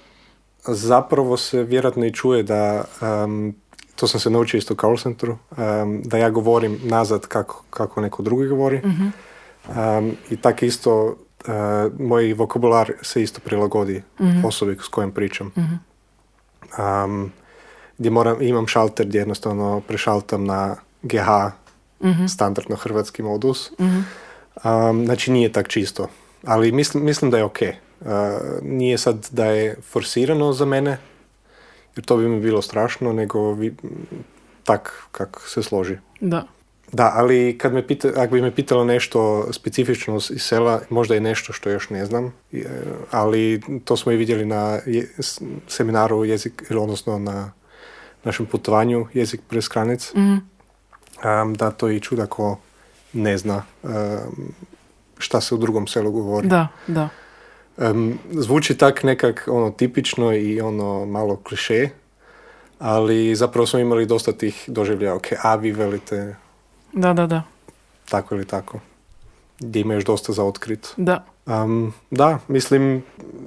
zapravo 0.75 1.37
se 1.37 1.63
vjerojatno 1.63 2.07
i 2.07 2.13
čuje 2.13 2.43
da, 2.43 2.85
um, 3.25 3.55
to 3.97 4.07
sam 4.07 4.21
se 4.21 4.31
naučio 4.31 4.59
isto 4.59 4.75
u 4.75 4.77
call 4.77 4.97
centru, 4.97 5.39
um, 5.51 6.03
da 6.05 6.19
ja 6.19 6.31
govorim 6.31 6.81
nazad 6.83 7.27
kako, 7.27 7.65
kako 7.71 8.01
neko 8.01 8.23
drugi 8.23 8.47
govori. 8.47 8.81
Um, 9.69 10.17
I 10.31 10.37
tako 10.37 10.65
isto 10.65 11.07
uh, 11.07 11.15
moj 11.99 12.33
vokabular 12.33 12.93
se 13.03 13.23
isto 13.23 13.41
prilagodi 13.41 14.03
osobi 14.45 14.77
s 14.83 14.89
kojom 14.89 15.13
pričam. 15.13 15.53
Um, 16.79 17.33
gdje 17.99 18.11
moram, 18.11 18.43
imam 18.43 18.67
šalter 18.67 19.07
gdje 19.07 19.19
jednostavno 19.19 19.81
prešaltam 19.81 20.45
na 20.45 20.77
GH, 21.03 21.27
standardno 22.29 22.77
hrvatski 22.77 23.23
modus. 23.23 23.73
Um, 24.65 25.05
znači 25.05 25.33
nije 25.33 25.53
tak 25.53 25.69
čisto. 25.69 26.09
Ali 26.45 26.73
mislim, 26.73 27.05
mislim 27.05 27.31
da 27.31 27.37
je 27.39 27.45
ok. 27.45 27.59
Nije 28.63 28.99
sad 28.99 29.29
da 29.31 29.45
je 29.45 29.77
forsirano 29.83 30.53
za 30.53 30.65
mene, 30.65 30.99
jer 31.97 32.05
to 32.05 32.17
bi 32.17 32.29
mi 32.29 32.41
bilo 32.41 32.63
strašno, 32.63 33.13
nego 33.13 33.53
vi, 33.53 33.75
tak 34.65 34.93
kak 35.13 35.41
se 35.47 35.63
složi. 35.63 35.97
Da. 36.21 36.47
Da, 36.93 37.13
ali 37.15 37.59
kad 37.59 37.73
me 37.73 37.87
pita, 37.87 38.09
ako 38.17 38.35
bi 38.35 38.43
me 38.43 38.55
pitalo 38.55 38.85
nešto 38.85 39.49
specifično 39.53 40.17
iz 40.17 40.43
sela, 40.43 40.81
možda 40.91 41.15
je 41.15 41.21
nešto 41.21 41.53
što 41.53 41.71
još 41.71 41.91
ne 41.91 42.07
znam, 42.07 42.35
ali 43.11 43.63
to 43.85 43.97
smo 43.97 44.13
i 44.13 44.17
vidjeli 44.17 44.47
na 44.47 44.79
seminaru 45.69 46.25
jezik, 46.25 46.65
odnosno 46.71 47.19
na 47.19 47.53
našem 48.25 48.47
putovanju 48.47 49.07
jezik 49.15 49.41
prez 49.49 49.69
kranic, 49.69 50.13
mm. 50.15 50.37
da 51.55 51.71
to 51.71 51.91
i 51.91 52.01
čuda 52.01 52.27
ko 52.27 52.59
ne 53.13 53.39
zna 53.39 53.63
šta 55.19 55.41
se 55.41 55.55
u 55.55 55.59
drugom 55.59 55.87
selu 55.87 56.13
govori. 56.13 56.49
Da, 56.49 56.69
da. 56.87 57.09
Zvuči 58.31 58.79
tak 58.79 59.03
nekak 59.03 59.49
ono 59.51 59.71
tipično 59.71 60.33
i 60.33 60.61
ono 60.61 61.07
malo 61.07 61.37
kliše, 61.37 61.89
ali 62.79 63.35
zapravo 63.35 63.67
smo 63.67 63.79
imali 63.79 64.07
dosta 64.07 64.33
tih 64.33 64.65
doživlja, 64.67 65.15
ok, 65.15 65.27
a 65.43 65.57
vi 65.57 65.73
velite 65.73 66.37
da, 66.93 67.13
da, 67.13 67.27
da. 67.27 67.43
Tako 68.11 68.35
ili 68.35 68.45
tako. 68.45 68.79
Gdje 69.59 69.81
ima 69.81 69.95
još 69.95 70.05
dosta 70.05 70.33
za 70.33 70.45
otkrit. 70.45 70.95
Da. 70.97 71.25
Um, 71.47 71.93
da, 72.11 72.39
mislim, 72.49 73.03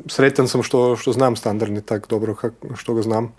sretan 0.08 0.48
sam 0.48 0.64
što, 0.64 0.96
što 0.96 1.12
znam 1.12 1.36
standardni 1.36 1.82
tak 1.82 2.08
dobro 2.10 2.36
kak, 2.36 2.54
što 2.76 2.94
ga 2.94 3.02
znam. 3.02 3.34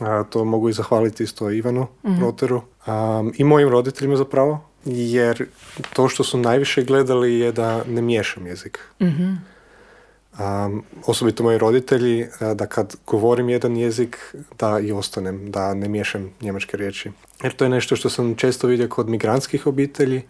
A, 0.00 0.24
to 0.30 0.44
mogu 0.44 0.68
i 0.68 0.72
zahvaliti 0.72 1.24
isto 1.24 1.50
Ivanu 1.50 1.86
mm 2.04 2.20
Roteru 2.20 2.62
um, 2.86 3.32
i 3.36 3.44
mojim 3.44 3.68
roditeljima 3.68 4.16
zapravo, 4.16 4.64
jer 4.84 5.46
to 5.92 6.08
što 6.08 6.24
su 6.24 6.38
najviše 6.38 6.84
gledali 6.84 7.38
je 7.38 7.52
da 7.52 7.84
ne 7.84 8.02
miješam 8.02 8.46
jezik. 8.46 8.78
mm 9.00 9.53
Um, 10.38 10.82
osobito 11.06 11.42
moji 11.42 11.58
roditelji, 11.58 12.26
da 12.54 12.66
kad 12.66 12.96
govorim 13.06 13.48
jedan 13.48 13.76
jezik, 13.76 14.34
da 14.58 14.78
i 14.80 14.92
ostanem, 14.92 15.50
da 15.50 15.74
ne 15.74 15.88
miješam 15.88 16.30
njemačke 16.40 16.76
riječi. 16.76 17.10
Jer 17.42 17.52
to 17.52 17.64
je 17.64 17.68
nešto 17.68 17.96
što 17.96 18.10
sam 18.10 18.34
često 18.34 18.66
vidio 18.66 18.88
kod 18.88 19.08
migrantskih 19.08 19.66
obitelji, 19.66 20.22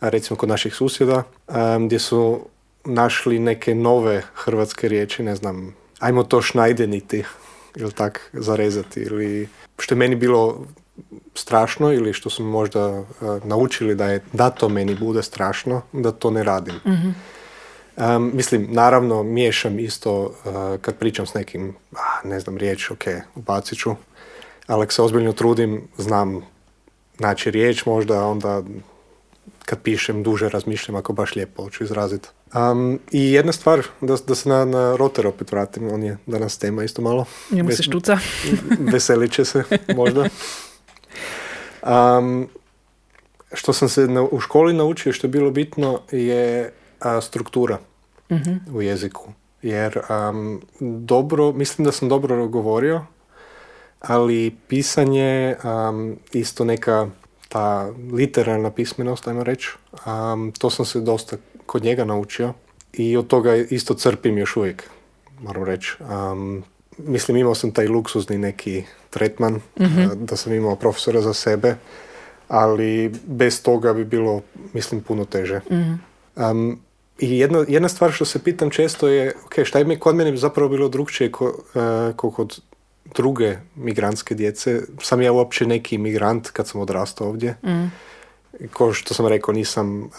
recimo 0.00 0.36
kod 0.36 0.48
naših 0.48 0.74
susjeda, 0.74 1.22
gdje 1.86 1.98
su 1.98 2.40
našli 2.84 3.38
neke 3.38 3.74
nove 3.74 4.22
hrvatske 4.34 4.88
riječi, 4.88 5.22
ne 5.22 5.36
znam, 5.36 5.74
ajmo 5.98 6.24
to 6.24 6.42
šnajdeniti, 6.42 7.24
ili 7.76 7.92
tak, 7.92 8.30
zarezati, 8.32 9.00
ili 9.00 9.48
što 9.78 9.94
je 9.94 9.98
meni 9.98 10.16
bilo 10.16 10.66
strašno 11.34 11.92
ili 11.92 12.12
što 12.12 12.30
su 12.30 12.44
možda 12.44 13.04
naučili 13.44 13.94
da 13.94 14.10
je 14.10 14.24
da 14.32 14.50
to 14.50 14.68
meni 14.68 14.94
bude 14.94 15.22
strašno, 15.22 15.82
da 15.92 16.12
to 16.12 16.30
ne 16.30 16.42
radim. 16.42 16.74
mm 16.74 17.14
Um, 18.02 18.30
mislim, 18.34 18.66
naravno, 18.70 19.22
miješam 19.22 19.78
isto 19.78 20.22
uh, 20.22 20.32
kad 20.80 20.96
pričam 20.96 21.26
s 21.26 21.34
nekim, 21.34 21.74
ah, 21.92 22.28
ne 22.28 22.40
znam, 22.40 22.56
riječ, 22.56 22.90
ok, 22.90 23.04
ubacit 23.34 23.78
ću, 23.78 23.90
ali 24.66 24.82
ako 24.82 24.92
se 24.92 25.02
ozbiljno 25.02 25.32
trudim, 25.32 25.88
znam 25.96 26.40
naći 27.18 27.50
riječ 27.50 27.86
možda, 27.86 28.26
onda 28.26 28.62
kad 29.64 29.82
pišem 29.82 30.22
duže 30.22 30.48
razmišljam 30.48 30.96
ako 30.96 31.12
baš 31.12 31.36
lijepo 31.36 31.62
hoću 31.62 31.84
izraziti. 31.84 32.28
Um, 32.54 33.00
I 33.10 33.32
jedna 33.32 33.52
stvar, 33.52 33.82
da, 34.00 34.16
da 34.26 34.34
se 34.34 34.48
na, 34.48 34.64
na 34.64 34.96
rotor 34.96 35.26
opet 35.26 35.52
vratim, 35.52 35.92
on 35.92 36.02
je 36.02 36.18
danas 36.26 36.58
tema 36.58 36.84
isto 36.84 37.02
malo. 37.02 37.24
Njemu 37.50 37.70
se 37.70 37.82
štuca. 37.82 38.18
veselit 38.92 39.32
će 39.32 39.44
se, 39.44 39.62
možda. 39.96 40.28
Um, 41.82 42.48
što 43.52 43.72
sam 43.72 43.88
se 43.88 44.06
na, 44.06 44.22
u 44.22 44.40
školi 44.40 44.72
naučio, 44.72 45.12
što 45.12 45.26
je 45.26 45.30
bilo 45.30 45.50
bitno, 45.50 46.00
je 46.10 46.72
a, 47.00 47.20
struktura 47.20 47.78
u 48.74 48.82
jeziku. 48.82 49.32
Jer 49.62 49.98
um, 49.98 50.60
dobro, 50.80 51.52
mislim 51.52 51.84
da 51.84 51.92
sam 51.92 52.08
dobro 52.08 52.48
govorio, 52.48 53.06
ali 54.00 54.56
pisanje, 54.68 55.56
um, 55.64 56.16
isto 56.32 56.64
neka 56.64 57.08
ta 57.48 57.92
literarna 58.12 58.70
pismenost, 58.70 59.28
ajmo 59.28 59.44
reći, 59.44 59.70
um, 60.06 60.52
to 60.58 60.70
sam 60.70 60.86
se 60.86 61.00
dosta 61.00 61.36
kod 61.66 61.84
njega 61.84 62.04
naučio 62.04 62.52
i 62.92 63.16
od 63.16 63.26
toga 63.26 63.54
isto 63.54 63.94
crpim 63.94 64.38
još 64.38 64.56
uvijek, 64.56 64.90
moram 65.40 65.64
reći. 65.64 65.96
Um, 66.00 66.62
mislim, 66.98 67.36
imao 67.36 67.54
sam 67.54 67.70
taj 67.70 67.88
luksuzni 67.88 68.38
neki 68.38 68.84
tretman, 69.10 69.54
mm 69.54 69.86
da 70.14 70.36
sam 70.36 70.52
imao 70.52 70.76
profesora 70.76 71.20
za 71.20 71.34
sebe, 71.34 71.76
ali 72.48 73.12
bez 73.26 73.62
toga 73.62 73.92
bi 73.92 74.04
bilo, 74.04 74.40
mislim, 74.72 75.00
puno 75.00 75.24
teže. 75.24 75.60
mm 75.70 76.82
i 77.18 77.38
jedna, 77.38 77.64
jedna 77.68 77.88
stvar 77.88 78.12
što 78.12 78.24
se 78.24 78.38
pitam 78.38 78.70
često 78.70 79.08
je, 79.08 79.34
ok, 79.46 79.54
šta 79.64 79.78
je 79.78 79.84
mi 79.84 79.98
kod 79.98 80.16
mene 80.16 80.36
zapravo 80.36 80.68
bilo 80.68 80.88
drugčije 80.88 81.32
ko, 81.32 81.54
uh, 82.16 82.32
kod 82.32 82.60
druge 83.14 83.56
migrantske 83.74 84.34
djece. 84.34 84.80
Sam 85.02 85.22
ja 85.22 85.32
uopće 85.32 85.66
neki 85.66 85.98
migrant 85.98 86.50
kad 86.50 86.68
sam 86.68 86.80
odrastao 86.80 87.28
ovdje. 87.28 87.56
Mm. 87.62 87.86
Ko 88.72 88.92
što 88.92 89.14
sam 89.14 89.26
rekao, 89.26 89.54
nisam 89.54 90.02
uh, 90.02 90.10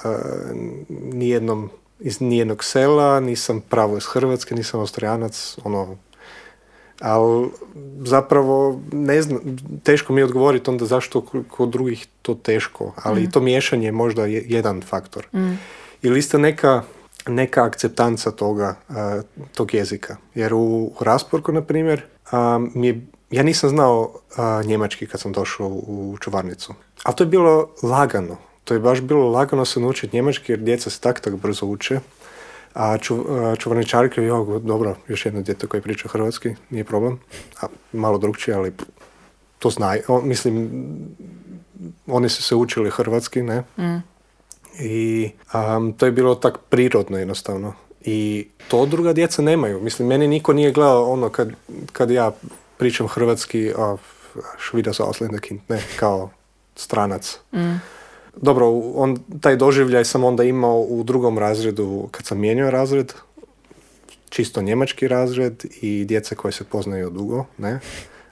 nijednom 0.89 1.69
iz 1.99 2.21
nijednog 2.21 2.63
sela, 2.63 3.19
nisam 3.19 3.61
pravo 3.69 3.97
iz 3.97 4.05
Hrvatske, 4.05 4.55
nisam 4.55 4.79
austrijanac, 4.79 5.57
ono, 5.63 5.97
ali 6.99 7.49
zapravo 8.05 8.81
ne 8.91 9.21
znam, 9.21 9.39
teško 9.83 10.13
mi 10.13 10.21
je 10.21 10.25
odgovoriti 10.25 10.69
onda 10.69 10.85
zašto 10.85 11.21
kod 11.49 11.69
drugih 11.69 12.07
to 12.21 12.35
teško, 12.35 12.93
ali 13.03 13.21
mm. 13.21 13.31
to 13.31 13.41
miješanje 13.41 13.85
je 13.85 13.91
možda 13.91 14.25
jedan 14.25 14.81
faktor. 14.81 15.27
Mm 15.33 15.53
ili 16.03 16.19
isto 16.19 16.37
neka, 16.37 16.83
neka 17.27 17.63
akceptanca 17.63 18.31
toga, 18.31 18.75
tog 19.55 19.73
jezika. 19.73 20.17
Jer 20.35 20.53
u 20.53 20.91
Rasporku, 20.99 21.51
na 21.51 21.61
primjer, 21.61 22.01
mi 22.73 22.87
je, 22.87 23.07
ja 23.31 23.43
nisam 23.43 23.69
znao 23.69 24.13
njemački 24.65 25.07
kad 25.07 25.19
sam 25.19 25.31
došao 25.31 25.67
u 25.67 26.17
čuvarnicu. 26.19 26.73
Ali 27.03 27.15
to 27.15 27.23
je 27.23 27.27
bilo 27.27 27.69
lagano. 27.83 28.37
To 28.63 28.73
je 28.73 28.79
baš 28.79 29.01
bilo 29.01 29.29
lagano 29.29 29.65
se 29.65 29.79
naučiti 29.79 30.15
njemački 30.15 30.51
jer 30.51 30.59
djeca 30.59 30.89
se 30.89 30.99
tak 30.99 31.19
tak 31.19 31.35
brzo 31.35 31.65
uče. 31.65 31.99
A 32.73 32.97
ču, 32.97 33.25
čuvarničarke, 33.57 34.23
jo, 34.23 34.59
dobro, 34.59 34.95
još 35.07 35.25
jedno 35.25 35.41
djete 35.41 35.67
koje 35.67 35.81
priča 35.81 36.07
hrvatski, 36.07 36.55
nije 36.69 36.83
problem. 36.83 37.19
A, 37.61 37.65
malo 37.91 38.17
drugčije, 38.17 38.55
ali 38.55 38.73
to 39.59 39.69
znaju. 39.69 40.01
Mislim, 40.23 40.69
oni 42.07 42.29
su 42.29 42.43
se 42.43 42.55
učili 42.55 42.89
hrvatski, 42.89 43.41
ne? 43.41 43.63
Mm 43.77 44.12
i 44.79 45.29
um, 45.53 45.93
to 45.93 46.05
je 46.05 46.11
bilo 46.11 46.35
tak 46.35 46.57
prirodno 46.69 47.17
jednostavno. 47.17 47.73
I 48.05 48.47
to 48.67 48.85
druga 48.85 49.13
djeca 49.13 49.41
nemaju. 49.41 49.81
Mislim, 49.81 50.07
meni 50.07 50.27
niko 50.27 50.53
nije 50.53 50.71
gledao 50.71 51.11
ono 51.11 51.29
kad, 51.29 51.51
kad 51.91 52.11
ja 52.11 52.31
pričam 52.77 53.07
hrvatski, 53.07 53.71
a 53.77 53.97
švida 54.59 54.93
sa 54.93 55.03
kind, 55.41 55.61
ne, 55.69 55.81
kao 55.99 56.29
stranac. 56.75 57.39
Mm. 57.53 57.75
Dobro, 58.35 58.69
on, 58.95 59.19
taj 59.41 59.55
doživljaj 59.55 60.05
sam 60.05 60.23
onda 60.23 60.43
imao 60.43 60.79
u 60.79 61.03
drugom 61.03 61.39
razredu 61.39 62.07
kad 62.11 62.25
sam 62.25 62.39
mijenjao 62.39 62.71
razred, 62.71 63.13
čisto 64.29 64.61
njemački 64.61 65.07
razred 65.07 65.65
i 65.81 66.05
djeca 66.05 66.35
koje 66.35 66.51
se 66.51 66.63
poznaju 66.63 67.09
dugo, 67.09 67.45
ne? 67.57 67.79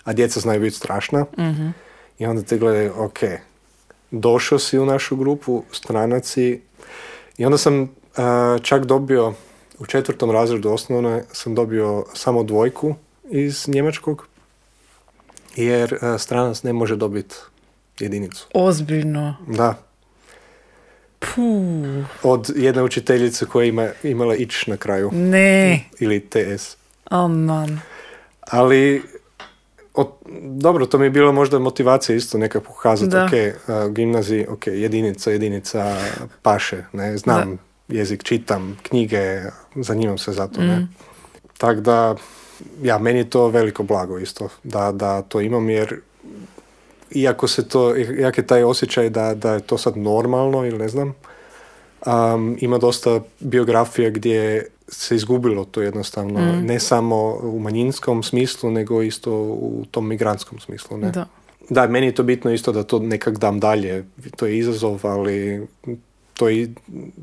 A 0.03 0.13
djeca 0.13 0.39
znaju 0.39 0.61
biti 0.61 0.75
strašna. 0.75 1.25
mm 1.37 1.73
I 2.19 2.25
onda 2.25 2.43
te 2.43 2.57
gledaju, 2.57 2.93
ok, 2.97 3.19
došao 4.11 4.59
si 4.59 4.79
u 4.79 4.85
našu 4.85 5.15
grupu, 5.15 5.63
stranaci, 5.71 6.61
i 7.37 7.45
onda 7.45 7.57
sam 7.57 7.81
uh, 7.81 7.87
čak 8.61 8.85
dobio, 8.85 9.33
u 9.79 9.85
četvrtom 9.85 10.31
razredu 10.31 10.69
osnovne 10.69 11.23
sam 11.31 11.55
dobio 11.55 12.05
samo 12.13 12.43
dvojku 12.43 12.95
iz 13.29 13.67
njemačkog, 13.67 14.27
jer 15.55 15.93
uh, 15.93 16.21
stranac 16.21 16.63
ne 16.63 16.73
može 16.73 16.95
dobiti 16.95 17.35
jedinicu. 17.99 18.47
Ozbiljno? 18.53 19.35
Da. 19.47 19.75
Puh. 21.19 22.05
Od 22.23 22.53
jedne 22.55 22.83
učiteljice 22.83 23.45
koja 23.45 23.65
ima, 23.65 23.89
imala 24.03 24.35
ić 24.35 24.67
na 24.67 24.77
kraju. 24.77 25.09
Ne. 25.13 25.83
Ili 25.99 26.19
TS. 26.29 26.77
Oh 27.11 27.31
man. 27.31 27.79
Ali 28.39 29.03
o, 29.93 30.17
dobro, 30.43 30.85
to 30.85 30.97
mi 30.97 31.05
je 31.05 31.09
bilo 31.09 31.31
možda 31.31 31.59
motivacija 31.59 32.15
isto 32.15 32.37
neka 32.37 32.61
pokazati, 32.61 33.15
ok, 33.17 33.55
uh, 33.67 33.91
gimnaziji, 33.93 34.47
ok, 34.49 34.67
jedinica, 34.67 35.31
jedinica, 35.31 35.97
paše, 36.41 36.83
ne, 36.93 37.17
znam 37.17 37.57
jezik, 37.87 38.23
čitam 38.23 38.77
knjige, 38.83 39.41
zanimam 39.75 40.17
se 40.17 40.31
za 40.31 40.47
to, 40.47 40.61
ne. 40.61 40.75
Mm. 40.75 40.89
Tako 41.57 41.81
da, 41.81 42.15
ja, 42.81 42.97
meni 42.97 43.19
je 43.19 43.29
to 43.29 43.47
veliko 43.47 43.83
blago 43.83 44.19
isto, 44.19 44.49
da, 44.63 44.91
da 44.91 45.21
to 45.21 45.41
imam, 45.41 45.69
jer 45.69 45.99
iako 47.11 47.47
se 47.47 47.67
to, 47.67 47.95
jak 47.95 48.37
je 48.37 48.47
taj 48.47 48.63
osjećaj 48.63 49.09
da, 49.09 49.35
da 49.35 49.53
je 49.53 49.59
to 49.59 49.77
sad 49.77 49.97
normalno 49.97 50.65
ili 50.65 50.77
ne 50.77 50.87
znam, 50.87 51.13
um, 52.05 52.57
ima 52.59 52.77
dosta 52.77 53.21
biografija 53.39 54.09
gdje 54.09 54.67
se 54.91 55.15
izgubilo 55.15 55.65
to 55.65 55.81
jednostavno, 55.81 56.39
mm. 56.39 56.65
ne 56.65 56.79
samo 56.79 57.39
u 57.43 57.59
manjinskom 57.59 58.23
smislu, 58.23 58.71
nego 58.71 59.01
isto 59.01 59.31
u 59.43 59.85
tom 59.91 60.07
migrantskom 60.07 60.59
smislu. 60.59 60.97
Ne? 60.97 61.11
Da. 61.11 61.25
da, 61.69 61.87
meni 61.87 62.07
je 62.07 62.15
to 62.15 62.23
bitno 62.23 62.51
isto 62.51 62.71
da 62.71 62.83
to 62.83 62.99
nekak 62.99 63.37
dam 63.37 63.59
dalje, 63.59 64.05
to 64.35 64.45
je 64.45 64.57
izazov, 64.57 64.99
ali 65.03 65.67
to 66.33 66.49
je 66.49 66.73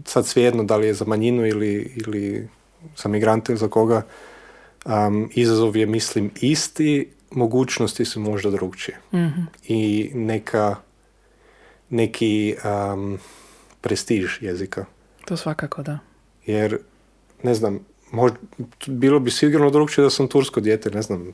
sad 0.04 0.26
svejedno 0.26 0.64
da 0.64 0.76
li 0.76 0.86
je 0.86 0.94
za 0.94 1.04
manjinu 1.04 1.46
ili, 1.46 1.92
ili 1.96 2.48
za 2.96 3.08
migrante 3.08 3.52
ili 3.52 3.58
za 3.58 3.68
koga. 3.68 4.02
Um, 4.86 5.30
izazov 5.34 5.76
je, 5.76 5.86
mislim, 5.86 6.30
isti, 6.40 7.08
mogućnosti 7.30 8.04
su 8.04 8.20
možda 8.20 8.50
drugčije. 8.50 8.98
mm 9.12 9.46
I 9.68 10.10
neka 10.14 10.76
neki 11.90 12.54
um, 12.92 13.18
prestiž 13.80 14.42
jezika. 14.42 14.84
To 15.24 15.36
svakako 15.36 15.82
da. 15.82 15.98
Jer, 16.46 16.78
ne 17.42 17.54
znam, 17.54 17.80
možda, 18.10 18.38
bilo 18.86 19.20
bi 19.20 19.30
sigurno 19.30 19.70
drugčije 19.70 20.02
da 20.02 20.10
sam 20.10 20.28
tursko 20.28 20.60
dijete, 20.60 20.90
ne 20.90 21.02
znam. 21.02 21.32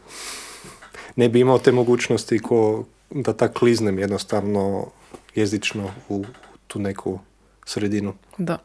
Ne 1.17 1.29
bi 1.29 1.41
imao 1.41 1.59
te 1.59 1.73
mogućnosti 1.73 2.39
ko 2.39 2.85
da 3.11 3.33
tak 3.33 3.53
kliznem 3.53 3.99
jednostavno 3.99 4.87
jezično 5.35 5.91
u 6.09 6.25
tu 6.67 6.79
neku 6.79 7.19
sredinu. 7.67 8.15
Da. 8.39 8.59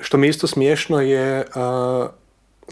Što 0.00 0.18
mi 0.18 0.28
isto 0.28 0.46
smiješno 0.46 1.00
je 1.00 1.46
a, 1.54 2.08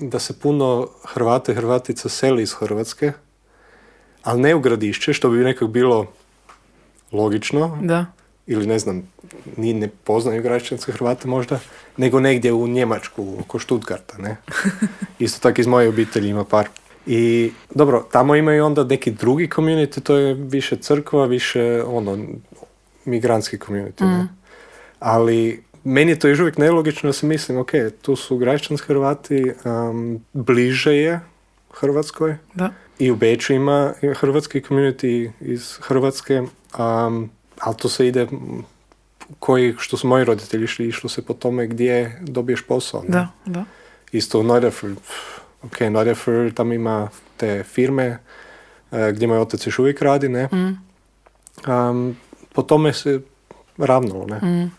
da 0.01 0.19
se 0.19 0.41
puno 0.41 0.89
Hrvata 1.05 1.53
i 1.53 1.55
Hrvatica 1.55 2.09
seli 2.09 2.43
iz 2.43 2.53
Hrvatske, 2.53 3.13
ali 4.23 4.41
ne 4.41 4.55
u 4.55 4.61
gradišće, 4.61 5.13
što 5.13 5.31
bi 5.31 5.37
nekako 5.37 5.67
bilo 5.67 6.07
logično, 7.13 7.79
Da. 7.83 8.07
Ili 8.47 8.67
ne 8.67 8.79
znam, 8.79 9.09
ni 9.57 9.75
ne 9.75 9.89
poznaju 10.05 10.43
građanske 10.43 10.93
Hrvate 10.93 11.29
možda, 11.29 11.61
nego 11.97 12.21
negdje 12.21 12.53
u 12.53 12.69
Njemačku, 12.69 13.37
oko 13.41 13.59
Stuttgarta, 13.59 14.19
ne? 14.19 14.37
Isto 15.19 15.41
tako 15.41 15.61
iz 15.61 15.67
moje 15.67 15.89
obitelji 15.89 16.29
ima 16.29 16.45
par. 16.45 16.69
I 17.07 17.53
dobro, 17.75 18.07
tamo 18.13 18.37
imaju 18.37 18.65
onda 18.65 18.85
neki 18.85 19.11
drugi 19.11 19.49
community, 19.49 20.01
to 20.01 20.17
je 20.17 20.35
više 20.35 20.77
crkva, 20.77 21.27
više 21.27 21.83
ono, 21.87 22.27
migrantski 23.05 23.59
community, 23.59 24.05
ne? 24.05 24.29
Ali 24.99 25.63
meni 25.85 26.13
je 26.13 26.19
to 26.19 26.29
još 26.29 26.41
uvijek 26.41 26.59
nelogično 26.59 27.09
da 27.09 27.13
se 27.13 27.27
mislim, 27.27 27.59
ok, 27.59 27.71
tu 28.03 28.17
su 28.17 28.37
građanski 28.37 28.87
Hrvati, 28.87 29.53
um, 29.65 30.21
bliže 30.33 30.97
je 30.97 31.21
Hrvatskoj, 31.71 32.37
Da. 32.55 32.71
i 32.99 33.11
u 33.11 33.17
Beču 33.17 33.53
ima 33.53 33.95
hrvatski 34.15 34.61
community 34.61 35.31
iz 35.41 35.79
Hrvatske, 35.81 36.43
um, 36.79 37.31
ali 37.61 37.77
to 37.77 37.89
se 37.89 38.09
ide 38.09 38.27
koji, 39.39 39.75
što 39.79 39.97
su 39.97 40.07
moji 40.07 40.25
roditelji 40.25 40.65
išli, 40.65 40.89
išlo 40.89 41.11
se 41.11 41.23
po 41.23 41.35
tome 41.35 41.67
gdje 41.67 42.21
dobiješ 42.23 42.63
posao. 42.67 43.03
ne? 43.03 43.09
Da, 43.09 43.29
da. 43.47 43.65
Isto 44.13 44.41
u 44.41 44.43
Nordefer, 44.43 44.95
ok, 45.63 45.81
Nordefer 45.81 46.55
tam 46.55 46.73
ima 46.73 47.09
te 47.37 47.63
firme 47.63 48.19
e, 48.93 49.13
gdje 49.13 49.27
moj 49.27 49.39
otac 49.39 49.67
još 49.67 49.79
uvijek 49.79 50.03
radi, 50.03 50.29
ne? 50.29 50.49
Mm. 50.53 50.79
Um, 51.73 52.17
po 52.53 52.63
tome 52.63 52.93
se 52.93 53.21
ravnalo, 53.79 54.27
ne? 54.27 54.37
Mm. 54.37 54.73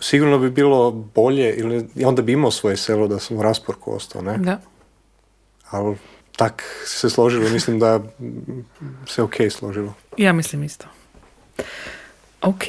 Sigurno 0.00 0.38
bi 0.38 0.50
bilo 0.50 0.90
bolje, 0.90 1.54
ili 1.54 1.88
onda 2.04 2.22
bi 2.22 2.32
imao 2.32 2.50
svoje 2.50 2.76
selo 2.76 3.08
da 3.08 3.18
sam 3.18 3.36
u 3.36 3.42
rasporku 3.42 3.94
ostao, 3.94 4.22
ne? 4.22 4.38
Da. 4.38 4.60
Ali 5.70 5.96
tak 6.36 6.62
se 6.84 7.10
složilo, 7.10 7.48
mislim 7.48 7.78
da 7.78 8.00
se 9.06 9.22
ok 9.22 9.34
složilo. 9.50 9.94
Ja 10.16 10.32
mislim 10.32 10.62
isto. 10.62 10.86
Ok, 12.42 12.62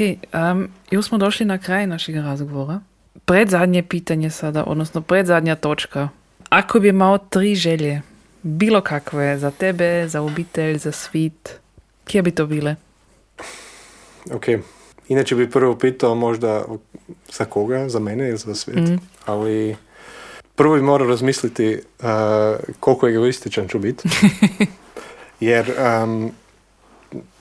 um, 0.51 0.67
još 0.91 1.05
smo 1.07 1.17
došli 1.17 1.45
na 1.45 1.57
kraj 1.57 1.87
našeg 1.87 2.15
razgovora. 2.15 2.79
Predzadnje 3.25 3.83
pitanje 3.83 4.29
sada, 4.29 4.63
odnosno 4.63 5.01
predzadnja 5.01 5.55
točka. 5.55 6.09
Ako 6.49 6.79
bi 6.79 6.87
imao 6.89 7.17
tri 7.17 7.55
želje, 7.55 8.01
bilo 8.41 8.81
kakve, 8.81 9.37
za 9.37 9.51
tebe, 9.51 10.07
za 10.07 10.21
obitelj, 10.21 10.77
za 10.77 10.91
svit, 10.91 11.59
kje 12.05 12.21
bi 12.21 12.31
to 12.31 12.45
bile? 12.45 12.75
Ok, 14.31 14.45
inače 15.07 15.35
bi 15.35 15.49
prvo 15.51 15.75
pitao 15.75 16.15
možda 16.15 16.65
za 17.31 17.45
koga, 17.45 17.89
za 17.89 17.99
mene 17.99 18.29
ili 18.29 18.37
za 18.37 18.55
svijet, 18.55 18.79
Mhm. 18.83 18.95
ali 19.25 19.75
prvo 20.55 20.75
bi 20.75 20.81
morao 20.81 21.07
razmisliti 21.07 21.75
uh, 21.99 22.05
koliko 22.79 23.07
egoističan 23.09 23.67
ću 23.67 23.79
biti, 23.79 24.09
jer 25.39 25.71
um, 26.03 26.31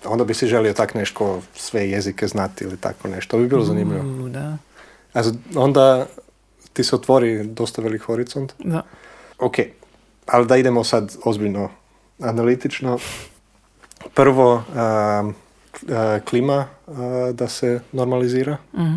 onda 0.04 0.24
bi 0.24 0.34
si 0.34 0.46
želio 0.46 0.72
tak 0.72 0.94
nešto, 0.94 1.42
sve 1.54 1.90
jezike 1.90 2.26
znati 2.26 2.64
ili 2.64 2.76
tako 2.76 3.08
nešto, 3.08 3.30
to 3.30 3.38
bi 3.38 3.48
bilo 3.48 3.64
zanimljivo. 3.64 4.24
U, 4.24 4.28
da, 4.28 4.56
A 5.14 5.22
onda 5.56 6.06
ti 6.72 6.84
se 6.84 6.96
otvori 6.96 7.44
dosta 7.44 7.82
velik 7.82 8.02
horizont. 8.02 8.52
da. 8.58 8.82
Ok, 9.38 9.54
ali 10.26 10.46
da 10.46 10.56
idemo 10.56 10.84
sad 10.84 11.16
ozbiljno 11.24 11.70
analitično. 12.20 12.98
Prvo, 14.14 14.54
um, 14.54 15.28
uh, 15.28 15.34
klima 16.24 16.66
uh, 16.86 16.96
da 17.32 17.48
se 17.48 17.80
normalizira 17.92 18.56
Mhm, 18.74 18.94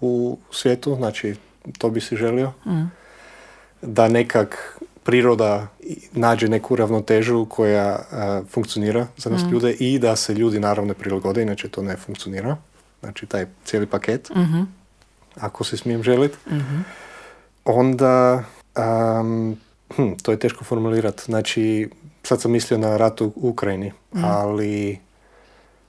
u 0.00 0.38
svijetu, 0.50 0.94
znači 0.94 1.34
to 1.78 1.90
bi 1.90 2.00
si 2.00 2.16
želio. 2.16 2.52
mhm. 2.66 2.84
Da 3.82 4.08
nekak 4.08 4.73
priroda 5.04 5.66
nađe 6.12 6.48
neku 6.48 6.76
ravnotežu 6.76 7.46
koja 7.46 7.98
uh, 7.98 8.48
funkcionira 8.50 9.06
za 9.16 9.30
nas 9.30 9.42
ljude 9.52 9.72
i 9.72 9.98
da 9.98 10.16
se 10.16 10.34
ljudi 10.34 10.60
naravno 10.60 10.94
prilagode, 10.94 11.42
inače 11.42 11.68
to 11.68 11.82
ne 11.82 11.96
funkcionira. 11.96 12.56
Znači 13.00 13.26
taj 13.26 13.46
cijeli 13.64 13.86
paket, 13.86 14.30
Mhm, 14.36 14.62
ako 15.36 15.64
se 15.64 15.76
smijem 15.76 16.02
želiti. 16.02 16.38
mhm. 16.50 16.80
Onda, 17.64 18.44
um, 19.20 19.56
hm, 19.96 20.12
to 20.22 20.30
je 20.32 20.38
teško 20.38 20.64
formulirati. 20.64 21.22
Znači, 21.24 21.88
sad 22.22 22.40
sam 22.40 22.50
mislio 22.50 22.78
na 22.78 22.96
rat 22.96 23.20
u 23.20 23.32
Ukrajini, 23.36 23.92
ali 24.12 24.98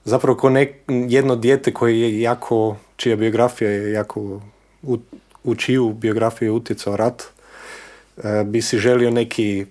zapravo 0.05 0.37
ko 0.37 0.49
nek, 0.49 0.69
jedno 0.87 1.35
dijete 1.35 1.73
koje 1.73 2.01
je 2.01 2.21
jako, 2.21 2.77
čija 2.95 3.15
biografija 3.15 3.69
je 3.71 3.91
jako, 3.91 4.41
u, 4.83 4.97
u 5.43 5.55
čiju 5.55 5.93
biografiju 5.93 6.47
je 6.47 6.51
utjecao 6.51 6.95
rat, 6.97 7.23
bi 8.45 8.61
si 8.61 8.77
želio 8.77 9.11
neki 9.11 9.65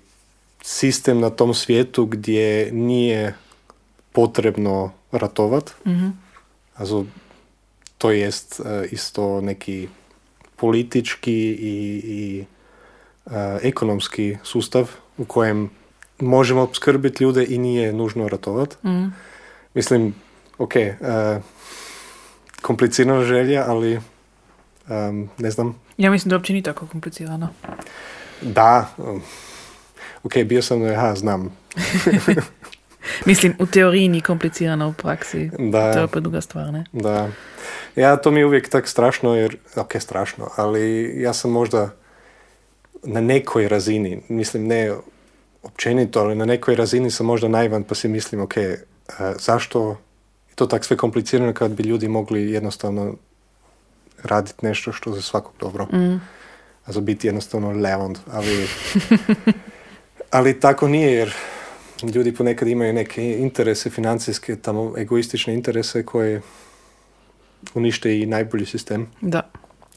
sistem 0.62 1.20
na 1.20 1.30
tom 1.30 1.54
svijetu 1.54 2.06
gdje 2.06 2.72
nije 2.72 3.34
potrebno 4.12 4.92
ratovat, 5.12 5.70
Mhm. 5.86 6.08
Also, 6.74 7.04
to 7.98 8.10
jest 8.10 8.60
e, 8.60 8.88
isto 8.90 9.40
neki 9.40 9.88
politički 10.56 11.32
i, 11.50 12.02
i 12.04 12.44
e, 13.26 13.58
ekonomski 13.62 14.36
sustav 14.42 14.90
u 15.18 15.24
kojem 15.24 15.70
možemo 16.20 16.62
opskrbiti 16.62 17.24
ljude 17.24 17.46
i 17.48 17.58
nije 17.58 17.92
nužno 17.92 18.28
ratovat. 18.28 18.78
Mhm. 18.84 19.06
Mislim, 19.74 20.14
ok, 20.58 20.76
e, 20.76 20.94
komplicirana 22.62 23.24
želja, 23.24 23.64
ali 23.68 24.00
em, 24.88 25.30
ne 25.38 25.50
znam, 25.50 25.80
Ja 25.96 26.10
mislim 26.10 26.30
da 26.30 26.36
uopće 26.36 26.52
nije 26.52 26.62
tako 26.62 26.86
komplicirano. 26.86 27.48
Da, 28.42 28.88
ok, 30.22 30.32
bio 30.44 30.62
sam 30.62 30.80
na 30.80 30.92
RH, 30.92 31.16
znam, 31.16 31.56
Mislim, 33.26 33.54
u 33.58 33.66
teoriji 33.66 34.08
nije 34.08 34.22
komplicirano, 34.22 34.88
u 34.88 34.92
praksi. 34.92 35.50
da, 35.58 35.92
To 35.92 35.98
je 35.98 36.04
opet 36.04 36.22
druga 36.22 36.40
stvar, 36.40 36.72
ne? 36.72 36.84
Da. 36.92 37.28
Ja, 37.96 38.16
to 38.16 38.30
mi 38.30 38.40
je 38.40 38.46
uvijek 38.46 38.68
tak 38.68 38.88
strašno, 38.88 39.34
jer, 39.34 39.56
ok, 39.76 39.92
strašno, 39.98 40.48
ali 40.56 41.14
ja 41.22 41.32
sam 41.32 41.50
možda 41.50 41.90
na 43.02 43.20
nekoj 43.20 43.68
razini, 43.68 44.20
mislim 44.28 44.66
ne 44.66 44.92
općenito, 45.62 46.20
ali 46.20 46.34
na 46.34 46.44
nekoj 46.44 46.76
razini 46.76 47.10
sam 47.10 47.26
možda 47.26 47.48
naivan 47.48 47.82
pa 47.82 47.94
si 47.94 48.08
mislim, 48.08 48.40
ok, 48.40 48.56
e, 48.56 48.76
zašto 49.38 49.90
je 50.50 50.54
to 50.54 50.66
tak 50.66 50.84
sve 50.84 50.96
komplicirano 50.96 51.52
kad 51.52 51.70
bi 51.70 51.82
ljudi 51.82 52.08
mogli 52.08 52.52
jednostavno 52.52 53.14
raditi 54.22 54.66
nešto 54.66 54.92
što 54.92 55.12
za 55.12 55.22
svakog 55.22 55.52
dobro. 55.60 55.84
Mm. 55.84 56.20
Za 56.86 57.00
biti 57.00 57.26
jednostavno 57.26 57.70
levond, 57.72 58.18
ali, 58.30 58.66
ali 60.36 60.60
tako 60.60 60.88
nije 60.88 61.12
jer 61.12 61.34
ljudi 62.14 62.34
ponekad 62.34 62.68
imaju 62.68 62.92
neke 62.92 63.38
interese 63.38 63.90
financijske, 63.90 64.56
tamo 64.56 64.94
egoistične 64.98 65.54
interese 65.54 66.02
koje 66.06 66.42
unište 67.74 68.18
i 68.18 68.26
najbolji 68.26 68.66
sistem. 68.66 69.06
Da. 69.20 69.50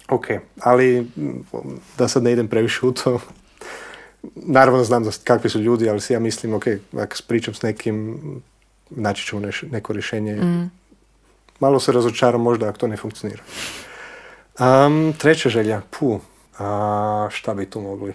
Ok, 0.10 0.26
ali 0.60 1.08
da 1.98 2.08
sad 2.08 2.24
ne 2.24 2.32
idem 2.32 2.48
previše 2.48 2.86
u 2.86 2.92
to, 2.92 3.20
naravno 4.36 4.84
znam 4.84 5.04
da 5.04 5.12
kakvi 5.24 5.50
su 5.50 5.60
ljudi, 5.60 5.90
ali 5.90 6.02
si 6.02 6.14
ja 6.14 6.20
mislim, 6.20 6.54
ok, 6.54 6.64
ako 6.94 7.16
pričam 7.28 7.54
s 7.54 7.62
nekim, 7.62 8.20
naći 8.90 9.26
ćemo 9.26 9.42
neš- 9.42 9.72
neko 9.72 9.94
rješenje. 9.94 10.36
Mm. 10.36 10.72
Malo 11.60 11.80
se 11.80 11.92
razočaram 11.92 12.42
možda 12.42 12.68
ako 12.70 12.78
to 12.78 12.88
ne 12.88 12.98
funkcionira. 12.98 13.44
Um, 14.60 15.14
treća 15.18 15.50
želja, 15.50 15.82
pu, 16.00 16.20
a, 16.60 16.68
šta 17.32 17.54
bi 17.54 17.66
tu 17.66 17.82
mogli? 17.82 18.14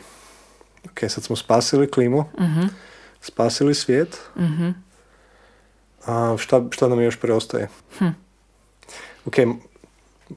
Ok, 0.84 1.00
sad 1.00 1.24
smo 1.24 1.36
spasili 1.36 1.90
klimu, 1.90 2.24
Mhm. 2.40 2.66
spasili 3.20 3.74
svijet, 3.74 4.18
Mhm. 4.36 4.68
a, 6.06 6.36
šta, 6.38 6.62
šta 6.70 6.88
nam 6.88 7.00
još 7.00 7.16
preostaje? 7.16 7.68
Hm. 7.98 8.06
Ok, 9.24 9.34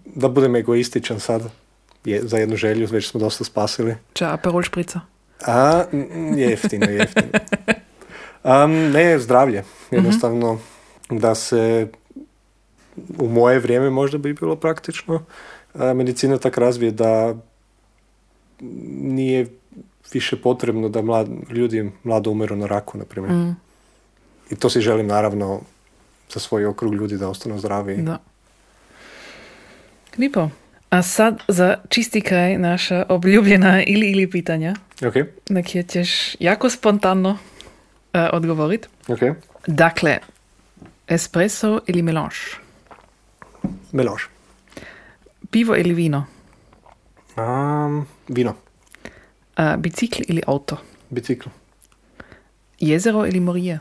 da 0.06 0.28
budem 0.30 0.56
egoističan 0.56 1.20
sad, 1.20 1.42
je, 2.06 2.22
za 2.24 2.38
jednu 2.38 2.56
želju, 2.56 2.88
već 2.88 3.10
smo 3.10 3.20
dosta 3.20 3.44
spasili. 3.44 3.96
Ča, 4.14 4.34
Aperol 4.34 4.62
šprica. 4.62 5.00
A, 5.42 5.84
jeftino, 6.38 6.86
jeftino. 6.86 7.28
Um, 8.46 8.92
ne, 8.92 9.20
zdravlje. 9.20 9.64
Jednostavno, 9.92 10.60
da 11.10 11.36
se 11.36 11.88
u 13.18 13.30
moje 13.30 13.60
vrijeme 13.60 13.90
možda 13.90 14.18
bi 14.18 14.34
bilo 14.34 14.56
praktično 14.56 15.26
medicina 15.74 16.38
tak 16.38 16.58
razvije 16.58 16.92
da 16.92 17.36
nije 19.02 19.48
više 20.14 20.42
potrebno 20.42 20.90
da 20.90 21.02
mlad, 21.02 21.30
ljudi 21.50 21.92
mlado 22.04 22.32
umiru 22.32 22.56
na 22.56 22.68
raku, 22.68 22.98
na 22.98 23.06
primjer. 23.06 23.34
Mm. 23.34 23.56
I 24.52 24.56
to 24.56 24.70
si 24.70 24.82
želim 24.82 25.08
naravno 25.08 25.62
za 26.34 26.40
svoj 26.40 26.66
okrug 26.66 26.94
ljudi 26.94 27.18
da 27.18 27.30
ostanu 27.30 27.60
zdravi. 27.60 27.98
Da. 28.02 28.20
Lipo. 30.18 30.50
A 30.90 31.02
sad 31.02 31.40
za 31.48 31.78
čisti 31.90 32.22
kraj 32.22 32.58
naša 32.58 33.06
obljubljena 33.10 33.84
ili 33.84 34.12
ili 34.12 34.30
pitanja, 34.30 34.76
Ok, 35.08 35.14
na 35.50 35.62
kje 35.64 35.84
ćeš 35.84 36.36
jako 36.40 36.70
spontano 36.70 37.38
e, 38.14 38.30
odgovorit. 38.34 38.90
ok. 39.08 39.20
Dakle, 39.68 40.18
espresso 41.08 41.82
ili 41.88 42.02
melange? 42.02 42.36
Melange. 43.92 44.24
Pivo 45.52 45.76
ili 45.76 45.94
vino? 45.94 46.26
Um, 47.38 48.08
vino. 48.28 48.56
Uh, 49.60 49.76
bicikl 49.78 50.24
ali 50.30 50.42
avto? 50.48 50.78
Bicikl. 51.10 51.50
Jezero 52.80 53.20
ali 53.20 53.40
morje? 53.40 53.80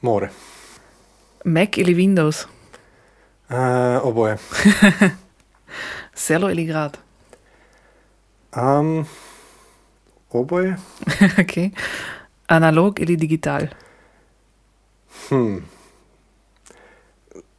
More. 0.00 0.30
Mac 1.44 1.78
ali 1.78 1.94
Windows? 1.94 2.46
Uh, 3.50 4.06
oboje. 4.06 4.38
Selo 6.14 6.46
ali 6.46 6.64
grad? 6.64 6.98
Um, 8.56 9.06
oboje. 10.30 10.76
okay. 11.42 11.70
Analog 12.46 13.00
ali 13.00 13.16
digital? 13.16 13.66
Hmm. 15.28 15.64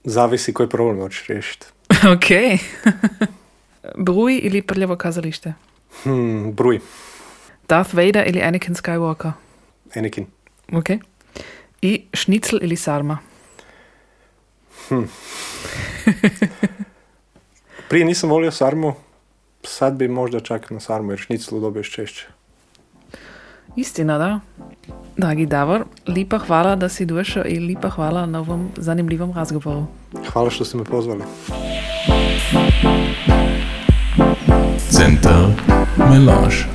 Zavisi, 0.03 0.53
ko 0.53 0.63
je 0.63 0.69
problem, 0.69 0.99
hočeš 0.99 1.27
rešiti. 1.27 1.65
okay. 2.15 2.57
Bruj 3.97 4.39
ili 4.43 4.61
prljavo 4.61 4.95
kazalište? 4.95 5.53
Hmm, 6.03 6.53
bruj. 6.53 6.79
Darth 7.67 7.93
Vader 7.93 8.27
ili 8.27 8.41
Anakin 8.41 8.75
Skywalker? 8.75 9.31
Anakin. 9.95 10.25
Ok. 10.73 10.89
I 11.81 12.05
schnitzel 12.13 12.59
ili 12.61 12.75
sarma? 12.75 13.17
Prije 17.89 18.05
nisam 18.05 18.29
volio 18.29 18.51
sarmu, 18.51 18.93
sad 19.63 19.93
bi 19.93 20.07
možda 20.07 20.39
čak 20.39 20.69
na 20.71 20.79
sarmu 20.79 21.11
jer 21.11 21.19
šniclu 21.19 21.59
dobiješ 21.59 21.91
češće. 21.91 22.27
Istina, 23.75 24.17
da. 24.17 24.39
Dragi 25.17 25.45
Davor, 25.45 25.85
lipa 26.07 26.37
hvala 26.37 26.75
da 26.75 26.89
si 26.89 27.05
došao 27.05 27.43
i 27.45 27.59
lipa 27.59 27.89
hvala 27.89 28.25
na 28.25 28.39
ovom 28.39 28.69
zanimljivom 28.77 29.33
razgovoru. 29.33 29.85
Hvala 30.33 30.49
što 30.49 30.65
ste 30.65 30.77
me 30.77 30.83
pozvali. 30.83 31.23
Center 34.91 35.55
Melange. 35.97 36.67